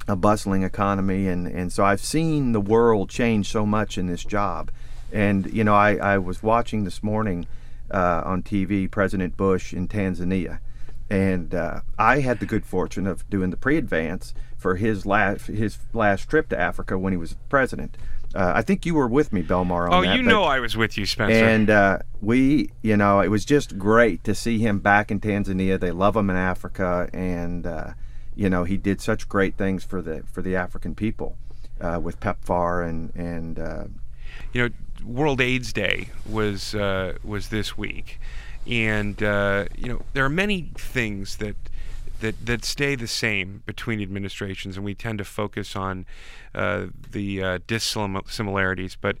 a 0.07 0.15
bustling 0.15 0.63
economy 0.63 1.27
and 1.27 1.47
and 1.47 1.71
so 1.73 1.83
I've 1.83 2.01
seen 2.01 2.51
the 2.51 2.61
world 2.61 3.09
change 3.09 3.49
so 3.49 3.65
much 3.65 3.97
in 3.97 4.07
this 4.07 4.23
job 4.23 4.69
and 5.11 5.51
you 5.51 5.63
know, 5.63 5.75
I, 5.75 5.95
I 5.95 6.17
was 6.17 6.43
watching 6.43 6.83
this 6.83 7.03
morning 7.03 7.47
uh, 7.91 8.21
on 8.25 8.43
TV 8.43 8.89
President 8.89 9.37
Bush 9.37 9.73
in 9.73 9.87
Tanzania, 9.87 10.59
and 11.09 11.53
uh, 11.53 11.81
I 11.97 12.19
had 12.21 12.39
the 12.39 12.45
good 12.45 12.65
fortune 12.65 13.07
of 13.07 13.29
doing 13.29 13.51
the 13.51 13.57
pre-advance 13.57 14.33
for 14.57 14.75
his 14.75 15.05
last 15.05 15.47
his 15.47 15.77
last 15.93 16.29
trip 16.29 16.49
to 16.49 16.59
Africa 16.59 16.97
when 16.97 17.13
he 17.13 17.17
was 17.17 17.35
president. 17.49 17.97
Uh, 18.33 18.51
I 18.55 18.63
think 18.63 18.85
you 18.85 18.95
were 18.95 19.07
with 19.07 19.31
me, 19.31 19.43
Belmar. 19.43 19.89
On 19.89 19.93
oh, 19.93 20.01
that, 20.01 20.17
you 20.17 20.21
know 20.21 20.43
I 20.43 20.59
was 20.59 20.75
with 20.75 20.97
you, 20.97 21.05
Spencer. 21.05 21.45
And 21.45 21.69
uh, 21.69 21.99
we, 22.19 22.69
you 22.81 22.97
know, 22.97 23.21
it 23.21 23.29
was 23.29 23.45
just 23.45 23.77
great 23.77 24.25
to 24.25 24.35
see 24.35 24.57
him 24.59 24.79
back 24.79 25.09
in 25.09 25.21
Tanzania. 25.21 25.79
They 25.79 25.91
love 25.91 26.17
him 26.17 26.29
in 26.29 26.35
Africa, 26.35 27.09
and 27.13 27.65
uh, 27.65 27.93
you 28.35 28.49
know, 28.49 28.65
he 28.65 28.75
did 28.75 28.99
such 28.99 29.29
great 29.29 29.55
things 29.55 29.83
for 29.83 30.01
the 30.01 30.23
for 30.31 30.41
the 30.41 30.55
African 30.55 30.95
people 30.95 31.37
uh, 31.79 31.99
with 32.01 32.19
PEPFAR 32.19 32.87
and 32.87 33.15
and 33.15 33.59
uh, 33.59 33.83
you 34.55 34.61
know 34.61 34.69
World 35.05 35.41
AIDS 35.41 35.73
Day 35.73 36.07
was 36.27 36.73
uh, 36.73 37.17
was 37.23 37.49
this 37.49 37.77
week, 37.77 38.19
and 38.65 39.21
uh, 39.21 39.65
you 39.77 39.89
know 39.89 40.01
there 40.13 40.23
are 40.23 40.29
many 40.29 40.69
things 40.77 41.35
that 41.37 41.57
that 42.19 42.45
that 42.45 42.63
stay 42.63 42.95
the 42.95 43.07
same 43.07 43.63
between 43.65 44.01
administrations, 44.01 44.77
and 44.77 44.85
we 44.85 44.95
tend 44.95 45.17
to 45.17 45.25
focus 45.25 45.75
on 45.75 46.05
uh, 46.53 46.87
the 47.11 47.43
uh, 47.43 47.59
dissimilarities. 47.67 48.95
But 48.99 49.17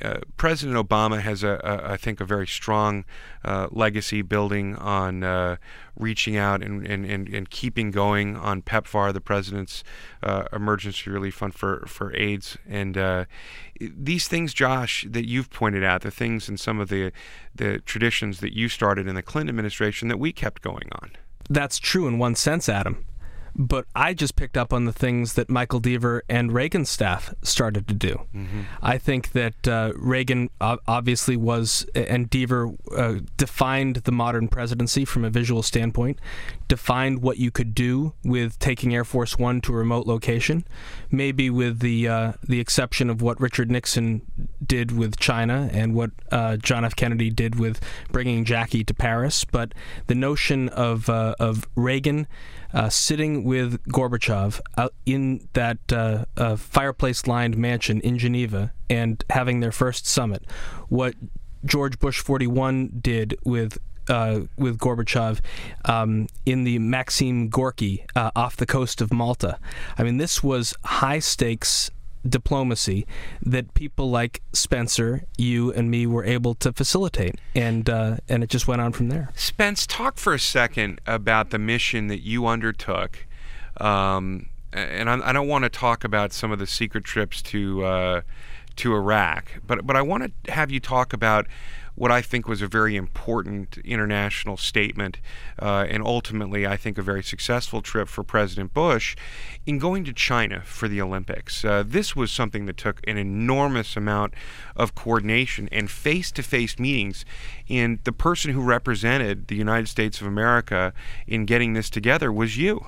uh, 0.00 0.20
President 0.36 0.76
Obama 0.76 1.20
has 1.20 1.42
a, 1.42 1.60
a, 1.62 1.92
I 1.92 1.96
think, 1.96 2.20
a 2.20 2.24
very 2.24 2.46
strong 2.46 3.04
uh, 3.44 3.68
legacy 3.70 4.22
building 4.22 4.76
on 4.76 5.22
uh, 5.22 5.56
reaching 5.96 6.36
out 6.36 6.62
and, 6.62 6.86
and, 6.86 7.04
and, 7.04 7.28
and, 7.28 7.50
keeping 7.50 7.90
going 7.90 8.36
on 8.36 8.62
PEPFAR, 8.62 9.12
the 9.12 9.20
president's 9.20 9.82
uh, 10.22 10.44
emergency 10.52 11.10
relief 11.10 11.34
fund 11.34 11.54
for 11.54 11.84
for 11.86 12.16
AIDS, 12.16 12.56
and 12.68 13.26
these 13.80 14.26
things, 14.26 14.54
Josh, 14.54 15.06
that 15.08 15.28
you've 15.28 15.50
pointed 15.50 15.84
out, 15.84 16.02
the 16.02 16.10
things 16.10 16.48
and 16.48 16.58
some 16.58 16.80
of 16.80 16.88
the 16.88 17.12
the 17.54 17.80
traditions 17.80 18.40
that 18.40 18.54
you 18.54 18.68
started 18.68 19.06
in 19.06 19.14
the 19.14 19.22
Clinton 19.22 19.50
administration 19.50 20.08
that 20.08 20.18
we 20.18 20.32
kept 20.32 20.62
going 20.62 20.88
on 21.02 21.10
that's 21.48 21.78
true 21.78 22.06
in 22.06 22.18
one 22.18 22.34
sense, 22.34 22.68
Adam. 22.68 23.04
But 23.60 23.86
I 23.94 24.14
just 24.14 24.36
picked 24.36 24.56
up 24.56 24.72
on 24.72 24.84
the 24.84 24.92
things 24.92 25.34
that 25.34 25.50
Michael 25.50 25.80
Deaver 25.80 26.20
and 26.28 26.52
Reagan's 26.52 26.88
staff 26.88 27.34
started 27.42 27.88
to 27.88 27.94
do. 27.94 28.20
Mm-hmm. 28.32 28.60
I 28.80 28.98
think 28.98 29.32
that 29.32 29.66
uh, 29.66 29.92
Reagan 29.96 30.50
obviously 30.60 31.36
was, 31.36 31.84
and 31.92 32.30
Deaver 32.30 32.76
uh, 32.96 33.20
defined 33.36 33.96
the 33.96 34.12
modern 34.12 34.46
presidency 34.46 35.04
from 35.04 35.24
a 35.24 35.30
visual 35.30 35.64
standpoint, 35.64 36.20
defined 36.68 37.20
what 37.20 37.38
you 37.38 37.50
could 37.50 37.74
do 37.74 38.12
with 38.22 38.60
taking 38.60 38.94
Air 38.94 39.04
Force 39.04 39.36
One 39.36 39.60
to 39.62 39.72
a 39.72 39.76
remote 39.76 40.06
location, 40.06 40.64
maybe 41.10 41.50
with 41.50 41.80
the 41.80 42.06
uh, 42.06 42.32
the 42.46 42.60
exception 42.60 43.10
of 43.10 43.20
what 43.22 43.40
Richard 43.40 43.72
Nixon 43.72 44.22
did 44.64 44.96
with 44.96 45.18
China 45.18 45.68
and 45.72 45.94
what 45.94 46.12
uh, 46.30 46.58
John 46.58 46.84
F. 46.84 46.94
Kennedy 46.94 47.30
did 47.30 47.58
with 47.58 47.80
bringing 48.12 48.44
Jackie 48.44 48.84
to 48.84 48.94
Paris. 48.94 49.44
But 49.44 49.72
the 50.06 50.14
notion 50.14 50.68
of 50.68 51.08
uh, 51.08 51.34
of 51.40 51.66
Reagan 51.74 52.28
uh, 52.72 52.88
sitting 52.88 53.44
with 53.44 53.82
Gorbachev 53.84 54.60
out 54.76 54.94
in 55.06 55.48
that 55.54 55.78
uh, 55.92 56.24
uh, 56.36 56.56
fireplace 56.56 57.26
lined 57.26 57.56
mansion 57.56 58.00
in 58.00 58.18
Geneva 58.18 58.72
and 58.90 59.24
having 59.30 59.60
their 59.60 59.72
first 59.72 60.06
summit. 60.06 60.44
What 60.88 61.14
George 61.64 61.98
Bush 61.98 62.20
41 62.20 62.98
did 63.00 63.36
with 63.44 63.78
uh, 64.08 64.40
with 64.56 64.78
Gorbachev 64.78 65.40
um, 65.84 66.28
in 66.46 66.64
the 66.64 66.78
Maxim 66.78 67.50
Gorky 67.50 68.06
uh, 68.16 68.30
off 68.34 68.56
the 68.56 68.64
coast 68.64 69.02
of 69.02 69.12
Malta. 69.12 69.58
I 69.98 70.02
mean, 70.02 70.16
this 70.16 70.42
was 70.42 70.74
high 70.82 71.18
stakes 71.18 71.90
diplomacy 72.26 73.06
that 73.42 73.74
people 73.74 74.10
like 74.10 74.42
Spencer, 74.52 75.24
you, 75.36 75.72
and 75.72 75.90
me 75.90 76.06
were 76.06 76.24
able 76.24 76.54
to 76.56 76.72
facilitate, 76.72 77.36
and 77.54 77.88
uh, 77.88 78.16
and 78.28 78.42
it 78.42 78.50
just 78.50 78.68
went 78.68 78.80
on 78.80 78.92
from 78.92 79.08
there. 79.08 79.30
Spence, 79.34 79.86
talk 79.86 80.18
for 80.18 80.34
a 80.34 80.38
second 80.38 81.00
about 81.06 81.50
the 81.50 81.58
mission 81.58 82.08
that 82.08 82.20
you 82.20 82.46
undertook. 82.46 83.26
Um, 83.78 84.48
and 84.72 85.08
I, 85.08 85.30
I 85.30 85.32
don't 85.32 85.48
want 85.48 85.64
to 85.64 85.70
talk 85.70 86.04
about 86.04 86.32
some 86.32 86.52
of 86.52 86.58
the 86.58 86.66
secret 86.66 87.04
trips 87.04 87.40
to 87.42 87.84
uh, 87.84 88.20
to 88.76 88.94
Iraq, 88.94 89.60
but 89.66 89.86
but 89.86 89.96
I 89.96 90.02
want 90.02 90.32
to 90.44 90.52
have 90.52 90.70
you 90.70 90.80
talk 90.80 91.12
about 91.12 91.46
what 91.98 92.12
I 92.12 92.22
think 92.22 92.46
was 92.46 92.62
a 92.62 92.68
very 92.68 92.94
important 92.94 93.78
international 93.78 94.56
statement, 94.56 95.18
uh, 95.60 95.84
and 95.90 96.00
ultimately, 96.02 96.64
I 96.64 96.76
think, 96.76 96.96
a 96.96 97.02
very 97.02 97.24
successful 97.24 97.82
trip 97.82 98.06
for 98.06 98.22
President 98.22 98.72
Bush 98.72 99.16
in 99.66 99.80
going 99.80 100.04
to 100.04 100.12
China 100.12 100.62
for 100.64 100.86
the 100.86 101.00
Olympics. 101.00 101.64
Uh, 101.64 101.82
this 101.84 102.14
was 102.14 102.30
something 102.30 102.66
that 102.66 102.76
took 102.76 103.00
an 103.08 103.18
enormous 103.18 103.96
amount 103.96 104.34
of 104.76 104.94
coordination 104.94 105.68
and 105.72 105.90
face 105.90 106.30
to 106.32 106.42
face 106.42 106.78
meetings. 106.78 107.24
And 107.68 107.98
the 108.04 108.12
person 108.12 108.52
who 108.52 108.62
represented 108.62 109.48
the 109.48 109.56
United 109.56 109.88
States 109.88 110.20
of 110.20 110.26
America 110.28 110.92
in 111.26 111.46
getting 111.46 111.72
this 111.72 111.90
together 111.90 112.32
was 112.32 112.56
you. 112.56 112.86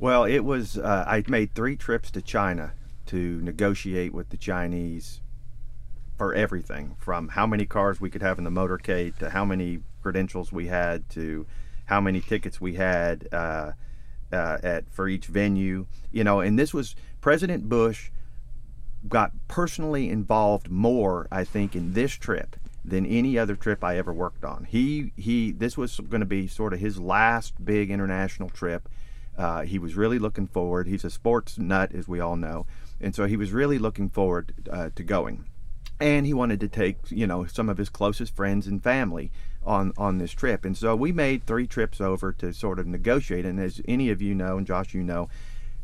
Well, 0.00 0.24
it 0.24 0.40
was, 0.40 0.76
uh, 0.76 1.04
I 1.06 1.22
made 1.28 1.54
three 1.54 1.76
trips 1.76 2.10
to 2.10 2.20
China 2.20 2.72
to 3.06 3.40
negotiate 3.40 4.12
with 4.12 4.30
the 4.30 4.36
Chinese 4.36 5.21
for 6.22 6.34
everything 6.34 6.94
from 7.00 7.26
how 7.30 7.44
many 7.44 7.66
cars 7.66 8.00
we 8.00 8.08
could 8.08 8.22
have 8.22 8.38
in 8.38 8.44
the 8.44 8.50
motorcade 8.50 9.18
to 9.18 9.28
how 9.30 9.44
many 9.44 9.80
credentials 10.02 10.52
we 10.52 10.68
had 10.68 11.10
to 11.10 11.44
how 11.86 12.00
many 12.00 12.20
tickets 12.20 12.60
we 12.60 12.74
had 12.74 13.26
uh, 13.32 13.72
uh, 14.32 14.58
at 14.62 14.84
for 14.88 15.08
each 15.08 15.26
venue. 15.26 15.84
You 16.12 16.22
know, 16.22 16.38
and 16.38 16.56
this 16.56 16.72
was 16.72 16.94
President 17.20 17.68
Bush 17.68 18.12
got 19.08 19.32
personally 19.48 20.10
involved 20.10 20.70
more, 20.70 21.26
I 21.32 21.42
think, 21.42 21.74
in 21.74 21.92
this 21.92 22.12
trip 22.12 22.54
than 22.84 23.04
any 23.04 23.36
other 23.36 23.56
trip 23.56 23.82
I 23.82 23.98
ever 23.98 24.12
worked 24.12 24.44
on. 24.44 24.62
He 24.62 25.10
he, 25.16 25.50
this 25.50 25.76
was 25.76 25.98
going 25.98 26.20
to 26.20 26.24
be 26.24 26.46
sort 26.46 26.72
of 26.72 26.78
his 26.78 27.00
last 27.00 27.64
big 27.64 27.90
international 27.90 28.48
trip. 28.48 28.88
Uh, 29.36 29.62
he 29.62 29.76
was 29.76 29.96
really 29.96 30.20
looking 30.20 30.46
forward. 30.46 30.86
He's 30.86 31.04
a 31.04 31.10
sports 31.10 31.58
nut, 31.58 31.90
as 31.92 32.06
we 32.06 32.20
all 32.20 32.36
know, 32.36 32.64
and 33.00 33.12
so 33.12 33.24
he 33.24 33.36
was 33.36 33.50
really 33.50 33.80
looking 33.80 34.08
forward 34.08 34.54
uh, 34.70 34.90
to 34.94 35.02
going 35.02 35.46
and 36.02 36.26
he 36.26 36.34
wanted 36.34 36.60
to 36.60 36.68
take 36.68 36.98
you 37.08 37.26
know 37.26 37.46
some 37.46 37.68
of 37.68 37.78
his 37.78 37.88
closest 37.88 38.34
friends 38.34 38.66
and 38.66 38.82
family 38.82 39.30
on 39.64 39.92
on 39.96 40.18
this 40.18 40.32
trip 40.32 40.64
and 40.64 40.76
so 40.76 40.96
we 40.96 41.12
made 41.12 41.46
three 41.46 41.66
trips 41.66 42.00
over 42.00 42.32
to 42.32 42.52
sort 42.52 42.78
of 42.78 42.86
negotiate 42.86 43.44
and 43.46 43.60
as 43.60 43.80
any 43.86 44.10
of 44.10 44.20
you 44.20 44.34
know 44.34 44.58
and 44.58 44.66
Josh 44.66 44.92
you 44.92 45.02
know 45.02 45.28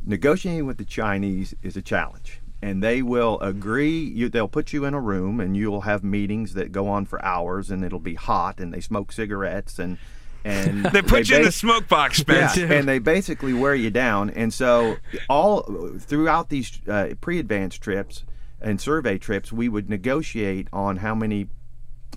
negotiating 0.05 0.67
with 0.67 0.79
the 0.79 0.85
Chinese 0.85 1.55
is 1.63 1.77
a 1.77 1.83
challenge 1.83 2.41
and 2.61 2.83
they 2.83 3.03
will 3.03 3.39
agree 3.41 4.01
you, 4.01 4.29
they'll 4.29 4.49
put 4.49 4.73
you 4.73 4.85
in 4.85 4.93
a 4.93 5.01
room 5.01 5.39
and 5.39 5.57
you'll 5.57 5.83
have 5.83 6.03
meetings 6.03 6.55
that 6.55 6.73
go 6.73 6.89
on 6.89 7.07
for 7.07 7.25
hours 7.25 7.71
and 7.71 7.85
it'll 7.85 8.01
be 8.01 8.15
hot 8.15 8.59
and 8.59 8.75
they 8.75 8.81
smoke 8.81 9.13
cigarettes 9.13 9.79
and 9.79 9.97
and 10.45 10.85
they 10.93 11.03
put 11.03 11.27
they 11.27 11.35
you 11.35 11.37
in 11.37 11.43
the 11.43 11.53
smoke 11.53 11.89
box, 11.89 12.19
Spence. 12.19 12.57
Yeah, 12.57 12.73
and 12.73 12.89
they 12.89 12.99
basically 12.99 13.53
wear 13.53 13.75
you 13.75 13.91
down. 13.91 14.31
And 14.31 14.53
so 14.53 14.97
all 15.29 15.63
throughout 15.99 16.49
these 16.49 16.81
uh, 16.89 17.15
pre-advanced 17.21 17.81
trips, 17.83 18.25
and 18.61 18.81
survey 18.81 19.19
trips, 19.19 19.53
we 19.53 19.69
would 19.69 19.89
negotiate 19.89 20.69
on 20.73 20.97
how 20.97 21.15
many 21.15 21.49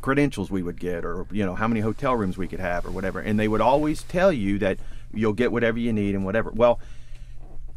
credentials 0.02 0.50
we 0.50 0.64
would 0.64 0.80
get 0.80 1.06
or 1.06 1.28
you 1.32 1.46
know 1.46 1.54
how 1.54 1.68
many 1.68 1.80
hotel 1.80 2.16
rooms 2.16 2.38
we 2.38 2.48
could 2.48 2.60
have 2.60 2.86
or 2.86 2.92
whatever. 2.92 3.20
And 3.20 3.40
they 3.40 3.48
would 3.48 3.62
always 3.62 4.04
tell 4.04 4.32
you 4.32 4.58
that 4.60 4.80
you'll 5.14 5.34
get 5.34 5.52
whatever 5.52 5.78
you 5.78 5.94
need 5.94 6.16
and 6.16 6.26
whatever. 6.26 6.52
Well 6.52 6.80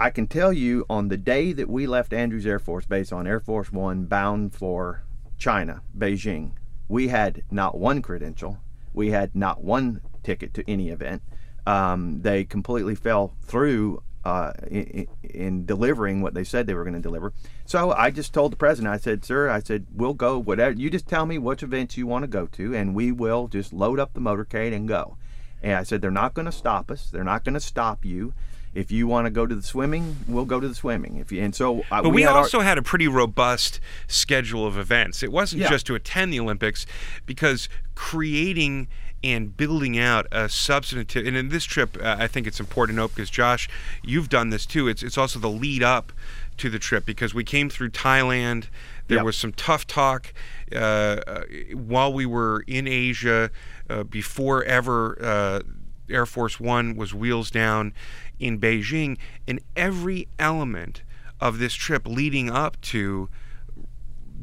i 0.00 0.10
can 0.10 0.26
tell 0.26 0.52
you 0.52 0.84
on 0.90 1.06
the 1.06 1.16
day 1.16 1.52
that 1.52 1.70
we 1.70 1.86
left 1.86 2.12
andrews 2.12 2.44
air 2.44 2.58
force 2.58 2.84
base 2.84 3.12
on 3.12 3.28
air 3.28 3.38
force 3.38 3.70
one 3.70 4.06
bound 4.06 4.52
for 4.52 5.04
china 5.38 5.80
beijing 5.96 6.50
we 6.88 7.08
had 7.08 7.42
not 7.50 7.76
one 7.76 8.02
credential. 8.02 8.58
We 8.92 9.10
had 9.10 9.34
not 9.34 9.62
one 9.62 10.00
ticket 10.22 10.54
to 10.54 10.70
any 10.70 10.90
event. 10.90 11.22
Um, 11.66 12.20
they 12.22 12.44
completely 12.44 12.94
fell 12.94 13.34
through 13.42 14.02
uh, 14.24 14.52
in, 14.68 15.06
in, 15.22 15.66
delivering 15.66 16.22
what 16.22 16.34
they 16.34 16.44
said 16.44 16.66
they 16.66 16.74
were 16.74 16.84
going 16.84 16.94
to 16.94 17.00
deliver. 17.00 17.32
So 17.66 17.92
I 17.92 18.10
just 18.10 18.32
told 18.32 18.52
the 18.52 18.56
president, 18.56 18.92
I 18.92 18.96
said, 18.96 19.24
"Sir, 19.24 19.50
I 19.50 19.60
said 19.60 19.86
we'll 19.94 20.14
go 20.14 20.38
whatever. 20.38 20.74
You 20.74 20.90
just 20.90 21.06
tell 21.06 21.26
me 21.26 21.38
which 21.38 21.62
events 21.62 21.96
you 21.96 22.06
want 22.06 22.22
to 22.22 22.28
go 22.28 22.46
to, 22.46 22.74
and 22.74 22.94
we 22.94 23.12
will 23.12 23.48
just 23.48 23.72
load 23.72 24.00
up 24.00 24.14
the 24.14 24.20
motorcade 24.20 24.74
and 24.74 24.88
go." 24.88 25.16
And 25.62 25.74
I 25.74 25.82
said, 25.82 26.00
"They're 26.00 26.10
not 26.10 26.34
going 26.34 26.46
to 26.46 26.52
stop 26.52 26.90
us. 26.90 27.10
They're 27.10 27.24
not 27.24 27.44
going 27.44 27.54
to 27.54 27.60
stop 27.60 28.04
you." 28.04 28.32
If 28.74 28.90
you 28.90 29.06
want 29.06 29.26
to 29.26 29.30
go 29.30 29.46
to 29.46 29.54
the 29.54 29.62
swimming, 29.62 30.16
we'll 30.26 30.44
go 30.44 30.60
to 30.60 30.68
the 30.68 30.74
swimming. 30.74 31.16
If 31.18 31.30
you, 31.30 31.42
and 31.42 31.54
so, 31.54 31.80
uh, 31.90 32.02
but 32.02 32.10
we, 32.10 32.22
we 32.22 32.24
also 32.24 32.58
our, 32.58 32.64
had 32.64 32.78
a 32.78 32.82
pretty 32.82 33.08
robust 33.08 33.80
schedule 34.08 34.66
of 34.66 34.76
events. 34.76 35.22
It 35.22 35.30
wasn't 35.30 35.62
yeah. 35.62 35.70
just 35.70 35.86
to 35.86 35.94
attend 35.94 36.32
the 36.32 36.40
Olympics, 36.40 36.86
because 37.24 37.68
creating 37.94 38.88
and 39.24 39.56
building 39.56 39.98
out 39.98 40.26
a 40.30 40.48
substantive. 40.48 41.26
And 41.26 41.36
in 41.36 41.48
this 41.48 41.64
trip, 41.64 41.96
uh, 42.00 42.16
I 42.18 42.26
think 42.26 42.46
it's 42.46 42.60
important 42.60 42.96
to 42.96 43.02
note 43.02 43.14
because 43.14 43.30
Josh, 43.30 43.68
you've 44.02 44.28
done 44.28 44.50
this 44.50 44.66
too. 44.66 44.86
It's 44.86 45.02
it's 45.02 45.16
also 45.16 45.38
the 45.38 45.48
lead 45.48 45.82
up 45.82 46.12
to 46.58 46.68
the 46.68 46.78
trip 46.78 47.06
because 47.06 47.34
we 47.34 47.42
came 47.42 47.70
through 47.70 47.90
Thailand. 47.90 48.66
There 49.08 49.18
yep. 49.18 49.24
was 49.24 49.36
some 49.36 49.52
tough 49.52 49.86
talk 49.86 50.32
uh, 50.72 50.78
uh, 50.78 51.44
while 51.72 52.12
we 52.12 52.26
were 52.26 52.64
in 52.66 52.86
Asia 52.86 53.50
uh, 53.88 54.04
before 54.04 54.62
ever 54.64 55.18
uh, 55.20 55.60
Air 56.08 56.26
Force 56.26 56.60
One 56.60 56.96
was 56.96 57.14
wheels 57.14 57.50
down 57.50 57.92
in 58.38 58.60
Beijing, 58.60 59.18
and 59.46 59.60
every 59.76 60.28
element 60.38 61.02
of 61.40 61.58
this 61.58 61.74
trip 61.74 62.06
leading 62.06 62.50
up 62.50 62.80
to 62.80 63.28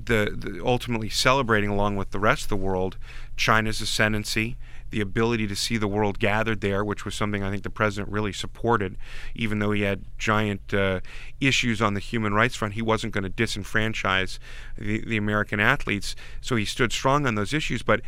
the, 0.05 0.35
the, 0.35 0.65
ultimately 0.65 1.09
celebrating 1.09 1.69
along 1.69 1.95
with 1.95 2.11
the 2.11 2.19
rest 2.19 2.43
of 2.43 2.49
the 2.49 2.55
world 2.55 2.97
China's 3.37 3.81
ascendancy, 3.81 4.57
the 4.89 5.01
ability 5.01 5.47
to 5.47 5.55
see 5.55 5.77
the 5.77 5.87
world 5.87 6.19
gathered 6.19 6.61
there, 6.61 6.83
which 6.83 7.05
was 7.05 7.15
something 7.15 7.43
I 7.43 7.49
think 7.49 7.63
the 7.63 7.69
president 7.69 8.11
really 8.11 8.33
supported, 8.33 8.97
even 9.35 9.59
though 9.59 9.71
he 9.71 9.81
had 9.81 10.03
giant 10.17 10.73
uh, 10.73 10.99
issues 11.39 11.81
on 11.81 11.93
the 11.93 11.99
human 11.99 12.33
rights 12.33 12.55
front. 12.55 12.73
He 12.73 12.81
wasn't 12.81 13.13
going 13.13 13.23
to 13.23 13.29
disenfranchise 13.29 14.37
the, 14.77 15.03
the 15.05 15.17
American 15.17 15.59
athletes, 15.59 16.15
so 16.41 16.55
he 16.55 16.65
stood 16.65 16.91
strong 16.91 17.25
on 17.25 17.35
those 17.35 17.53
issues. 17.53 17.83
But 17.83 18.01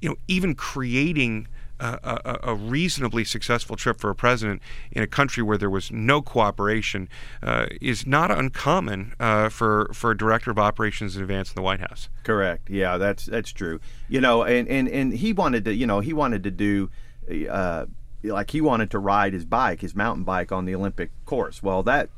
you 0.00 0.08
know, 0.08 0.16
even 0.28 0.54
creating 0.54 1.48
a, 1.80 2.38
a, 2.50 2.54
reasonably 2.54 3.24
successful 3.24 3.76
trip 3.76 3.98
for 3.98 4.10
a 4.10 4.14
president 4.14 4.62
in 4.92 5.02
a 5.02 5.06
country 5.06 5.42
where 5.42 5.58
there 5.58 5.70
was 5.70 5.90
no 5.90 6.20
cooperation 6.20 7.08
uh, 7.42 7.66
is 7.80 8.06
not 8.06 8.30
uncommon 8.30 9.14
uh, 9.18 9.48
for 9.48 9.90
for 9.94 10.10
a 10.10 10.16
director 10.16 10.50
of 10.50 10.58
operations 10.58 11.16
in 11.16 11.22
advance 11.22 11.50
in 11.50 11.54
the 11.54 11.62
White 11.62 11.80
House. 11.80 12.08
Correct. 12.24 12.68
Yeah, 12.68 12.98
that's 12.98 13.26
that's 13.26 13.52
true. 13.52 13.80
You 14.08 14.20
know, 14.20 14.42
and 14.42 14.68
and 14.68 14.88
and 14.88 15.12
he 15.12 15.32
wanted 15.32 15.64
to, 15.64 15.74
you 15.74 15.86
know, 15.86 16.00
he 16.00 16.12
wanted 16.12 16.44
to 16.44 16.50
do. 16.50 16.90
Uh, 17.48 17.86
like 18.22 18.50
he 18.50 18.60
wanted 18.60 18.90
to 18.90 18.98
ride 18.98 19.32
his 19.32 19.46
bike, 19.46 19.80
his 19.80 19.94
mountain 19.94 20.24
bike, 20.24 20.52
on 20.52 20.66
the 20.66 20.74
Olympic 20.74 21.10
course. 21.24 21.62
Well, 21.62 21.82
that 21.84 22.10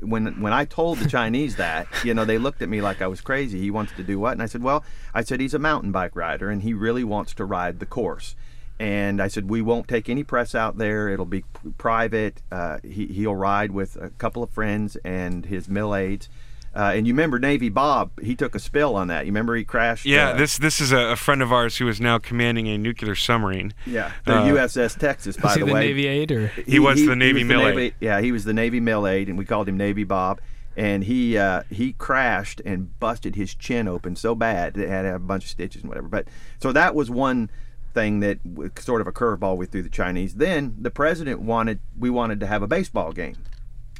when 0.00 0.40
when 0.42 0.52
I 0.52 0.66
told 0.66 0.98
the 0.98 1.08
Chinese 1.08 1.56
that, 1.56 1.86
you 2.04 2.12
know, 2.12 2.26
they 2.26 2.36
looked 2.36 2.60
at 2.60 2.68
me 2.68 2.82
like 2.82 3.00
I 3.00 3.06
was 3.06 3.22
crazy. 3.22 3.58
He 3.58 3.70
wants 3.70 3.92
to 3.96 4.02
do 4.02 4.18
what? 4.18 4.32
And 4.32 4.42
I 4.42 4.46
said, 4.46 4.62
well, 4.62 4.84
I 5.14 5.22
said 5.22 5.40
he's 5.40 5.54
a 5.54 5.58
mountain 5.58 5.90
bike 5.90 6.14
rider, 6.14 6.50
and 6.50 6.62
he 6.62 6.74
really 6.74 7.04
wants 7.04 7.32
to 7.34 7.46
ride 7.46 7.80
the 7.80 7.86
course 7.86 8.36
and 8.78 9.20
I 9.20 9.28
said 9.28 9.48
we 9.48 9.60
won't 9.60 9.88
take 9.88 10.08
any 10.08 10.22
press 10.22 10.54
out 10.54 10.78
there. 10.78 11.08
It'll 11.08 11.26
be 11.26 11.44
private. 11.78 12.42
Uh, 12.50 12.78
he 12.82 13.06
he'll 13.06 13.34
ride 13.34 13.72
with 13.72 13.96
a 13.96 14.10
couple 14.10 14.42
of 14.42 14.50
friends 14.50 14.96
and 15.04 15.46
his 15.46 15.68
mill 15.68 15.94
aides. 15.94 16.28
Uh, 16.74 16.92
and 16.94 17.06
you 17.06 17.12
remember 17.12 17.38
Navy 17.38 17.70
Bob? 17.70 18.10
He 18.20 18.36
took 18.36 18.54
a 18.54 18.60
spill 18.60 18.94
on 18.94 19.08
that. 19.08 19.24
You 19.24 19.32
remember 19.32 19.56
he 19.56 19.64
crashed? 19.64 20.04
Yeah, 20.04 20.28
uh, 20.28 20.36
this 20.36 20.58
this 20.58 20.80
is 20.80 20.92
a, 20.92 21.16
friend 21.16 21.42
of 21.42 21.52
ours 21.52 21.78
who 21.78 21.88
is 21.88 22.00
now 22.00 22.18
commanding 22.18 22.68
a 22.68 22.78
nuclear 22.78 23.16
submarine. 23.16 23.74
Yeah, 23.86 24.12
the 24.24 24.32
USS 24.32 24.96
uh, 24.96 25.00
Texas. 25.00 25.36
By 25.36 25.54
the, 25.54 25.64
the 25.64 25.72
way, 25.72 25.80
Navy 25.80 26.06
aide 26.06 26.30
or 26.30 26.46
he, 26.48 26.62
he 26.62 26.78
was 26.78 27.00
he, 27.00 27.06
the 27.06 27.16
Navy 27.16 27.42
mill 27.42 27.66
aide. 27.66 27.94
Yeah, 28.00 28.20
he 28.20 28.30
was 28.30 28.44
the 28.44 28.52
Navy 28.52 28.80
mill 28.80 29.08
aide, 29.08 29.28
and 29.28 29.36
we 29.36 29.44
called 29.44 29.68
him 29.68 29.76
Navy 29.76 30.04
Bob. 30.04 30.40
And 30.76 31.02
he 31.02 31.36
uh, 31.36 31.64
he 31.70 31.94
crashed 31.94 32.60
and 32.64 32.96
busted 33.00 33.34
his 33.34 33.52
chin 33.56 33.88
open 33.88 34.14
so 34.14 34.36
bad 34.36 34.74
that 34.74 34.84
it 34.84 34.88
had 34.88 35.06
a 35.06 35.18
bunch 35.18 35.44
of 35.44 35.50
stitches 35.50 35.82
and 35.82 35.88
whatever. 35.88 36.06
But 36.06 36.28
so 36.60 36.70
that 36.70 36.94
was 36.94 37.10
one 37.10 37.50
thing 37.94 38.20
that 38.20 38.38
sort 38.78 39.00
of 39.00 39.06
a 39.06 39.12
curveball 39.12 39.56
we 39.56 39.66
threw 39.66 39.82
the 39.82 39.88
Chinese. 39.88 40.34
Then 40.34 40.76
the 40.80 40.90
president 40.90 41.40
wanted 41.40 41.80
we 41.98 42.10
wanted 42.10 42.40
to 42.40 42.46
have 42.46 42.62
a 42.62 42.66
baseball 42.66 43.12
game. 43.12 43.36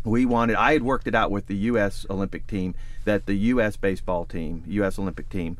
We 0.05 0.24
wanted 0.24 0.57
I 0.57 0.72
had 0.72 0.82
worked 0.82 1.07
it 1.07 1.14
out 1.14 1.30
with 1.30 1.47
the 1.47 1.57
U.S. 1.57 2.07
Olympic 2.09 2.47
team 2.47 2.74
that 3.05 3.26
the 3.26 3.34
U.S. 3.34 3.76
baseball 3.76 4.24
team, 4.24 4.62
U.S. 4.66 4.99
Olympic 4.99 5.28
team, 5.28 5.57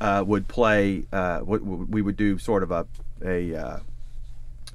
uh, 0.00 0.24
would 0.26 0.48
play. 0.48 1.04
Uh, 1.12 1.40
we 1.44 2.02
would 2.02 2.16
do 2.16 2.38
sort 2.38 2.62
of 2.62 2.70
a 2.70 2.86
a 3.24 3.54
uh, 3.54 3.78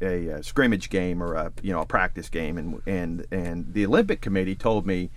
a, 0.01 0.28
a, 0.28 0.43
scrimmage 0.43 0.89
game 0.89 1.22
or 1.24 1.34
a 1.34 1.51
you 1.62 1.74
know 1.74 1.82
a 1.82 1.86
practice 1.86 2.30
game, 2.30 2.58
and 2.58 2.82
and 2.86 3.26
and 3.32 3.74
the 3.74 3.86
Olympic 3.86 4.22
Committee 4.22 4.55
told 4.55 4.86
me 4.86 5.10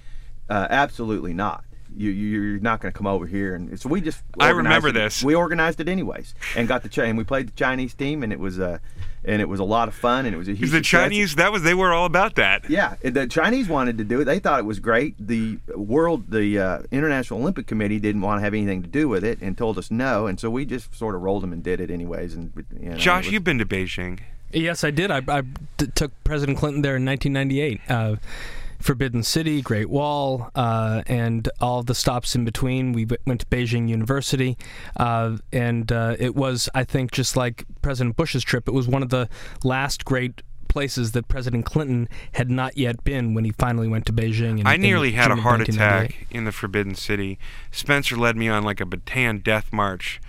uh, 0.49 0.67
absolutely 0.71 1.35
not 1.35 1.65
you, 1.97 2.11
you're 2.11 2.61
not 2.61 2.81
going 2.81 2.93
to 2.93 2.97
come 2.97 3.07
over 3.07 3.27
here. 3.27 3.55
And 3.55 3.79
so 3.81 3.89
we 3.89 4.01
just 4.01 4.23
I 4.39 4.51
remember 4.51 4.89
it- 4.89 4.93
this. 4.93 5.23
We 5.23 5.35
organized 5.35 5.81
it 5.81 5.89
anyways, 5.89 6.35
and 6.57 6.67
got 6.69 6.83
the 6.83 6.89
Chi- 6.89 7.05
and 7.05 7.17
we 7.19 7.25
played 7.25 7.49
the 7.49 7.53
Chinese 7.53 7.95
team, 7.95 8.23
and 8.23 8.33
it 8.33 8.39
was 8.41 8.59
uh, 8.59 8.79
and 9.25 9.43
it 9.43 9.49
was 9.49 9.61
a 9.61 9.65
lot 9.65 9.89
of 9.89 9.95
fun, 9.95 10.25
and 10.27 10.35
it 10.35 10.39
was 10.39 10.49
a 10.49 10.53
huge 10.53 10.71
The 10.71 10.79
success. 10.79 11.03
Chinese, 11.03 11.35
that 11.37 11.53
was 11.53 11.63
they 11.63 11.75
were 11.75 11.93
all 11.93 12.07
about 12.07 12.37
that. 12.37 12.69
Yeah, 12.71 12.95
the 13.03 13.27
Chinese 13.27 13.69
wanted 13.69 13.99
to 13.99 14.05
do 14.05 14.21
it. 14.21 14.25
They 14.25 14.39
thought 14.39 14.59
it 14.61 14.65
was 14.67 14.79
great. 14.81 15.15
The 15.19 15.59
world, 15.75 16.31
the 16.31 16.59
uh, 16.59 16.79
International 16.91 17.41
Olympic 17.41 17.67
Committee 17.67 17.99
didn't 17.99 18.23
want 18.23 18.39
to 18.39 18.45
have 18.45 18.55
anything 18.55 18.83
to 18.83 18.89
do 18.89 19.09
with 19.09 19.25
it 19.25 19.39
and 19.43 19.57
told 19.59 19.77
us 19.79 19.91
no, 19.91 20.27
and 20.27 20.41
so 20.41 20.49
we 20.51 20.65
just 20.65 20.95
sort 20.95 21.15
of 21.15 21.23
rolled 21.23 21.43
them 21.43 21.53
and 21.53 21.63
did 21.63 21.81
it 21.81 21.91
anyways. 21.91 22.35
And 22.35 22.53
you 22.81 22.91
know, 22.91 22.97
Josh, 22.97 23.27
was- 23.27 23.33
you've 23.33 23.45
been 23.45 23.59
to 23.59 23.67
Beijing. 23.67 24.21
Yes, 24.53 24.83
I 24.83 24.91
did. 24.91 25.13
I, 25.13 25.23
I 25.29 25.43
t- 25.79 25.87
took 25.95 26.11
President 26.25 26.59
Clinton 26.59 26.83
there 26.83 26.97
in 26.97 27.05
1998. 27.05 27.81
Uh, 27.89 28.17
Forbidden 28.81 29.23
City, 29.23 29.63
Great 29.63 29.91
Wall, 29.91 30.51
uh, 30.55 31.03
and 31.07 31.49
all 31.61 31.83
the 31.83 31.95
stops 31.95 32.35
in 32.35 32.45
between. 32.45 32.93
We 32.93 33.07
went 33.27 33.41
to 33.41 33.47
Beijing 33.47 33.89
University, 33.89 34.57
uh, 34.97 35.37
and 35.53 35.91
uh, 35.93 36.17
it 36.19 36.35
was, 36.35 36.69
I 36.75 36.85
think, 36.85 37.13
just 37.13 37.37
like 37.37 37.65
President 37.83 38.17
Bush's 38.17 38.43
trip, 38.43 38.67
it 38.67 38.73
was 38.73 38.89
one 38.89 39.03
of 39.03 39.11
the 39.11 39.29
last 39.63 40.05
great 40.05 40.43
places 40.71 41.13
that 41.13 41.27
President 41.29 41.67
Clinton 41.67 42.09
had 42.33 42.49
not 42.49 42.79
yet 42.79 43.03
been 43.03 43.35
when 43.35 43.45
he 43.45 43.51
finally 43.51 43.89
went 43.89 44.07
to 44.07 44.13
Beijing. 44.13 44.61
In, 44.61 44.67
I 44.67 44.77
nearly 44.77 45.13
had 45.13 45.27
a 45.27 45.35
June 45.35 45.39
of 45.39 45.43
heart 45.43 45.69
attack 45.69 46.27
in 46.31 46.45
the 46.45 46.53
Forbidden 46.53 46.95
City. 46.95 47.39
Spencer 47.73 48.17
led 48.17 48.37
me 48.37 48.49
on 48.49 48.63
like 48.63 48.81
a 48.81 48.87
Bataan 48.87 49.43
death 49.43 49.73
march. 49.73 50.21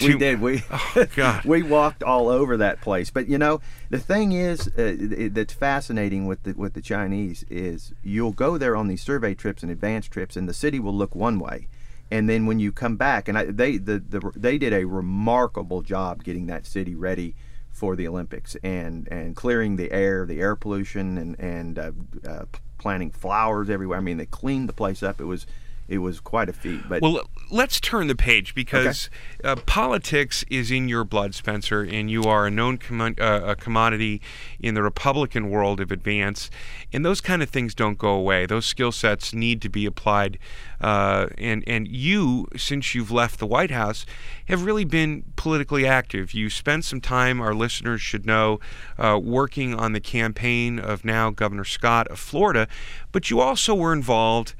We 0.00 0.12
to- 0.12 0.18
did. 0.18 0.40
We 0.40 0.62
oh, 0.70 1.06
God. 1.14 1.44
we 1.46 1.62
walked 1.62 2.02
all 2.02 2.28
over 2.28 2.56
that 2.56 2.80
place. 2.80 3.10
But 3.10 3.28
you 3.28 3.38
know, 3.38 3.60
the 3.90 3.98
thing 3.98 4.32
is 4.32 4.68
uh, 4.68 5.28
that's 5.32 5.54
fascinating 5.54 6.26
with 6.26 6.42
the 6.42 6.52
with 6.52 6.74
the 6.74 6.82
Chinese 6.82 7.44
is 7.48 7.92
you'll 8.02 8.32
go 8.32 8.58
there 8.58 8.76
on 8.76 8.88
these 8.88 9.02
survey 9.02 9.34
trips 9.34 9.62
and 9.62 9.70
advance 9.70 10.06
trips, 10.06 10.36
and 10.36 10.48
the 10.48 10.54
city 10.54 10.78
will 10.78 10.94
look 10.94 11.14
one 11.14 11.38
way. 11.38 11.68
And 12.10 12.28
then 12.28 12.46
when 12.46 12.60
you 12.60 12.70
come 12.70 12.96
back, 12.96 13.26
and 13.28 13.36
I, 13.36 13.46
they 13.46 13.78
the, 13.78 13.98
the 13.98 14.32
they 14.36 14.58
did 14.58 14.72
a 14.72 14.84
remarkable 14.84 15.82
job 15.82 16.22
getting 16.22 16.46
that 16.46 16.66
city 16.66 16.94
ready 16.94 17.34
for 17.72 17.96
the 17.96 18.06
Olympics 18.06 18.56
and 18.62 19.08
and 19.08 19.34
clearing 19.34 19.76
the 19.76 19.90
air, 19.92 20.24
the 20.24 20.40
air 20.40 20.56
pollution, 20.56 21.18
and 21.18 21.40
and 21.40 21.78
uh, 21.78 21.92
uh, 22.26 22.44
planting 22.78 23.10
flowers 23.10 23.68
everywhere. 23.68 23.98
I 23.98 24.02
mean, 24.02 24.18
they 24.18 24.26
cleaned 24.26 24.68
the 24.68 24.72
place 24.72 25.02
up. 25.02 25.20
It 25.20 25.24
was 25.24 25.46
it 25.88 25.98
was 25.98 26.20
quite 26.20 26.48
a 26.48 26.52
feat. 26.52 26.80
But 26.88 27.02
Well, 27.02 27.20
let's 27.50 27.80
turn 27.80 28.08
the 28.08 28.16
page 28.16 28.54
because 28.54 29.08
uh, 29.44 29.56
politics 29.66 30.44
is 30.50 30.70
in 30.70 30.88
your 30.88 31.04
blood, 31.04 31.34
Spencer, 31.34 31.82
and 31.82 32.10
you 32.10 32.24
are 32.24 32.46
a 32.46 32.50
known 32.50 32.78
commo- 32.78 33.18
uh, 33.20 33.46
a 33.46 33.56
commodity 33.56 34.20
in 34.58 34.74
the 34.74 34.82
Republican 34.82 35.48
world 35.48 35.80
of 35.80 35.92
advance. 35.92 36.50
And 36.92 37.04
those 37.04 37.20
kind 37.20 37.42
of 37.42 37.50
things 37.50 37.74
don't 37.74 37.98
go 37.98 38.10
away. 38.10 38.46
Those 38.46 38.66
skill 38.66 38.92
sets 38.92 39.32
need 39.32 39.62
to 39.62 39.68
be 39.68 39.86
applied. 39.86 40.38
Uh, 40.80 41.28
and 41.38 41.64
and 41.66 41.88
you, 41.88 42.48
since 42.56 42.94
you've 42.94 43.10
left 43.10 43.38
the 43.38 43.46
White 43.46 43.70
House, 43.70 44.04
have 44.46 44.64
really 44.64 44.84
been 44.84 45.24
politically 45.36 45.86
active. 45.86 46.34
You 46.34 46.50
spent 46.50 46.84
some 46.84 47.00
time. 47.00 47.40
Our 47.40 47.54
listeners 47.54 48.00
should 48.00 48.26
know, 48.26 48.60
uh, 48.98 49.18
working 49.22 49.74
on 49.74 49.92
the 49.92 50.00
campaign 50.00 50.78
of 50.78 51.04
now 51.04 51.30
Governor 51.30 51.64
Scott 51.64 52.08
of 52.08 52.18
Florida, 52.18 52.68
but 53.12 53.30
you 53.30 53.40
also 53.40 53.74
were 53.74 53.92
involved 53.92 54.54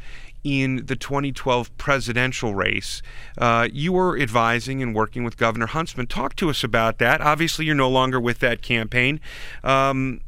in 0.45 0.87
the 0.87 0.97
2012 0.97 1.77
presidential 1.77 2.55
race. 2.55 3.03
Uh, 3.37 3.69
you 3.73 3.93
were 3.93 4.19
advising 4.19 4.83
and 4.83 4.95
working 4.95 5.25
with 5.25 5.37
Governor 5.37 5.67
Huntsman. 5.67 6.07
Talk 6.07 6.37
to 6.37 6.51
us 6.51 6.63
about 6.63 6.99
that. 6.99 7.21
Obviously, 7.21 7.65
you're 7.67 7.75
no 7.75 7.91
longer 7.91 8.21
with 8.21 8.39
that 8.41 8.63
campaign. 8.63 9.21
Um, 9.65 10.21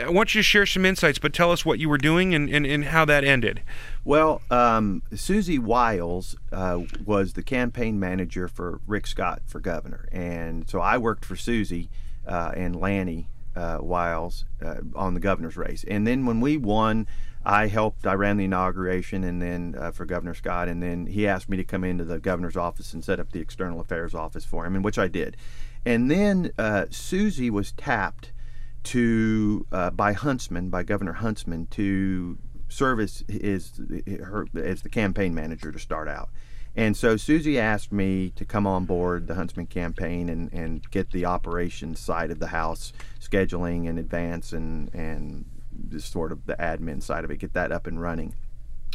I 0.00 0.10
want 0.10 0.34
you 0.34 0.40
to 0.40 0.42
share 0.42 0.66
some 0.66 0.84
insights, 0.84 1.18
but 1.18 1.32
tell 1.32 1.52
us 1.52 1.64
what 1.64 1.78
you 1.78 1.88
were 1.88 1.98
doing 1.98 2.34
and, 2.34 2.48
and, 2.50 2.66
and 2.66 2.86
how 2.86 3.04
that 3.04 3.24
ended. 3.24 3.62
Well, 4.04 4.42
um, 4.50 5.02
Susie 5.14 5.58
Wiles 5.58 6.36
uh, 6.52 6.80
was 7.04 7.34
the 7.34 7.42
campaign 7.42 8.00
manager 8.00 8.48
for 8.48 8.80
Rick 8.86 9.06
Scott 9.06 9.42
for 9.46 9.60
governor, 9.60 10.08
and 10.10 10.68
so 10.68 10.80
I 10.80 10.98
worked 10.98 11.24
for 11.24 11.36
Susie 11.36 11.90
uh, 12.26 12.52
and 12.56 12.74
Lanny 12.74 13.28
uh, 13.54 13.78
Wiles 13.80 14.44
uh, 14.64 14.76
on 14.94 15.14
the 15.14 15.20
governor's 15.20 15.56
race. 15.56 15.84
And 15.86 16.06
then 16.06 16.26
when 16.26 16.40
we 16.40 16.56
won, 16.56 17.06
I 17.46 17.66
helped. 17.66 18.06
I 18.06 18.14
ran 18.14 18.36
the 18.36 18.44
inauguration, 18.44 19.24
and 19.24 19.40
then 19.40 19.74
uh, 19.78 19.90
for 19.90 20.06
Governor 20.06 20.34
Scott, 20.34 20.68
and 20.68 20.82
then 20.82 21.06
he 21.06 21.26
asked 21.26 21.48
me 21.48 21.56
to 21.58 21.64
come 21.64 21.84
into 21.84 22.04
the 22.04 22.18
governor's 22.18 22.56
office 22.56 22.92
and 22.94 23.04
set 23.04 23.20
up 23.20 23.32
the 23.32 23.40
external 23.40 23.80
affairs 23.80 24.14
office 24.14 24.44
for 24.44 24.64
him, 24.64 24.74
and 24.74 24.84
which 24.84 24.98
I 24.98 25.08
did. 25.08 25.36
And 25.84 26.10
then 26.10 26.52
uh, 26.58 26.86
Susie 26.90 27.50
was 27.50 27.72
tapped 27.72 28.32
to 28.84 29.66
uh, 29.72 29.90
by 29.90 30.12
Huntsman, 30.12 30.70
by 30.70 30.82
Governor 30.82 31.14
Huntsman, 31.14 31.66
to 31.68 32.38
serve 32.68 33.00
as 33.00 33.24
is 33.28 33.80
her 34.22 34.46
as 34.54 34.82
the 34.82 34.88
campaign 34.88 35.34
manager 35.34 35.70
to 35.70 35.78
start 35.78 36.08
out. 36.08 36.30
And 36.76 36.96
so 36.96 37.16
Susie 37.16 37.58
asked 37.58 37.92
me 37.92 38.30
to 38.30 38.44
come 38.44 38.66
on 38.66 38.84
board 38.84 39.28
the 39.28 39.34
Huntsman 39.34 39.66
campaign 39.66 40.28
and, 40.28 40.52
and 40.52 40.90
get 40.90 41.12
the 41.12 41.24
operations 41.24 42.00
side 42.00 42.30
of 42.32 42.40
the 42.40 42.48
house, 42.48 42.92
scheduling 43.20 43.86
in 43.86 43.98
advance 43.98 44.52
and 44.52 44.92
and 44.94 45.44
sort 45.98 46.32
of 46.32 46.46
the 46.46 46.54
admin 46.54 47.02
side 47.02 47.24
of 47.24 47.30
it, 47.30 47.38
get 47.38 47.52
that 47.54 47.72
up 47.72 47.86
and 47.86 48.00
running. 48.00 48.34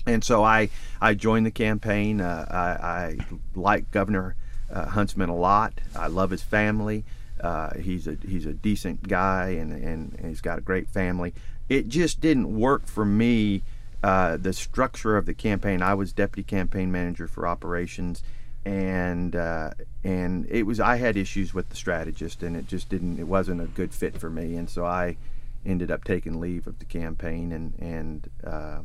And 0.05 0.23
so 0.23 0.43
I 0.43 0.69
I 1.01 1.13
joined 1.13 1.45
the 1.45 1.51
campaign. 1.51 2.21
Uh, 2.21 2.45
I, 2.49 2.87
I 2.87 3.17
like 3.55 3.91
Governor 3.91 4.35
uh, 4.71 4.85
Huntsman 4.85 5.29
a 5.29 5.35
lot. 5.35 5.73
I 5.95 6.07
love 6.07 6.31
his 6.31 6.41
family. 6.41 7.05
Uh, 7.41 7.77
he's 7.77 8.07
a 8.07 8.17
he's 8.27 8.45
a 8.45 8.53
decent 8.53 9.07
guy 9.07 9.49
and, 9.49 9.71
and, 9.71 10.13
and 10.17 10.27
he's 10.27 10.41
got 10.41 10.57
a 10.57 10.61
great 10.61 10.89
family. 10.89 11.33
It 11.69 11.87
just 11.87 12.19
didn't 12.21 12.57
work 12.57 12.87
for 12.87 13.05
me. 13.05 13.63
Uh, 14.01 14.37
the 14.37 14.53
structure 14.53 15.17
of 15.17 15.25
the 15.25 15.33
campaign. 15.33 15.81
I 15.81 15.93
was 15.93 16.13
deputy 16.13 16.43
campaign 16.43 16.89
manager 16.89 17.27
for 17.27 17.45
operations, 17.45 18.23
and 18.63 19.35
uh, 19.35 19.71
and 20.05 20.45
it 20.49 20.63
was 20.63 20.79
I 20.79 20.95
had 20.95 21.17
issues 21.17 21.53
with 21.53 21.67
the 21.67 21.75
strategist, 21.75 22.41
and 22.41 22.55
it 22.55 22.65
just 22.65 22.87
didn't. 22.87 23.19
It 23.19 23.27
wasn't 23.27 23.59
a 23.59 23.65
good 23.65 23.93
fit 23.93 24.17
for 24.17 24.29
me, 24.29 24.55
and 24.55 24.69
so 24.69 24.85
I 24.85 25.17
ended 25.65 25.91
up 25.91 26.03
taking 26.03 26.39
leave 26.39 26.67
of 26.67 26.79
the 26.79 26.85
campaign, 26.85 27.51
and 27.51 27.73
and 27.79 28.29
uh, 28.43 28.79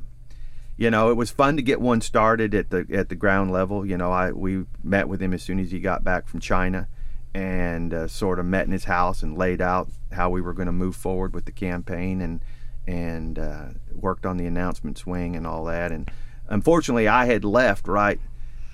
you 0.77 0.91
know, 0.91 1.11
it 1.11 1.17
was 1.17 1.31
fun 1.31 1.57
to 1.57 1.63
get 1.63 1.81
one 1.81 2.01
started 2.01 2.55
at 2.55 2.71
the 2.71 2.87
at 2.93 3.09
the 3.09 3.15
ground 3.15 3.53
level. 3.53 3.87
You 3.87 3.97
know, 3.97 4.11
I 4.11 4.33
we 4.33 4.65
met 4.83 5.09
with 5.09 5.23
him 5.23 5.33
as 5.33 5.43
soon 5.43 5.61
as 5.61 5.71
he 5.71 5.79
got 5.79 6.03
back 6.03 6.27
from 6.27 6.41
China, 6.41 6.89
and 7.33 7.95
uh, 7.95 8.09
sort 8.09 8.39
of 8.39 8.47
met 8.47 8.67
in 8.67 8.73
his 8.73 8.85
house 8.85 9.23
and 9.23 9.39
laid 9.39 9.61
out 9.61 9.89
how 10.13 10.31
we 10.31 10.41
were 10.41 10.53
going 10.53 10.67
to 10.67 10.73
move 10.73 10.97
forward 10.97 11.35
with 11.35 11.45
the 11.45 11.53
campaign, 11.53 12.21
and 12.21 12.41
and 12.87 13.39
uh, 13.39 13.67
worked 13.93 14.27
on 14.27 14.37
the 14.37 14.47
announcement 14.47 14.99
swing 14.99 15.37
and 15.37 15.47
all 15.47 15.65
that. 15.65 15.93
And 15.93 16.11
unfortunately, 16.49 17.09
I 17.09 17.27
had 17.27 17.45
left 17.45 17.87
right. 17.89 18.21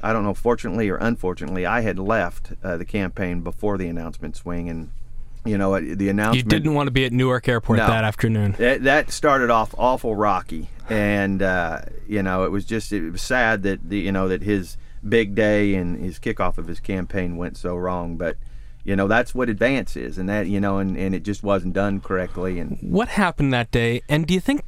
I 0.02 0.14
don't 0.14 0.24
know, 0.24 0.34
fortunately 0.34 0.88
or 0.88 0.96
unfortunately, 0.96 1.66
I 1.66 1.82
had 1.82 1.98
left 1.98 2.54
uh, 2.64 2.78
the 2.78 2.86
campaign 2.86 3.42
before 3.42 3.76
the 3.76 3.88
announcement 3.88 4.36
swing, 4.36 4.70
and 4.70 4.92
you 5.44 5.56
know, 5.58 5.74
uh, 5.74 5.80
the 5.80 6.04
You 6.04 6.10
announcement. 6.10 6.48
didn't 6.48 6.74
want 6.74 6.86
to 6.88 6.90
be 6.90 7.04
at 7.04 7.12
Newark 7.12 7.48
Airport 7.48 7.78
No. 7.78 7.86
that 7.86 8.04
afternoon. 8.04 8.54
That, 8.58 8.82
that 8.84 9.10
started 9.10 9.50
off 9.50 9.74
awful 9.78 10.14
rocky, 10.16 10.68
and 10.88 11.42
uh, 11.42 11.82
you 12.06 12.22
know 12.22 12.44
it 12.44 12.50
was 12.50 12.64
just 12.64 12.92
it 12.92 13.10
was 13.10 13.22
sad 13.22 13.62
that 13.62 13.88
the 13.88 13.98
you 13.98 14.12
know 14.12 14.28
that 14.28 14.42
his 14.42 14.76
big 15.08 15.34
day 15.34 15.74
and 15.74 15.98
his 16.02 16.18
kickoff 16.18 16.58
of 16.58 16.66
his 16.66 16.78
campaign 16.80 17.36
went 17.36 17.56
so 17.56 17.74
wrong. 17.76 18.16
But 18.16 18.36
you 18.84 18.96
know 18.96 19.08
that's 19.08 19.34
what 19.34 19.48
advance 19.48 19.96
is, 19.96 20.18
and 20.18 20.28
that 20.28 20.46
you 20.46 20.60
know 20.60 20.78
and, 20.78 20.96
and 20.96 21.14
it 21.14 21.22
just 21.22 21.42
wasn't 21.42 21.74
done 21.74 22.00
correctly. 22.00 22.58
And 22.58 22.78
What 22.82 23.08
happened 23.08 23.52
that 23.54 23.70
day? 23.70 24.02
And 24.08 24.26
do 24.26 24.34
you 24.34 24.40
think 24.40 24.62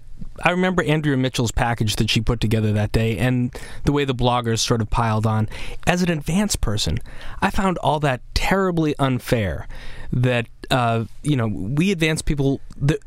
I 0.45 0.51
remember 0.51 0.83
Andrea 0.83 1.17
Mitchell's 1.17 1.53
package 1.53 1.97
that 1.97 2.11
she 2.11 2.21
put 2.21 2.41
together 2.41 2.73
that 2.73 2.93
day 2.93 3.17
and 3.19 3.55
the 3.85 3.93
way 3.93 4.05
the 4.05 4.15
bloggers 4.15 4.61
sort 4.61 4.81
of 4.81 4.91
piled 4.91 5.27
on. 5.27 5.49
As 5.87 6.03
an 6.03 6.11
advanced 6.11 6.61
person, 6.61 6.99
I 7.41 7.51
found 7.51 7.79
all 7.79 8.01
that 8.01 8.21
terribly 8.35 8.95
unfair 8.99 9.67
that 10.13 10.47
uh, 10.71 11.05
you 11.23 11.37
know, 11.37 11.49
we 11.49 11.91
advanced 11.93 12.25
people 12.25 12.61
the 12.77 12.99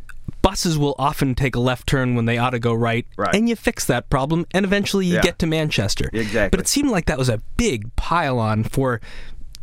buses 0.42 0.78
will 0.78 0.96
often 1.00 1.36
take 1.36 1.56
a 1.56 1.60
left 1.60 1.88
turn 1.88 2.16
when 2.16 2.26
they 2.26 2.38
ought 2.38 2.52
to 2.52 2.60
go 2.60 2.74
right, 2.74 3.06
Right. 3.18 3.34
and 3.36 3.48
you 3.50 3.56
fix 3.56 3.86
that 3.86 4.10
problem 4.10 4.46
and 4.52 4.66
eventually 4.66 5.06
you 5.06 5.16
Yeah. 5.16 5.22
get 5.22 5.40
to 5.40 5.48
Manchester. 5.48 6.10
Exactly. 6.14 6.50
But 6.50 6.60
it 6.60 6.68
seemed 6.68 6.90
like 6.92 7.06
that 7.06 7.18
was 7.18 7.30
a 7.30 7.42
big 7.58 7.96
pile 7.96 8.38
on 8.40 8.64
for 8.64 9.02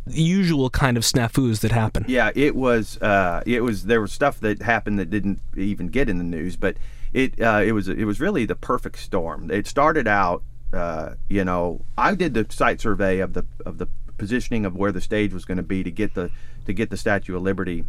the 0.05 0.21
usual 0.21 0.69
kind 0.69 0.97
of 0.97 1.03
snafus 1.03 1.61
that 1.61 1.71
happen. 1.71 2.03
yeah, 2.09 2.31
it 2.35 2.55
was 2.55 2.97
uh, 3.01 3.41
it 3.45 3.61
was 3.63 3.85
there 3.85 4.01
was 4.01 4.11
stuff 4.11 4.39
that 4.41 4.61
happened 4.61 4.99
that 4.99 5.09
didn't 5.09 5.39
even 5.55 5.87
get 5.87 6.09
in 6.09 6.17
the 6.17 6.23
news, 6.25 6.57
but 6.57 6.75
it 7.13 7.39
uh, 7.39 7.61
it 7.63 7.73
was 7.73 7.87
it 7.87 8.05
was 8.05 8.19
really 8.19 8.45
the 8.45 8.55
perfect 8.55 8.97
storm. 8.97 9.51
It 9.51 9.67
started 9.67 10.07
out, 10.07 10.43
uh, 10.73 11.13
you 11.29 11.45
know, 11.45 11.85
I 11.97 12.15
did 12.15 12.33
the 12.33 12.45
site 12.49 12.81
survey 12.81 13.19
of 13.19 13.33
the 13.33 13.45
of 13.65 13.77
the 13.77 13.87
positioning 14.17 14.65
of 14.65 14.75
where 14.75 14.91
the 14.91 15.01
stage 15.01 15.33
was 15.33 15.45
going 15.45 15.57
to 15.57 15.63
be 15.63 15.83
to 15.83 15.91
get 15.91 16.15
the 16.15 16.31
to 16.65 16.73
get 16.73 16.89
the 16.89 16.97
Statue 16.97 17.35
of 17.35 17.43
Liberty 17.43 17.85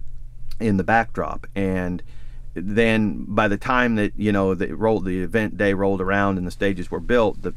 in 0.61 0.77
the 0.77 0.85
backdrop, 0.85 1.47
and 1.55 2.03
then 2.55 3.25
by 3.27 3.49
the 3.49 3.57
time 3.57 3.97
that 3.97 4.13
you 4.17 4.31
know 4.31 4.55
the 4.55 4.75
rolled 4.75 5.07
the 5.07 5.23
event 5.23 5.57
day 5.57 5.73
rolled 5.73 6.01
around 6.01 6.37
and 6.37 6.47
the 6.47 6.53
stages 6.53 6.91
were 6.91 7.01
built, 7.01 7.41
the 7.43 7.55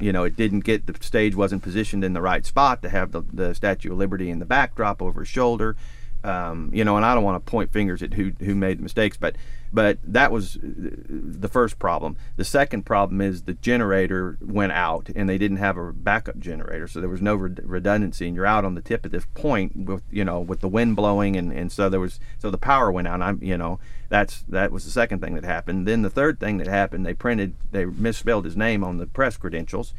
you 0.00 0.12
know 0.12 0.24
it 0.24 0.36
didn't 0.36 0.60
get 0.60 0.86
the 0.86 0.94
stage 1.02 1.36
wasn't 1.36 1.62
positioned 1.62 2.02
in 2.02 2.12
the 2.12 2.20
right 2.20 2.44
spot 2.44 2.82
to 2.82 2.88
have 2.88 3.12
the, 3.12 3.22
the 3.32 3.54
Statue 3.54 3.92
of 3.92 3.98
Liberty 3.98 4.30
in 4.30 4.40
the 4.40 4.44
backdrop 4.44 5.00
over 5.00 5.20
his 5.20 5.28
shoulder. 5.28 5.76
Um, 6.24 6.70
you 6.72 6.84
know, 6.84 6.96
and 6.96 7.04
I 7.04 7.14
don't 7.14 7.22
want 7.22 7.44
to 7.44 7.50
point 7.50 7.72
fingers 7.72 8.02
at 8.02 8.14
who 8.14 8.32
who 8.40 8.54
made 8.54 8.78
the 8.78 8.82
mistakes, 8.82 9.16
but 9.16 9.36
but 9.74 9.98
that 10.04 10.30
was 10.30 10.56
the 10.62 11.48
first 11.48 11.80
problem. 11.80 12.16
The 12.36 12.44
second 12.44 12.86
problem 12.86 13.20
is 13.20 13.42
the 13.42 13.54
generator 13.54 14.38
went 14.40 14.70
out 14.70 15.10
and 15.16 15.28
they 15.28 15.36
didn't 15.36 15.56
have 15.56 15.76
a 15.76 15.92
backup 15.92 16.38
generator, 16.38 16.86
so 16.86 17.00
there 17.00 17.08
was 17.08 17.20
no 17.20 17.34
redundancy, 17.34 18.28
and 18.28 18.36
you're 18.36 18.46
out 18.46 18.64
on 18.64 18.76
the 18.76 18.80
tip 18.80 19.04
at 19.04 19.10
this 19.10 19.26
point 19.34 19.76
with 19.76 20.04
you 20.12 20.24
know 20.24 20.38
with 20.38 20.60
the 20.60 20.68
wind 20.68 20.94
blowing, 20.94 21.34
and, 21.34 21.52
and 21.52 21.72
so 21.72 21.88
there 21.88 21.98
was 21.98 22.20
so 22.38 22.50
the 22.50 22.56
power 22.56 22.92
went 22.92 23.08
out. 23.08 23.20
I'm 23.20 23.42
you 23.42 23.58
know 23.58 23.80
that's 24.08 24.44
that 24.48 24.70
was 24.70 24.84
the 24.84 24.92
second 24.92 25.20
thing 25.20 25.34
that 25.34 25.44
happened. 25.44 25.88
Then 25.88 26.02
the 26.02 26.10
third 26.10 26.38
thing 26.38 26.58
that 26.58 26.68
happened, 26.68 27.04
they 27.04 27.14
printed 27.14 27.54
they 27.72 27.84
misspelled 27.84 28.44
his 28.44 28.56
name 28.56 28.84
on 28.84 28.98
the 28.98 29.06
press 29.06 29.36
credentials. 29.36 29.92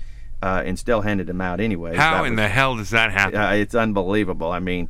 Uh, 0.43 0.61
and 0.63 0.77
still 0.77 1.01
handed 1.01 1.27
him 1.27 1.39
out 1.39 1.59
anyway. 1.59 1.95
How 1.95 2.23
in 2.25 2.35
the 2.35 2.49
hell 2.49 2.75
does 2.75 2.91
that 2.91 3.11
happen? 3.11 3.39
Uh, 3.39 3.51
it's 3.51 3.73
unbelievable. 3.73 4.51
I 4.51 4.59
mean, 4.59 4.89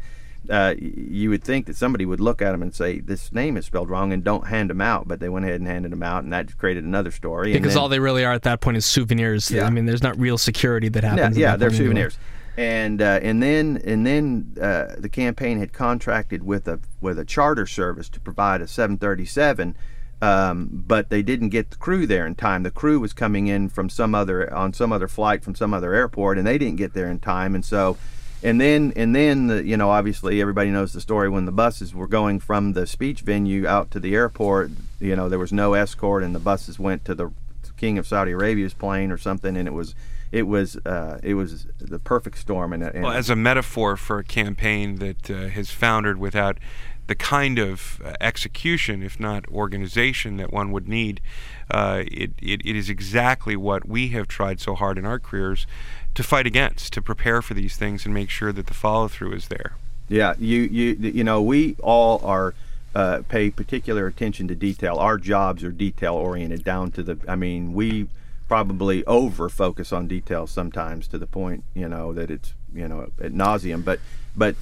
uh, 0.50 0.76
you 0.78 1.30
would 1.30 1.44
think 1.44 1.66
that 1.66 1.76
somebody 1.76 2.06
would 2.06 2.20
look 2.20 2.42
at 2.42 2.52
them 2.52 2.62
and 2.62 2.74
say 2.74 3.00
this 3.00 3.32
name 3.32 3.58
is 3.58 3.66
spelled 3.66 3.90
wrong 3.90 4.14
and 4.14 4.24
don't 4.24 4.48
hand 4.48 4.70
them 4.70 4.82
out, 4.82 5.08
but 5.08 5.20
they 5.20 5.30
went 5.30 5.46
ahead 5.46 5.60
and 5.60 5.68
handed 5.68 5.92
them 5.92 6.04
out, 6.04 6.24
and 6.24 6.34
that 6.34 6.58
created 6.58 6.84
another 6.84 7.12
story. 7.12 7.54
Because 7.54 7.74
then, 7.74 7.82
all 7.82 7.90
they 7.90 8.00
really 8.00 8.26
are 8.26 8.34
at 8.34 8.44
that 8.44 8.62
point 8.62 8.78
is 8.78 8.86
souvenirs. 8.86 9.52
Yeah. 9.52 9.66
I 9.66 9.70
mean, 9.70 9.86
there's 9.86 10.04
not 10.04 10.20
real 10.20 10.38
security 10.38 10.90
that 10.90 11.04
happens. 11.04 11.38
Yeah, 11.38 11.52
yeah 11.52 11.56
they're 11.58 11.72
souvenirs. 11.72 12.18
And 12.58 13.02
uh, 13.02 13.20
and 13.22 13.44
then 13.44 13.82
and 13.84 14.06
then 14.08 14.56
uh, 14.62 14.96
the 14.98 15.10
campaign 15.10 15.60
had 15.60 15.74
contracted 15.74 16.44
with 16.44 16.68
a 16.68 16.80
with 17.02 17.20
a 17.20 17.26
charter 17.26 17.66
service 17.66 18.08
to 18.10 18.20
provide 18.20 18.62
a 18.62 18.68
737. 18.68 19.76
Um, 20.22 20.70
but 20.72 21.10
they 21.10 21.22
didn't 21.22 21.50
get 21.50 21.72
the 21.72 21.76
crew 21.76 22.08
there 22.08 22.26
in 22.26 22.36
time. 22.36 22.64
The 22.64 22.72
crew 22.72 23.02
was 23.02 23.12
coming 23.12 23.48
in 23.48 23.68
from 23.68 23.90
some 23.90 24.16
other 24.16 24.52
on 24.54 24.72
some 24.72 24.94
other 24.94 25.10
flight 25.10 25.44
from 25.44 25.56
some 25.56 25.74
other 25.74 25.94
airport, 25.94 26.38
and 26.38 26.48
they 26.48 26.58
didn't 26.58 26.78
get 26.78 26.94
there 26.94 27.08
in 27.08 27.20
time. 27.20 27.54
And 27.54 27.66
so 27.66 27.98
and 28.46 28.62
then 28.62 28.94
and 28.96 29.16
then 29.16 29.48
the, 29.48 29.66
you 29.66 29.76
know 29.76 29.90
obviously 29.90 30.40
everybody 30.40 30.70
knows 30.70 30.94
the 30.94 31.02
story 31.02 31.28
when 31.28 31.46
the 31.46 31.52
buses 31.52 31.96
were 31.96 32.08
going 32.08 32.40
from 32.40 32.74
the 32.74 32.86
speech 32.86 33.22
venue 33.22 33.68
out 33.68 33.90
to 33.92 34.00
the 34.00 34.14
airport 34.14 34.70
you 35.00 35.16
know 35.16 35.28
there 35.28 35.40
was 35.40 35.52
no 35.52 35.74
escort 35.74 36.24
and 36.24 36.36
the 36.36 36.40
buses 36.40 36.78
went 36.78 37.04
to 37.04 37.16
the 37.16 37.32
king 37.76 37.98
of 37.98 38.08
saudi 38.08 38.32
arabia's 38.32 38.74
plane 38.74 39.12
or 39.12 39.18
something 39.18 39.58
and 39.58 39.68
it 39.68 39.74
was 39.74 39.96
it 40.32 40.44
was 40.44 40.78
uh, 40.86 41.20
it 41.24 41.34
was 41.34 41.66
the 41.80 42.00
perfect 42.00 42.38
storm 42.38 42.72
and, 42.72 42.84
and 42.84 43.04
well 43.04 43.14
as 43.14 43.30
a 43.30 43.36
metaphor 43.36 43.98
for 43.98 44.20
a 44.20 44.24
campaign 44.24 44.96
that 44.96 45.30
uh, 45.30 45.48
has 45.48 45.72
foundered 45.72 46.18
without 46.18 46.60
the 47.08 47.16
kind 47.16 47.60
of 47.60 48.02
uh, 48.04 48.14
execution, 48.20 49.04
if 49.04 49.20
not 49.20 49.48
organization, 49.50 50.38
that 50.38 50.52
one 50.52 50.72
would 50.72 50.88
need. 50.88 51.22
Uh, 51.70 52.04
it, 52.08 52.32
it, 52.42 52.66
it 52.66 52.76
is 52.76 52.90
exactly 52.90 53.56
what 53.56 53.88
we 53.88 54.08
have 54.10 54.28
tried 54.28 54.60
so 54.60 54.74
hard 54.74 54.98
in 54.98 55.06
our 55.06 55.20
careers 55.20 55.68
to 56.16 56.24
fight 56.24 56.48
against, 56.48 56.94
to 56.94 57.02
prepare 57.02 57.42
for 57.42 57.54
these 57.54 57.78
things 57.78 58.06
and 58.06 58.14
make 58.14 58.30
sure 58.30 58.52
that 58.52 58.68
the 58.68 58.74
follow 58.74 59.08
through 59.08 59.34
is 59.34 59.50
there. 59.50 59.74
Yeah, 60.08 60.34
you 60.40 60.62
you 60.62 60.94
you 60.94 61.24
know 61.24 61.42
we 61.42 61.76
all 61.82 62.22
are 62.24 62.54
uh, 62.94 63.22
pay 63.28 63.52
particular 63.52 64.08
attention 64.08 64.48
to 64.48 64.56
detail. 64.56 64.96
Our 64.98 65.18
jobs 65.18 65.64
are 65.64 65.72
detail 65.72 66.16
oriented 66.16 66.64
down 66.64 66.92
to 66.92 67.04
the. 67.04 67.20
I 67.28 67.36
mean, 67.36 67.74
we 67.74 68.08
probably 68.48 69.04
over 69.06 69.50
focus 69.50 69.92
on 69.92 70.08
details 70.08 70.52
sometimes 70.52 71.08
to 71.08 71.18
the 71.18 71.26
point 71.26 71.64
you 71.74 71.90
know 71.90 72.14
that 72.14 72.30
it's 72.30 72.54
you 72.74 72.88
know 72.88 73.10
at 73.22 73.34
nauseum. 73.34 73.84
But 73.84 74.00
but 74.36 74.56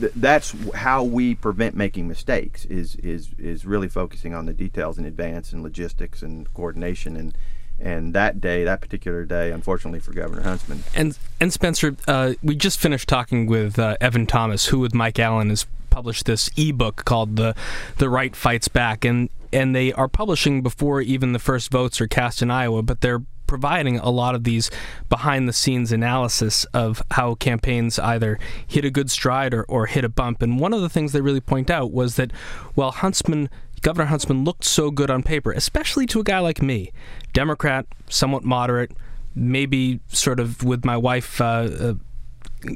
th- 0.00 0.12
that's 0.16 0.54
how 0.74 1.04
we 1.04 1.34
prevent 1.34 1.76
making 1.76 2.08
mistakes. 2.08 2.64
Is 2.66 2.96
is 2.96 3.30
is 3.38 3.64
really 3.64 3.88
focusing 3.88 4.34
on 4.34 4.46
the 4.46 4.52
details 4.52 4.98
in 4.98 5.04
advance 5.04 5.52
and 5.52 5.62
logistics 5.62 6.22
and 6.22 6.52
coordination 6.54 7.16
and 7.16 7.36
and 7.78 8.14
that 8.14 8.40
day, 8.40 8.64
that 8.64 8.80
particular 8.80 9.24
day, 9.24 9.50
unfortunately 9.50 10.00
for 10.00 10.12
Governor 10.12 10.42
Huntsman. 10.42 10.82
And 10.94 11.18
and 11.40 11.52
Spencer, 11.52 11.96
uh, 12.08 12.34
we 12.42 12.56
just 12.56 12.78
finished 12.78 13.08
talking 13.08 13.46
with 13.46 13.78
uh, 13.78 13.96
Evan 14.00 14.26
Thomas, 14.26 14.66
who 14.66 14.78
with 14.78 14.94
Mike 14.94 15.18
Allen 15.18 15.50
has 15.50 15.66
published 15.90 16.26
this 16.26 16.50
ebook 16.56 17.04
called 17.04 17.36
"the 17.36 17.54
The 17.98 18.08
Right 18.08 18.34
Fights 18.34 18.68
Back," 18.68 19.04
and 19.04 19.28
and 19.52 19.74
they 19.74 19.92
are 19.92 20.08
publishing 20.08 20.62
before 20.62 21.00
even 21.00 21.32
the 21.32 21.38
first 21.38 21.70
votes 21.70 22.00
are 22.00 22.06
cast 22.06 22.42
in 22.42 22.50
Iowa, 22.50 22.82
but 22.82 23.00
they're 23.00 23.22
providing 23.46 23.98
a 23.98 24.10
lot 24.10 24.34
of 24.34 24.44
these 24.44 24.70
behind 25.08 25.48
the 25.48 25.52
scenes 25.52 25.92
analysis 25.92 26.64
of 26.74 27.02
how 27.12 27.34
campaigns 27.36 27.98
either 27.98 28.38
hit 28.66 28.84
a 28.84 28.90
good 28.90 29.10
stride 29.10 29.54
or, 29.54 29.62
or 29.64 29.86
hit 29.86 30.04
a 30.04 30.08
bump. 30.08 30.42
And 30.42 30.58
one 30.58 30.72
of 30.72 30.80
the 30.80 30.88
things 30.88 31.12
they 31.12 31.20
really 31.20 31.40
point 31.40 31.70
out 31.70 31.92
was 31.92 32.16
that 32.16 32.32
while 32.74 32.90
Huntsman 32.90 33.48
Governor 33.82 34.06
Huntsman 34.06 34.44
looked 34.44 34.64
so 34.64 34.90
good 34.90 35.10
on 35.10 35.22
paper, 35.22 35.52
especially 35.52 36.06
to 36.06 36.20
a 36.20 36.24
guy 36.24 36.38
like 36.38 36.62
me, 36.62 36.92
Democrat, 37.32 37.86
somewhat 38.08 38.44
moderate, 38.44 38.92
maybe 39.34 40.00
sort 40.08 40.40
of 40.40 40.64
with 40.64 40.84
my 40.84 40.96
wife 40.96 41.40
uh, 41.40 41.44
uh, 41.44 41.94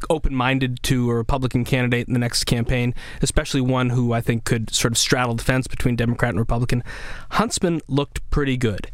open 0.09 0.35
minded 0.35 0.83
to 0.85 1.11
a 1.11 1.15
Republican 1.15 1.65
candidate 1.65 2.07
in 2.09 2.15
the 2.15 2.21
next 2.21 2.45
campaign, 2.45 2.95
especially 3.23 3.61
one 3.61 3.91
who 3.91 4.13
I 4.13 4.21
think 4.21 4.45
could 4.45 4.73
sort 4.75 4.93
of 4.93 4.99
straddle 4.99 5.35
the 5.35 5.45
fence 5.45 5.67
between 5.67 5.97
Democrat 5.97 6.31
and 6.31 6.39
Republican. 6.39 6.83
Huntsman 7.33 7.81
looked 7.89 8.29
pretty 8.31 8.57
good. 8.57 8.91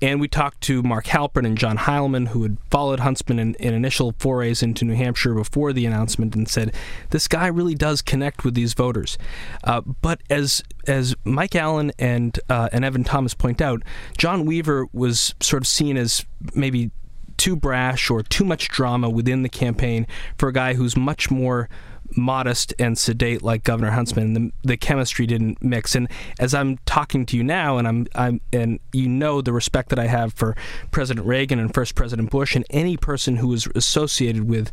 And 0.00 0.20
we 0.20 0.28
talked 0.28 0.60
to 0.62 0.82
Mark 0.82 1.06
Halperin 1.06 1.44
and 1.44 1.58
John 1.58 1.76
Heilemann, 1.76 2.28
who 2.28 2.44
had 2.44 2.58
followed 2.70 3.00
Huntsman 3.00 3.38
in, 3.38 3.54
in 3.56 3.74
initial 3.74 4.14
forays 4.18 4.62
into 4.62 4.84
New 4.84 4.94
Hampshire 4.94 5.34
before 5.34 5.72
the 5.72 5.86
announcement, 5.86 6.36
and 6.36 6.48
said, 6.48 6.72
This 7.10 7.26
guy 7.26 7.48
really 7.48 7.74
does 7.74 8.00
connect 8.00 8.44
with 8.44 8.54
these 8.54 8.74
voters. 8.74 9.18
Uh, 9.64 9.80
but 9.80 10.20
as 10.30 10.62
as 10.86 11.14
Mike 11.24 11.56
Allen 11.56 11.92
and 11.98 12.38
uh, 12.48 12.68
and 12.72 12.84
Evan 12.84 13.04
Thomas 13.04 13.34
point 13.34 13.60
out, 13.60 13.82
John 14.16 14.46
Weaver 14.46 14.86
was 14.92 15.34
sort 15.40 15.62
of 15.62 15.66
seen 15.66 15.96
as 15.96 16.24
maybe 16.54 16.90
too 17.38 17.56
brash 17.56 18.10
or 18.10 18.22
too 18.22 18.44
much 18.44 18.68
drama 18.68 19.08
within 19.08 19.42
the 19.42 19.48
campaign 19.48 20.06
for 20.36 20.50
a 20.50 20.52
guy 20.52 20.74
who's 20.74 20.96
much 20.96 21.30
more 21.30 21.68
modest 22.16 22.74
and 22.78 22.96
sedate 22.96 23.42
like 23.42 23.64
Governor 23.64 23.90
Huntsman. 23.90 24.34
The, 24.34 24.52
the 24.62 24.76
chemistry 24.76 25.26
didn't 25.26 25.62
mix. 25.62 25.94
And 25.94 26.08
as 26.38 26.54
I'm 26.54 26.78
talking 26.86 27.26
to 27.26 27.36
you 27.36 27.44
now, 27.44 27.78
and 27.78 27.86
I'm, 27.86 28.06
I'm, 28.14 28.40
and 28.52 28.80
you 28.92 29.08
know 29.08 29.40
the 29.40 29.52
respect 29.52 29.90
that 29.90 29.98
I 29.98 30.06
have 30.06 30.32
for 30.32 30.56
President 30.90 31.26
Reagan 31.26 31.58
and 31.58 31.72
First 31.72 31.94
President 31.94 32.30
Bush, 32.30 32.56
and 32.56 32.64
any 32.70 32.96
person 32.96 33.36
who 33.36 33.52
is 33.52 33.68
associated 33.74 34.48
with 34.48 34.70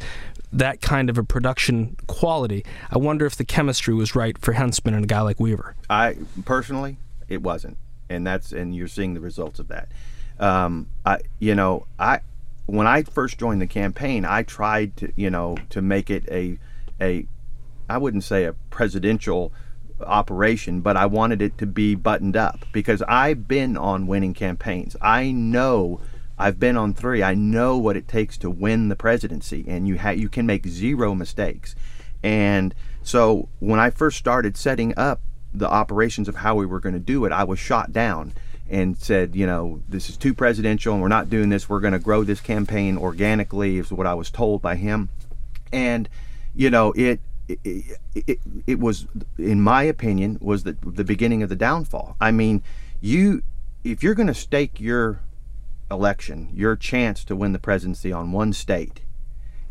that 0.52 0.82
kind 0.82 1.10
of 1.10 1.18
a 1.18 1.24
production 1.24 1.98
quality, 2.08 2.66
I 2.90 2.98
wonder 2.98 3.26
if 3.26 3.36
the 3.36 3.46
chemistry 3.46 3.94
was 3.94 4.16
right 4.16 4.38
for 4.38 4.54
Huntsman 4.54 4.94
and 4.94 5.04
a 5.04 5.08
guy 5.08 5.22
like 5.22 5.40
Weaver. 5.40 5.76
I 5.90 6.18
personally, 6.46 6.98
it 7.28 7.42
wasn't, 7.42 7.78
and 8.10 8.26
that's 8.26 8.52
and 8.52 8.76
you're 8.76 8.88
seeing 8.88 9.14
the 9.14 9.20
results 9.20 9.60
of 9.60 9.68
that. 9.68 9.90
Um, 10.40 10.88
I, 11.06 11.20
you 11.40 11.56
know, 11.56 11.88
I 12.00 12.20
when 12.66 12.88
I 12.88 13.04
first 13.04 13.38
joined 13.38 13.62
the 13.62 13.68
campaign, 13.68 14.26
I 14.26 14.44
tried 14.44 14.98
to, 14.98 15.12
you 15.16 15.30
know, 15.30 15.58
to 15.70 15.82
make 15.82 16.10
it 16.10 16.28
a, 16.30 16.58
a, 17.00 17.28
I 17.90 17.98
wouldn't 17.98 18.24
say 18.24 18.46
a 18.46 18.54
presidential 18.72 19.54
operation, 20.02 20.82
but 20.82 20.98
I 20.98 21.06
wanted 21.06 21.42
it 21.42 21.58
to 21.60 21.66
be 21.66 21.96
buttoned 21.96 22.36
up 22.36 22.66
because 22.72 23.02
I've 23.04 23.48
been 23.48 23.78
on 23.78 24.08
winning 24.08 24.34
campaigns. 24.34 24.96
I 25.02 25.32
know 25.32 26.02
I've 26.38 26.60
been 26.60 26.76
on 26.76 26.94
three. 26.94 27.24
I 27.24 27.34
know 27.34 27.78
what 27.78 27.96
it 27.96 28.08
takes 28.08 28.38
to 28.40 28.50
win 28.50 28.90
the 28.90 28.96
presidency, 28.96 29.64
and 29.68 29.88
you 29.88 30.00
ha- 30.00 30.10
you 30.10 30.28
can 30.28 30.46
make 30.46 30.68
zero 30.68 31.16
mistakes. 31.16 31.76
And 32.24 32.74
so 33.04 33.50
when 33.60 33.80
I 33.80 33.90
first 33.90 34.18
started 34.18 34.58
setting 34.58 34.94
up 34.98 35.22
the 35.54 35.70
operations 35.70 36.28
of 36.28 36.38
how 36.38 36.56
we 36.56 36.66
were 36.66 36.80
going 36.80 36.94
to 36.94 37.00
do 37.00 37.24
it, 37.26 37.32
I 37.32 37.44
was 37.44 37.60
shot 37.60 37.94
down 37.94 38.34
and 38.70 38.98
said, 38.98 39.36
you 39.36 39.46
know, 39.46 39.82
this 39.88 40.10
is 40.10 40.18
too 40.18 40.34
presidential 40.34 40.94
and 40.94 41.02
we're 41.02 41.08
not 41.08 41.30
doing 41.30 41.50
this. 41.50 41.70
We're 41.70 41.80
going 41.80 41.94
to 41.94 42.00
grow 42.00 42.24
this 42.24 42.42
campaign 42.42 42.98
organically, 42.98 43.78
is 43.78 43.92
what 43.92 44.08
I 44.08 44.14
was 44.16 44.32
told 44.32 44.62
by 44.62 44.76
him. 44.76 45.10
And, 45.72 46.10
you 46.56 46.70
know, 46.70 46.92
it, 46.94 47.20
it, 47.48 47.98
it, 48.16 48.40
it 48.66 48.80
was, 48.80 49.06
in 49.38 49.62
my 49.62 49.84
opinion, 49.84 50.40
was 50.42 50.64
the, 50.64 50.76
the 50.84 51.04
beginning 51.04 51.44
of 51.44 51.50
the 51.50 51.56
downfall. 51.56 52.16
I 52.20 52.32
mean, 52.32 52.64
you, 53.02 53.44
if 53.84 54.02
you're 54.02 54.16
going 54.16 54.28
to 54.28 54.34
stake 54.34 54.80
your 54.80 55.20
election, 55.92 56.50
your 56.54 56.76
chance 56.76 57.24
to 57.26 57.36
win 57.36 57.52
the 57.52 57.60
presidency 57.60 58.12
on 58.12 58.32
one 58.32 58.52
state, 58.52 59.02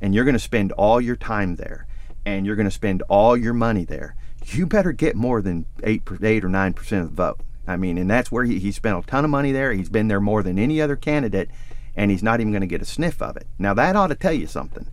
and 0.00 0.14
you're 0.14 0.24
going 0.24 0.34
to 0.34 0.38
spend 0.38 0.70
all 0.72 1.00
your 1.00 1.16
time 1.16 1.56
there, 1.56 1.86
and 2.24 2.46
you're 2.46 2.56
going 2.56 2.68
to 2.68 2.70
spend 2.70 3.02
all 3.08 3.36
your 3.36 3.54
money 3.54 3.84
there, 3.84 4.14
you 4.46 4.66
better 4.66 4.92
get 4.92 5.16
more 5.16 5.42
than 5.42 5.66
eight, 5.82 6.02
eight 6.22 6.44
or 6.44 6.48
nine 6.48 6.74
percent 6.74 7.02
of 7.02 7.10
the 7.10 7.16
vote. 7.16 7.40
I 7.66 7.76
mean, 7.76 7.98
and 7.98 8.10
that's 8.10 8.30
where 8.30 8.44
he, 8.44 8.58
he 8.58 8.72
spent 8.72 8.98
a 8.98 9.06
ton 9.06 9.24
of 9.24 9.30
money 9.30 9.52
there. 9.52 9.72
He's 9.72 9.88
been 9.88 10.08
there 10.08 10.20
more 10.20 10.42
than 10.42 10.58
any 10.58 10.80
other 10.80 10.96
candidate, 10.96 11.50
and 11.96 12.10
he's 12.10 12.22
not 12.22 12.40
even 12.40 12.52
going 12.52 12.60
to 12.60 12.66
get 12.66 12.82
a 12.82 12.86
sniff 12.86 13.22
of 13.22 13.36
it. 13.36 13.46
Now, 13.58 13.74
that 13.74 13.96
ought 13.96 14.08
to 14.08 14.14
tell 14.14 14.32
you 14.32 14.46
something. 14.46 14.86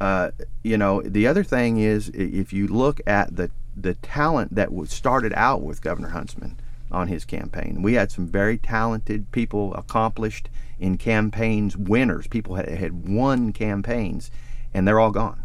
Uh, 0.00 0.30
you 0.62 0.76
know, 0.76 1.02
the 1.02 1.26
other 1.26 1.44
thing 1.44 1.78
is 1.78 2.08
if 2.10 2.52
you 2.52 2.66
look 2.66 3.00
at 3.06 3.36
the 3.36 3.50
the 3.76 3.94
talent 3.94 4.54
that 4.54 4.72
was 4.72 4.90
started 4.90 5.32
out 5.34 5.60
with 5.60 5.82
Governor 5.82 6.10
Huntsman 6.10 6.56
on 6.92 7.08
his 7.08 7.24
campaign, 7.24 7.82
we 7.82 7.94
had 7.94 8.10
some 8.10 8.26
very 8.26 8.56
talented 8.56 9.30
people, 9.32 9.74
accomplished 9.74 10.48
in 10.78 10.96
campaigns, 10.96 11.76
winners. 11.76 12.26
People 12.28 12.54
had, 12.54 12.68
had 12.68 13.08
won 13.08 13.52
campaigns, 13.52 14.30
and 14.72 14.86
they're 14.86 15.00
all 15.00 15.10
gone. 15.10 15.42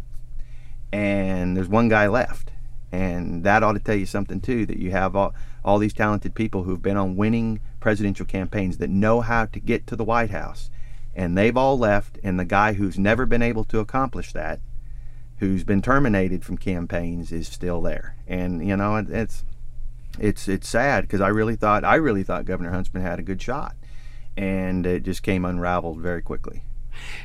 And 0.92 1.56
there's 1.56 1.68
one 1.68 1.88
guy 1.88 2.06
left, 2.06 2.50
and 2.92 3.44
that 3.44 3.62
ought 3.62 3.72
to 3.72 3.80
tell 3.80 3.96
you 3.96 4.06
something 4.06 4.40
too. 4.40 4.66
That 4.66 4.78
you 4.78 4.90
have 4.90 5.16
all 5.16 5.34
all 5.64 5.78
these 5.78 5.92
talented 5.92 6.34
people 6.34 6.64
who've 6.64 6.82
been 6.82 6.96
on 6.96 7.16
winning 7.16 7.60
presidential 7.80 8.26
campaigns 8.26 8.78
that 8.78 8.90
know 8.90 9.20
how 9.20 9.46
to 9.46 9.60
get 9.60 9.86
to 9.86 9.96
the 9.96 10.04
White 10.04 10.30
House. 10.30 10.70
And 11.14 11.36
they've 11.36 11.56
all 11.56 11.78
left, 11.78 12.18
and 12.22 12.38
the 12.38 12.44
guy 12.44 12.74
who's 12.74 12.98
never 12.98 13.26
been 13.26 13.42
able 13.42 13.64
to 13.64 13.80
accomplish 13.80 14.32
that 14.32 14.60
who's 15.40 15.64
been 15.64 15.82
terminated 15.82 16.44
from 16.44 16.58
campaigns 16.58 17.32
is 17.32 17.48
still 17.48 17.80
there, 17.80 18.14
and 18.28 18.66
you 18.66 18.76
know 18.76 18.96
it's 18.96 19.42
it's 20.18 20.48
it's 20.48 20.68
sad 20.68 21.02
because 21.02 21.20
I 21.20 21.28
really 21.28 21.56
thought 21.56 21.84
I 21.84 21.96
really 21.96 22.22
thought 22.22 22.44
Governor 22.44 22.70
Huntsman 22.70 23.02
had 23.02 23.18
a 23.18 23.22
good 23.22 23.42
shot, 23.42 23.74
and 24.36 24.86
it 24.86 25.02
just 25.02 25.22
came 25.22 25.44
unraveled 25.44 25.98
very 25.98 26.22
quickly. 26.22 26.62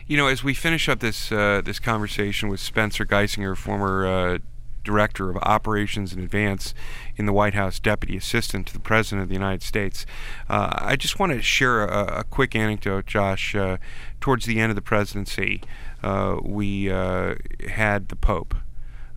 You 0.08 0.16
know, 0.16 0.28
as 0.28 0.44
we 0.44 0.54
finish 0.54 0.88
up 0.88 1.00
this 1.00 1.32
uh, 1.32 1.62
this 1.64 1.80
conversation 1.80 2.50
with 2.50 2.62
Spencer 2.62 3.06
Geissinger, 3.06 3.56
former 3.56 4.08
uh, 4.08 4.38
director 4.86 5.30
of 5.30 5.36
operations 5.38 6.14
and 6.14 6.24
advance 6.24 6.74
in 7.18 7.26
the 7.26 7.34
White 7.34 7.54
House, 7.54 7.80
deputy 7.80 8.16
assistant 8.16 8.68
to 8.68 8.74
the 8.74 8.80
president 8.80 9.24
of 9.24 9.28
the 9.28 9.36
United 9.36 9.64
States, 9.64 10.06
uh, 10.50 10.70
I 10.74 10.96
just 10.96 11.20
want 11.20 11.34
to 11.34 11.42
share 11.42 11.84
a, 11.84 12.20
a 12.20 12.24
quick 12.24 12.56
anecdote, 12.56 13.06
Josh. 13.06 13.54
Uh, 13.56 13.78
towards 14.22 14.46
the 14.46 14.60
end 14.60 14.72
of 14.72 14.76
the 14.76 14.82
presidency, 14.82 15.62
uh, 16.02 16.38
we 16.42 16.90
uh, 16.90 17.36
had 17.70 18.10
the 18.10 18.16
Pope. 18.16 18.56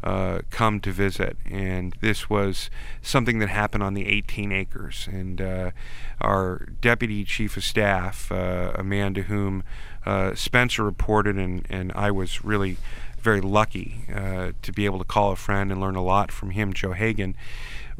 Uh, 0.00 0.42
come 0.50 0.78
to 0.78 0.92
visit, 0.92 1.36
and 1.44 1.92
this 2.00 2.30
was 2.30 2.70
something 3.02 3.40
that 3.40 3.48
happened 3.48 3.82
on 3.82 3.94
the 3.94 4.06
18 4.06 4.52
acres. 4.52 5.08
And 5.10 5.40
uh, 5.40 5.72
our 6.20 6.68
deputy 6.80 7.24
chief 7.24 7.56
of 7.56 7.64
staff, 7.64 8.30
uh, 8.30 8.70
a 8.76 8.84
man 8.84 9.12
to 9.14 9.22
whom 9.22 9.64
uh, 10.06 10.36
Spencer 10.36 10.84
reported, 10.84 11.36
and, 11.36 11.66
and 11.68 11.90
I 11.96 12.12
was 12.12 12.44
really 12.44 12.76
very 13.20 13.40
lucky 13.40 14.04
uh, 14.14 14.52
to 14.62 14.72
be 14.72 14.84
able 14.84 14.98
to 14.98 15.04
call 15.04 15.32
a 15.32 15.36
friend 15.36 15.70
and 15.70 15.80
learn 15.80 15.96
a 15.96 16.02
lot 16.02 16.30
from 16.32 16.50
him, 16.50 16.72
Joe 16.72 16.90
Hagin, 16.90 17.34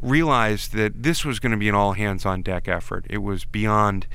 realized 0.01 0.73
that 0.73 1.03
this 1.03 1.25
was 1.25 1.39
going 1.39 1.51
to 1.51 1.57
be 1.57 1.69
an 1.69 1.75
all 1.75 1.93
hands 1.93 2.25
on 2.25 2.41
deck 2.41 2.67
effort. 2.67 3.05
It 3.09 3.19
was 3.19 3.45
beyond 3.45 4.07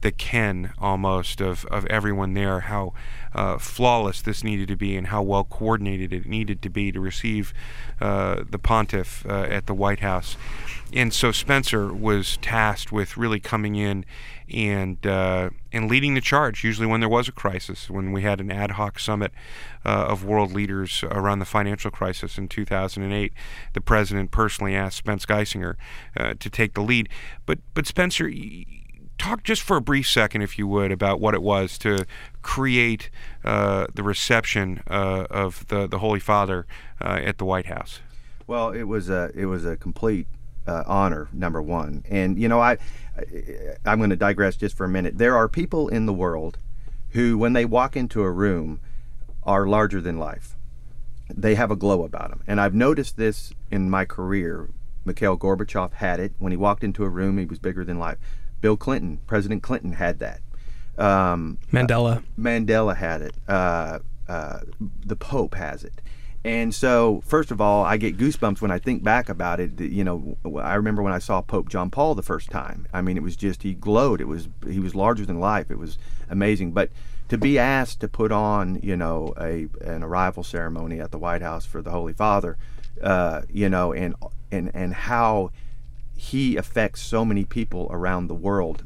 the 0.00 0.12
ken 0.12 0.72
almost 0.78 1.40
of, 1.40 1.64
of 1.66 1.84
everyone 1.86 2.34
there, 2.34 2.60
how 2.60 2.92
uh, 3.34 3.58
flawless 3.58 4.22
this 4.22 4.42
needed 4.42 4.68
to 4.68 4.76
be 4.76 4.96
and 4.96 5.08
how 5.08 5.22
well 5.22 5.44
coordinated 5.44 6.12
it 6.12 6.26
needed 6.26 6.62
to 6.62 6.70
be 6.70 6.90
to 6.90 7.00
receive 7.00 7.52
uh, 8.00 8.42
the 8.48 8.58
pontiff 8.58 9.24
uh, 9.26 9.46
at 9.48 9.66
the 9.66 9.74
White 9.74 10.00
House. 10.00 10.36
And 10.92 11.12
so 11.12 11.32
Spencer 11.32 11.92
was 11.92 12.38
tasked 12.38 12.90
with 12.90 13.16
really 13.16 13.40
coming 13.40 13.76
in 13.76 14.04
and 14.50 15.04
uh, 15.06 15.50
and 15.72 15.90
leading 15.90 16.14
the 16.14 16.20
charge. 16.20 16.64
Usually, 16.64 16.86
when 16.86 17.00
there 17.00 17.08
was 17.08 17.28
a 17.28 17.32
crisis, 17.32 17.88
when 17.88 18.12
we 18.12 18.22
had 18.22 18.40
an 18.40 18.50
ad 18.50 18.72
hoc 18.72 18.98
summit 18.98 19.32
uh, 19.84 20.06
of 20.08 20.24
world 20.24 20.52
leaders 20.52 21.02
around 21.04 21.38
the 21.38 21.44
financial 21.44 21.90
crisis 21.90 22.38
in 22.38 22.48
2008, 22.48 23.32
the 23.72 23.80
president 23.80 24.30
personally 24.30 24.74
asked 24.74 24.98
Spence 24.98 25.26
Geissinger 25.26 25.76
uh, 26.16 26.34
to 26.38 26.50
take 26.50 26.74
the 26.74 26.82
lead. 26.82 27.08
But 27.46 27.58
but 27.74 27.86
Spencer 27.86 28.30
talk 29.18 29.42
just 29.42 29.62
for 29.62 29.76
a 29.76 29.80
brief 29.80 30.08
second, 30.08 30.42
if 30.42 30.58
you 30.58 30.66
would, 30.66 30.90
about 30.90 31.20
what 31.20 31.34
it 31.34 31.42
was 31.42 31.78
to 31.78 32.06
create 32.42 33.10
uh, 33.44 33.86
the 33.94 34.02
reception 34.02 34.82
uh, 34.88 35.26
of 35.30 35.66
the 35.68 35.86
the 35.86 35.98
Holy 35.98 36.20
Father 36.20 36.66
uh, 37.00 37.20
at 37.22 37.38
the 37.38 37.44
White 37.44 37.66
House. 37.66 38.00
Well, 38.46 38.70
it 38.70 38.84
was 38.84 39.08
a 39.08 39.30
it 39.34 39.46
was 39.46 39.64
a 39.64 39.76
complete 39.76 40.26
uh, 40.66 40.84
honor, 40.86 41.28
number 41.32 41.60
one, 41.62 42.04
and 42.08 42.38
you 42.38 42.48
know 42.48 42.60
I, 42.60 42.78
I 43.16 43.92
am 43.92 43.98
going 43.98 44.10
to 44.10 44.16
digress 44.16 44.56
just 44.56 44.76
for 44.76 44.84
a 44.84 44.88
minute. 44.88 45.18
There 45.18 45.36
are 45.36 45.48
people 45.48 45.88
in 45.88 46.06
the 46.06 46.12
world 46.12 46.58
who, 47.10 47.36
when 47.38 47.52
they 47.52 47.64
walk 47.64 47.96
into 47.96 48.22
a 48.22 48.30
room, 48.30 48.80
are 49.42 49.66
larger 49.66 50.00
than 50.00 50.18
life. 50.18 50.54
They 51.28 51.54
have 51.54 51.70
a 51.70 51.76
glow 51.76 52.02
about 52.04 52.30
them, 52.30 52.42
and 52.46 52.60
I've 52.60 52.74
noticed 52.74 53.16
this 53.16 53.52
in 53.70 53.90
my 53.90 54.04
career. 54.04 54.68
Mikhail 55.04 55.38
Gorbachev 55.38 55.94
had 55.94 56.20
it 56.20 56.32
when 56.38 56.52
he 56.52 56.56
walked 56.56 56.84
into 56.84 57.04
a 57.04 57.08
room; 57.08 57.38
he 57.38 57.46
was 57.46 57.58
bigger 57.58 57.84
than 57.84 57.98
life. 57.98 58.18
Bill 58.60 58.76
Clinton, 58.76 59.20
President 59.26 59.62
Clinton 59.62 59.92
had 59.92 60.18
that. 60.18 60.40
Um, 60.98 61.58
Mandela. 61.72 62.18
Uh, 62.18 62.20
Mandela 62.38 62.96
had 62.96 63.22
it. 63.22 63.34
Uh, 63.48 64.00
uh, 64.28 64.60
the 65.04 65.16
Pope 65.16 65.54
has 65.54 65.82
it. 65.82 66.00
And 66.42 66.74
so, 66.74 67.22
first 67.26 67.50
of 67.50 67.60
all, 67.60 67.84
I 67.84 67.98
get 67.98 68.16
goosebumps 68.16 68.62
when 68.62 68.70
I 68.70 68.78
think 68.78 69.02
back 69.02 69.28
about 69.28 69.60
it. 69.60 69.78
You 69.78 70.04
know, 70.04 70.38
I 70.58 70.74
remember 70.74 71.02
when 71.02 71.12
I 71.12 71.18
saw 71.18 71.42
Pope 71.42 71.68
John 71.68 71.90
Paul 71.90 72.14
the 72.14 72.22
first 72.22 72.50
time. 72.50 72.86
I 72.94 73.02
mean, 73.02 73.18
it 73.18 73.22
was 73.22 73.36
just 73.36 73.62
he 73.62 73.74
glowed. 73.74 74.22
It 74.22 74.28
was 74.28 74.48
he 74.66 74.80
was 74.80 74.94
larger 74.94 75.26
than 75.26 75.38
life. 75.38 75.70
It 75.70 75.78
was 75.78 75.98
amazing. 76.30 76.72
But 76.72 76.90
to 77.28 77.36
be 77.36 77.58
asked 77.58 78.00
to 78.00 78.08
put 78.08 78.32
on, 78.32 78.80
you 78.82 78.96
know, 78.96 79.34
a 79.38 79.68
an 79.82 80.02
arrival 80.02 80.42
ceremony 80.42 80.98
at 80.98 81.10
the 81.10 81.18
White 81.18 81.42
House 81.42 81.66
for 81.66 81.82
the 81.82 81.90
Holy 81.90 82.14
Father, 82.14 82.56
uh, 83.02 83.42
you 83.52 83.68
know, 83.68 83.92
and 83.92 84.14
and 84.50 84.70
and 84.74 84.94
how 84.94 85.50
he 86.16 86.56
affects 86.56 87.02
so 87.02 87.22
many 87.24 87.44
people 87.44 87.86
around 87.90 88.28
the 88.28 88.34
world 88.34 88.84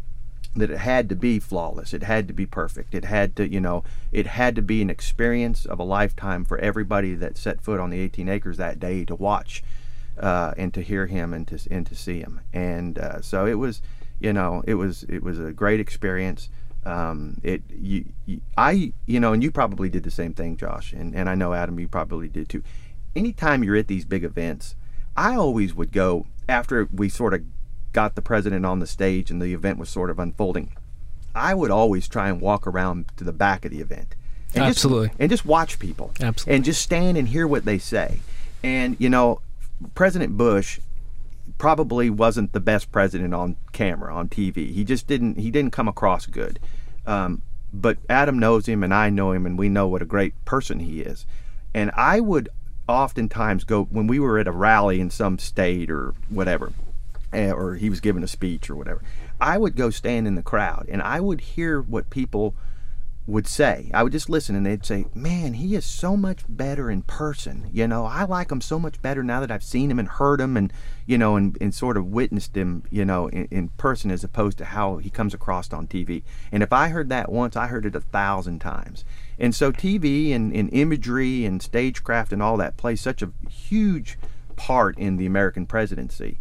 that 0.57 0.71
it 0.71 0.79
had 0.79 1.09
to 1.09 1.17
be 1.17 1.39
flawless. 1.39 1.93
It 1.93 2.05
had 2.05 2.29
to 2.29 2.35
be 2.35 2.47
perfect. 2.47 2.95
It 2.95 3.05
had 3.05 3.35
to, 3.37 3.49
you 3.49 3.61
know, 3.61 3.83
it 4.13 4.27
had 4.27 4.55
to 4.57 4.63
be 4.63 4.83
an 4.83 4.91
experience 4.91 5.67
of 5.67 5.79
a 5.79 5.85
lifetime 5.85 6.45
for 6.45 6.59
everybody 6.59 7.15
that 7.15 7.37
set 7.37 7.61
foot 7.61 7.81
on 7.81 7.91
the 7.91 8.01
18 8.01 8.29
acres 8.29 8.57
that 8.59 8.79
day 8.79 9.05
to 9.05 9.15
watch 9.15 9.63
uh, 10.19 10.55
and 10.57 10.73
to 10.75 10.83
hear 10.83 11.07
him 11.07 11.33
and 11.35 11.49
to 11.49 11.59
and 11.71 11.87
to 11.87 11.95
see 11.95 12.21
him. 12.21 12.41
And 12.53 12.99
uh, 12.99 13.21
so 13.21 13.47
it 13.47 13.55
was, 13.55 13.83
you 14.21 14.33
know, 14.33 14.63
it 14.67 14.75
was 14.75 15.05
it 15.05 15.23
was 15.23 15.39
a 15.39 15.53
great 15.53 15.81
experience. 15.81 16.49
Um, 16.87 17.41
it 17.43 17.63
you, 17.71 18.05
you, 18.27 18.41
I 18.57 18.93
you 19.07 19.19
know, 19.19 19.33
and 19.33 19.43
you 19.43 19.51
probably 19.51 19.89
did 19.89 20.05
the 20.05 20.11
same 20.11 20.35
thing, 20.35 20.57
Josh, 20.57 20.93
and 20.93 21.15
and 21.15 21.29
I 21.29 21.35
know 21.35 21.53
Adam, 21.55 21.79
you 21.81 21.89
probably 21.89 22.29
did 22.29 22.49
too. 22.49 22.63
Anytime 23.17 23.65
you're 23.65 23.77
at 23.77 23.89
these 23.89 24.05
big 24.05 24.25
events, 24.25 24.75
I 25.17 25.37
always 25.37 25.75
would 25.75 25.93
go 25.93 26.27
after 26.49 26.89
we 26.93 27.09
sort 27.09 27.35
of 27.35 27.43
got 27.95 28.15
the 28.15 28.23
president 28.23 28.67
on 28.67 28.81
the 28.81 28.87
stage 28.87 29.31
and 29.31 29.41
the 29.41 29.55
event 29.55 29.79
was 29.79 29.89
sort 29.89 30.11
of 30.11 30.19
unfolding. 30.19 30.77
I 31.35 31.55
would 31.55 31.71
always 31.71 32.07
try 32.07 32.29
and 32.29 32.41
walk 32.41 32.67
around 32.67 33.07
to 33.17 33.25
the 33.25 33.33
back 33.33 33.65
of 33.65 33.71
the 33.71 33.81
event. 33.81 34.15
And 34.55 34.65
Absolutely. 34.65 35.09
Just, 35.09 35.21
and 35.21 35.31
just 35.31 35.47
watch 35.47 35.79
people. 35.79 36.13
Absolutely. 36.21 36.57
And 36.57 36.65
just 36.65 36.83
stand 36.83 37.17
and 37.17 37.27
hear 37.27 37.47
what 37.47 37.65
they 37.65 37.79
say. 37.79 38.21
And, 38.63 38.97
you 39.01 39.09
know, 39.09 39.41
President 39.95 40.37
Bush 40.37 40.79
probably 41.59 42.11
wasn't 42.11 42.53
the 42.53 42.61
best 42.61 42.93
president 42.93 43.35
on 43.35 43.57
camera, 43.73 44.15
on 44.15 44.29
TV. 44.29 44.73
He 44.73 44.85
just 44.85 45.07
didn't, 45.07 45.39
he 45.39 45.51
didn't 45.51 45.73
come 45.73 45.89
across 45.89 46.27
good. 46.27 46.61
Um, 47.07 47.43
but 47.73 47.99
Adam 48.09 48.39
knows 48.39 48.67
him 48.67 48.85
and 48.85 48.95
I 48.95 49.11
know 49.11 49.33
him 49.33 49.47
and 49.47 49.59
we 49.59 49.69
know 49.69 49.89
what 49.89 50.03
a 50.03 50.07
great 50.07 50.33
person 50.45 50.79
he 50.81 51.01
is. 51.01 51.27
And 51.73 51.91
I 51.97 52.21
would 52.21 52.49
oftentimes 52.89 53.65
go 53.65 53.85
when 53.85 54.07
we 54.07 54.19
were 54.19 54.39
at 54.39 54.47
a 54.47 54.53
rally 54.53 55.01
in 55.01 55.11
some 55.11 55.39
state 55.39 55.91
or 55.91 56.15
whatever, 56.29 56.73
Eh, 57.35 57.51
or 57.51 57.75
he 57.75 57.91
was 57.91 58.01
giving 58.01 58.23
a 58.23 58.29
speech 58.29 58.71
or 58.71 58.77
whatever. 58.77 59.03
I 59.41 59.59
would 59.59 59.77
go 59.77 59.91
stand 59.91 60.27
in 60.27 60.37
the 60.37 60.43
crowd 60.43 60.87
and 60.89 61.03
I 61.03 61.21
would 61.21 61.41
hear 61.41 61.81
what 61.81 62.09
people 62.09 62.55
would 63.27 63.47
say. 63.47 63.91
I 63.95 64.03
would 64.03 64.13
just 64.13 64.29
listen 64.29 64.55
and 64.55 64.67
they'd 64.67 64.85
say, 64.85 65.07
Man, 65.15 65.55
he 65.55 65.75
is 65.75 65.85
so 65.85 66.17
much 66.17 66.45
better 66.49 66.91
in 66.91 67.03
person. 67.03 67.71
You 67.73 67.89
know, 67.89 68.05
I 68.05 68.25
like 68.25 68.53
him 68.53 68.61
so 68.61 68.79
much 68.79 69.01
better 69.01 69.23
now 69.23 69.41
that 69.41 69.51
I've 69.51 69.65
seen 69.65 69.91
him 69.91 69.99
and 69.99 70.09
heard 70.09 70.41
him 70.41 70.57
and, 70.57 70.73
you 71.07 71.17
know, 71.17 71.37
and, 71.37 71.57
and 71.61 71.75
sort 71.75 71.97
of 71.97 72.07
witnessed 72.07 72.55
him, 72.57 72.85
you 72.91 73.05
know, 73.05 73.29
in, 73.29 73.49
in 73.51 73.69
person 73.71 74.11
as 74.11 74.25
opposed 74.25 74.59
to 74.59 74.67
how 74.67 74.99
he 74.99 75.09
comes 75.11 75.33
across 75.33 75.73
on 75.73 75.87
TV. 75.87 76.23
And 76.53 76.63
if 76.63 76.73
I 76.73 76.89
heard 76.89 77.09
that 77.09 77.33
once, 77.33 77.57
I 77.57 77.67
heard 77.67 77.87
it 77.87 77.97
a 77.97 78.01
thousand 78.01 78.61
times. 78.61 79.05
And 79.39 79.55
so 79.55 79.73
TV 79.73 80.33
and, 80.33 80.55
and 80.55 80.73
imagery 80.73 81.47
and 81.47 81.63
stagecraft 81.63 82.33
and 82.33 82.43
all 82.43 82.59
that 82.59 82.77
plays 82.77 83.01
such 83.01 83.23
a 83.23 83.33
huge 83.49 84.19
part 84.57 84.97
in 84.99 85.17
the 85.17 85.27
American 85.27 85.67
presidency 85.67 86.39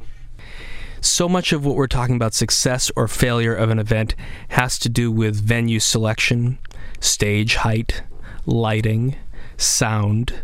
so 1.05 1.27
much 1.27 1.51
of 1.51 1.65
what 1.65 1.75
we're 1.75 1.87
talking 1.87 2.15
about 2.15 2.33
success 2.33 2.91
or 2.95 3.07
failure 3.07 3.53
of 3.53 3.69
an 3.69 3.79
event 3.79 4.15
has 4.49 4.79
to 4.79 4.89
do 4.89 5.11
with 5.11 5.35
venue 5.35 5.79
selection, 5.79 6.57
stage 6.99 7.55
height, 7.55 8.03
lighting, 8.45 9.15
sound, 9.57 10.41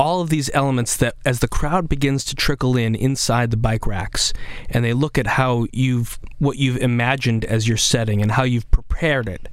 all 0.00 0.22
of 0.22 0.30
these 0.30 0.50
elements 0.54 0.96
that 0.96 1.14
as 1.26 1.40
the 1.40 1.48
crowd 1.48 1.86
begins 1.86 2.24
to 2.24 2.34
trickle 2.34 2.74
in 2.76 2.94
inside 2.94 3.50
the 3.50 3.56
bike 3.56 3.86
racks 3.86 4.32
and 4.70 4.82
they 4.82 4.94
look 4.94 5.18
at 5.18 5.26
how 5.26 5.66
you've 5.72 6.18
what 6.38 6.56
you've 6.56 6.78
imagined 6.78 7.44
as 7.44 7.68
your 7.68 7.76
setting 7.76 8.22
and 8.22 8.32
how 8.32 8.42
you've 8.42 8.70
prepared 8.70 9.28
it 9.28 9.46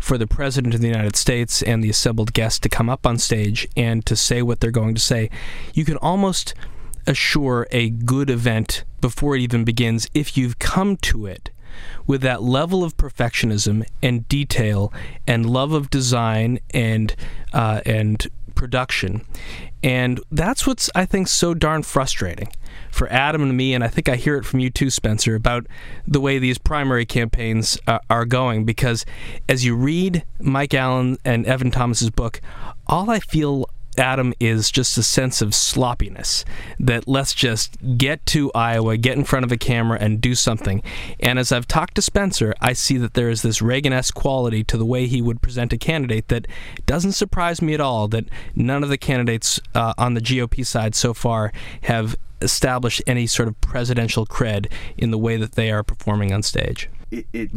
for 0.00 0.18
the 0.18 0.26
president 0.26 0.74
of 0.74 0.80
the 0.80 0.88
United 0.88 1.14
States 1.14 1.62
and 1.62 1.84
the 1.84 1.88
assembled 1.88 2.32
guests 2.32 2.58
to 2.58 2.68
come 2.68 2.90
up 2.90 3.06
on 3.06 3.16
stage 3.16 3.68
and 3.76 4.04
to 4.04 4.16
say 4.16 4.42
what 4.42 4.58
they're 4.58 4.72
going 4.72 4.96
to 4.96 5.00
say 5.00 5.30
you 5.72 5.84
can 5.84 5.96
almost 5.98 6.52
assure 7.06 7.68
a 7.70 7.88
good 7.90 8.28
event 8.28 8.82
before 9.02 9.36
it 9.36 9.42
even 9.42 9.64
begins 9.64 10.08
if 10.14 10.38
you've 10.38 10.58
come 10.58 10.96
to 10.96 11.26
it 11.26 11.50
with 12.06 12.22
that 12.22 12.42
level 12.42 12.82
of 12.82 12.96
perfectionism 12.96 13.84
and 14.02 14.26
detail 14.28 14.92
and 15.26 15.48
love 15.48 15.72
of 15.72 15.90
design 15.90 16.58
and 16.72 17.14
uh, 17.52 17.80
and 17.84 18.28
production. 18.54 19.24
And 19.82 20.20
that's 20.30 20.66
what's 20.66 20.88
I 20.94 21.04
think 21.04 21.28
so 21.28 21.54
darn 21.54 21.82
frustrating 21.82 22.48
for 22.90 23.08
Adam 23.10 23.42
and 23.42 23.56
me, 23.56 23.74
and 23.74 23.82
I 23.82 23.88
think 23.88 24.08
I 24.08 24.16
hear 24.16 24.36
it 24.36 24.44
from 24.44 24.60
you 24.60 24.70
too, 24.70 24.90
Spencer, 24.90 25.34
about 25.34 25.66
the 26.06 26.20
way 26.20 26.38
these 26.38 26.58
primary 26.58 27.04
campaigns 27.04 27.78
uh, 27.86 27.98
are 28.08 28.24
going. 28.24 28.64
Because 28.64 29.04
as 29.48 29.64
you 29.64 29.74
read 29.74 30.24
Mike 30.38 30.74
Allen 30.74 31.18
and 31.24 31.46
Evan 31.46 31.70
Thomas's 31.70 32.10
book, 32.10 32.40
all 32.86 33.10
I 33.10 33.18
feel 33.18 33.68
Adam, 34.02 34.34
is 34.40 34.70
just 34.70 34.98
a 34.98 35.02
sense 35.02 35.40
of 35.40 35.54
sloppiness. 35.54 36.44
That 36.80 37.06
let's 37.06 37.32
just 37.32 37.76
get 37.96 38.26
to 38.26 38.50
Iowa, 38.52 38.96
get 38.96 39.16
in 39.16 39.24
front 39.24 39.44
of 39.44 39.52
a 39.52 39.56
camera, 39.56 39.96
and 40.00 40.20
do 40.20 40.34
something. 40.34 40.82
And 41.20 41.38
as 41.38 41.52
I've 41.52 41.68
talked 41.68 41.94
to 41.94 42.02
Spencer, 42.02 42.52
I 42.60 42.72
see 42.72 42.98
that 42.98 43.14
there 43.14 43.30
is 43.30 43.42
this 43.42 43.62
Reagan 43.62 43.92
esque 43.92 44.14
quality 44.14 44.64
to 44.64 44.76
the 44.76 44.84
way 44.84 45.06
he 45.06 45.22
would 45.22 45.40
present 45.40 45.72
a 45.72 45.78
candidate 45.78 46.28
that 46.28 46.48
doesn't 46.84 47.12
surprise 47.12 47.62
me 47.62 47.74
at 47.74 47.80
all 47.80 48.08
that 48.08 48.24
none 48.56 48.82
of 48.82 48.88
the 48.88 48.98
candidates 48.98 49.60
uh, 49.74 49.94
on 49.96 50.14
the 50.14 50.20
GOP 50.20 50.66
side 50.66 50.94
so 50.96 51.14
far 51.14 51.52
have 51.82 52.16
established 52.40 53.00
any 53.06 53.26
sort 53.26 53.48
of 53.48 53.60
presidential 53.60 54.26
cred 54.26 54.70
in 54.98 55.12
the 55.12 55.18
way 55.18 55.36
that 55.36 55.52
they 55.52 55.70
are 55.70 55.84
performing 55.84 56.32
on 56.32 56.42
stage. 56.42 56.88
It, 57.12 57.26
it 57.32 57.50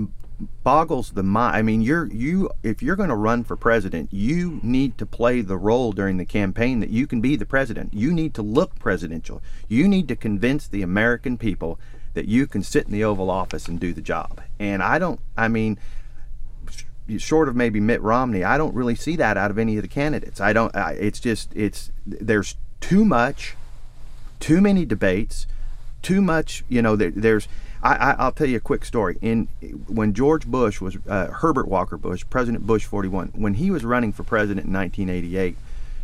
boggles 0.64 1.12
the 1.12 1.24
mind. 1.24 1.56
I 1.56 1.62
mean, 1.62 1.82
you're 1.82 2.08
you 2.08 2.50
if 2.64 2.82
you're 2.84 2.96
going 2.96 3.10
to 3.10 3.16
run 3.16 3.44
for 3.44 3.56
president, 3.56 4.12
you 4.12 4.60
need 4.64 4.98
to 4.98 5.06
play 5.06 5.42
the 5.42 5.58
role 5.58 5.92
during 5.92 6.18
the 6.18 6.26
campaign 6.26 6.80
that 6.80 6.90
you 6.90 7.08
can 7.08 7.22
be 7.22 7.36
the 7.36 7.46
president. 7.46 7.94
You 7.94 8.14
need 8.14 8.34
to 8.36 8.42
look 8.42 8.78
presidential. 8.80 9.42
You 9.68 9.88
need 9.88 10.08
to 10.10 10.16
convince 10.16 10.68
the 10.68 10.82
American 10.82 11.38
people 11.38 11.80
that 12.14 12.26
you 12.28 12.48
can 12.48 12.64
sit 12.64 12.86
in 12.86 12.92
the 12.92 13.04
Oval 13.04 13.30
Office 13.30 13.68
and 13.68 13.80
do 13.80 13.94
the 13.94 14.02
job. 14.02 14.42
And 14.60 14.82
I 14.82 15.00
don't. 15.00 15.20
I 15.38 15.48
mean, 15.48 15.78
short 17.18 17.48
of 17.48 17.56
maybe 17.56 17.80
Mitt 17.80 18.02
Romney, 18.02 18.44
I 18.44 18.58
don't 18.58 18.74
really 18.74 18.96
see 18.96 19.16
that 19.18 19.38
out 19.38 19.52
of 19.52 19.58
any 19.58 19.78
of 19.78 19.84
the 19.84 19.88
candidates. 19.88 20.42
I 20.42 20.54
don't. 20.54 20.76
I, 20.76 20.94
it's 20.94 21.20
just 21.20 21.52
it's 21.56 21.92
there's 22.06 22.56
too 22.82 23.06
much, 23.06 23.56
too 24.40 24.62
many 24.62 24.86
debates, 24.86 25.48
too 26.02 26.22
much. 26.22 26.64
You 26.68 26.82
know, 26.82 26.96
there, 26.96 27.12
there's. 27.12 27.48
I, 27.86 28.26
will 28.26 28.32
tell 28.32 28.48
you 28.48 28.58
a 28.58 28.62
quick 28.62 28.84
story. 28.84 29.18
In 29.22 29.48
when 29.88 30.14
George 30.14 30.48
Bush 30.48 30.82
was 30.82 30.98
uh, 31.08 31.28
Herbert 31.28 31.68
Walker 31.68 31.98
Bush, 31.98 32.26
President 32.30 32.66
Bush 32.66 32.86
41, 32.86 33.34
when 33.36 33.56
he 33.56 33.70
was 33.70 33.86
running 33.86 34.12
for 34.12 34.24
president 34.24 34.68
in 34.68 34.74
1988, 34.74 35.56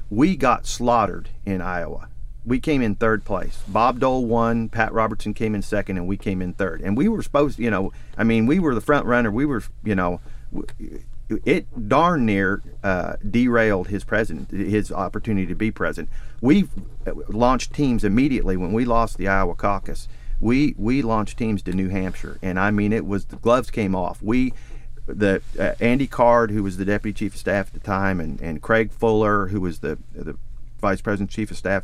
we 0.09 0.35
got 0.35 0.67
slaughtered 0.67 1.29
in 1.45 1.61
Iowa. 1.61 2.07
We 2.45 2.59
came 2.59 2.81
in 2.81 2.95
third 2.95 3.23
place. 3.23 3.63
Bob 3.67 3.99
Dole 3.99 4.25
won, 4.25 4.69
Pat 4.69 4.93
Robertson 4.93 5.33
came 5.33 5.55
in 5.55 5.61
second, 5.61 5.97
and 5.97 6.07
we 6.07 6.17
came 6.17 6.41
in 6.41 6.53
third. 6.53 6.81
And 6.81 6.97
we 6.97 7.07
were 7.07 7.21
supposed, 7.23 7.59
you 7.59 7.71
know, 7.71 7.93
I 8.17 8.23
mean, 8.23 8.45
we 8.45 8.59
were 8.59 8.75
the 8.75 8.81
front 8.81 9.05
runner. 9.05 9.31
We 9.31 9.45
were, 9.45 9.63
you 9.83 9.95
know, 9.95 10.19
it 11.45 11.87
darn 11.87 12.25
near 12.25 12.61
uh, 12.83 13.15
derailed 13.27 13.87
his 13.87 14.03
president, 14.03 14.51
his 14.51 14.91
opportunity 14.91 15.47
to 15.47 15.55
be 15.55 15.71
president. 15.71 16.09
We 16.41 16.67
launched 17.27 17.73
teams 17.73 18.03
immediately 18.03 18.57
when 18.57 18.73
we 18.73 18.85
lost 18.85 19.17
the 19.17 19.27
Iowa 19.27 19.55
caucus. 19.55 20.07
We 20.41 20.75
we 20.77 21.01
launched 21.01 21.37
teams 21.37 21.61
to 21.63 21.71
New 21.71 21.89
Hampshire, 21.89 22.37
and 22.41 22.59
I 22.59 22.71
mean 22.71 22.91
it 22.91 23.05
was 23.05 23.25
the 23.25 23.37
gloves 23.37 23.69
came 23.69 23.95
off. 23.95 24.21
We 24.21 24.53
the 25.05 25.41
uh, 25.59 25.73
Andy 25.79 26.07
Card, 26.07 26.51
who 26.51 26.63
was 26.63 26.77
the 26.77 26.85
deputy 26.85 27.17
chief 27.17 27.33
of 27.33 27.39
staff 27.39 27.67
at 27.67 27.73
the 27.73 27.79
time, 27.79 28.19
and, 28.19 28.41
and 28.41 28.61
Craig 28.61 28.91
Fuller, 28.91 29.47
who 29.47 29.61
was 29.61 29.79
the 29.79 29.97
the 30.13 30.35
vice 30.79 31.01
president 31.01 31.29
chief 31.29 31.51
of 31.51 31.57
staff, 31.57 31.83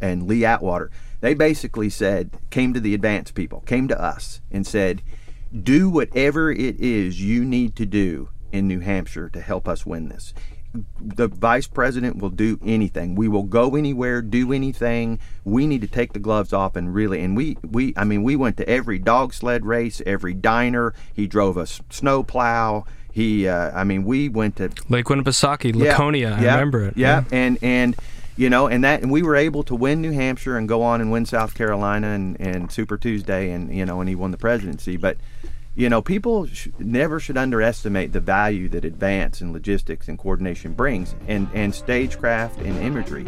and 0.00 0.26
Lee 0.26 0.44
Atwater. 0.44 0.90
They 1.20 1.34
basically 1.34 1.88
said, 1.88 2.30
came 2.50 2.74
to 2.74 2.80
the 2.80 2.94
advance 2.94 3.30
people, 3.30 3.60
came 3.60 3.86
to 3.88 4.00
us, 4.00 4.40
and 4.50 4.66
said, 4.66 5.02
do 5.62 5.88
whatever 5.88 6.50
it 6.50 6.80
is 6.80 7.22
you 7.22 7.44
need 7.44 7.76
to 7.76 7.86
do 7.86 8.28
in 8.50 8.66
New 8.66 8.80
Hampshire 8.80 9.28
to 9.28 9.40
help 9.40 9.68
us 9.68 9.86
win 9.86 10.08
this. 10.08 10.34
The 11.00 11.28
vice 11.28 11.66
president 11.66 12.16
will 12.16 12.30
do 12.30 12.58
anything. 12.64 13.14
We 13.14 13.28
will 13.28 13.42
go 13.42 13.76
anywhere, 13.76 14.22
do 14.22 14.52
anything. 14.52 15.18
We 15.44 15.66
need 15.66 15.82
to 15.82 15.86
take 15.86 16.12
the 16.12 16.18
gloves 16.18 16.52
off 16.52 16.76
and 16.76 16.94
really. 16.94 17.20
And 17.20 17.36
we, 17.36 17.58
we, 17.62 17.92
I 17.96 18.04
mean, 18.04 18.22
we 18.22 18.36
went 18.36 18.56
to 18.56 18.68
every 18.68 18.98
dog 18.98 19.34
sled 19.34 19.66
race, 19.66 20.00
every 20.06 20.34
diner. 20.34 20.94
He 21.12 21.26
drove 21.26 21.56
a 21.56 21.66
snow 21.66 22.22
plow. 22.22 22.86
He, 23.10 23.46
uh, 23.46 23.70
I 23.78 23.84
mean, 23.84 24.04
we 24.04 24.30
went 24.30 24.56
to 24.56 24.70
Lake 24.88 25.06
Winnipesaukee, 25.06 25.74
Laconia. 25.74 26.30
Yeah, 26.30 26.36
I 26.36 26.42
yeah, 26.42 26.52
remember 26.52 26.84
it. 26.84 26.96
Yeah, 26.96 27.24
yeah. 27.30 27.38
and 27.38 27.58
and 27.60 27.96
you 28.36 28.48
know, 28.48 28.66
and 28.66 28.82
that, 28.84 29.02
and 29.02 29.10
we 29.10 29.22
were 29.22 29.36
able 29.36 29.62
to 29.64 29.74
win 29.74 30.00
New 30.00 30.12
Hampshire 30.12 30.56
and 30.56 30.66
go 30.66 30.82
on 30.82 31.02
and 31.02 31.12
win 31.12 31.26
South 31.26 31.54
Carolina 31.54 32.08
and, 32.08 32.40
and 32.40 32.72
Super 32.72 32.96
Tuesday, 32.96 33.50
and 33.50 33.74
you 33.74 33.84
know, 33.84 34.00
and 34.00 34.08
he 34.08 34.14
won 34.14 34.30
the 34.30 34.38
presidency. 34.38 34.96
But 34.96 35.18
you 35.74 35.88
know, 35.88 36.02
people 36.02 36.46
sh- 36.46 36.68
never 36.78 37.18
should 37.18 37.36
underestimate 37.36 38.12
the 38.12 38.20
value 38.20 38.68
that 38.70 38.84
advance 38.84 39.40
in 39.40 39.52
logistics 39.52 40.08
and 40.08 40.18
coordination 40.18 40.72
brings, 40.72 41.14
and, 41.28 41.48
and 41.54 41.74
stagecraft 41.74 42.58
and 42.60 42.78
imagery. 42.78 43.26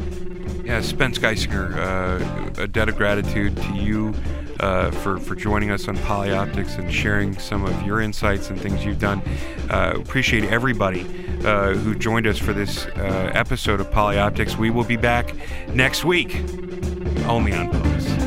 Yeah, 0.65 0.81
Spence 0.81 1.19
Geissinger, 1.19 1.77
uh, 1.77 2.63
a 2.63 2.67
debt 2.67 2.89
of 2.89 2.97
gratitude 2.97 3.57
to 3.57 3.75
you 3.75 4.15
uh, 4.61 4.91
for, 4.91 5.19
for 5.19 5.35
joining 5.35 5.71
us 5.71 5.89
on 5.89 5.97
Polyoptics 5.99 6.79
and 6.79 6.93
sharing 6.93 7.39
some 7.39 7.65
of 7.65 7.83
your 7.87 8.01
insights 8.01 8.51
and 8.51 8.61
things 8.61 8.85
you've 8.85 8.99
done. 8.99 9.23
Uh, 9.71 9.95
appreciate 9.97 10.45
everybody 10.45 11.03
uh, 11.45 11.75
who 11.75 11.95
joined 11.95 12.27
us 12.27 12.39
for 12.39 12.53
this 12.53 12.87
uh, 12.87 13.31
episode 13.35 13.81
of 13.81 13.91
Polyoptics. 13.91 14.57
We 14.57 14.71
will 14.71 14.85
be 14.85 14.97
back 14.97 15.35
next 15.69 16.05
week, 16.05 16.37
only 17.27 17.53
on 17.53 17.71
Pose. 17.71 18.24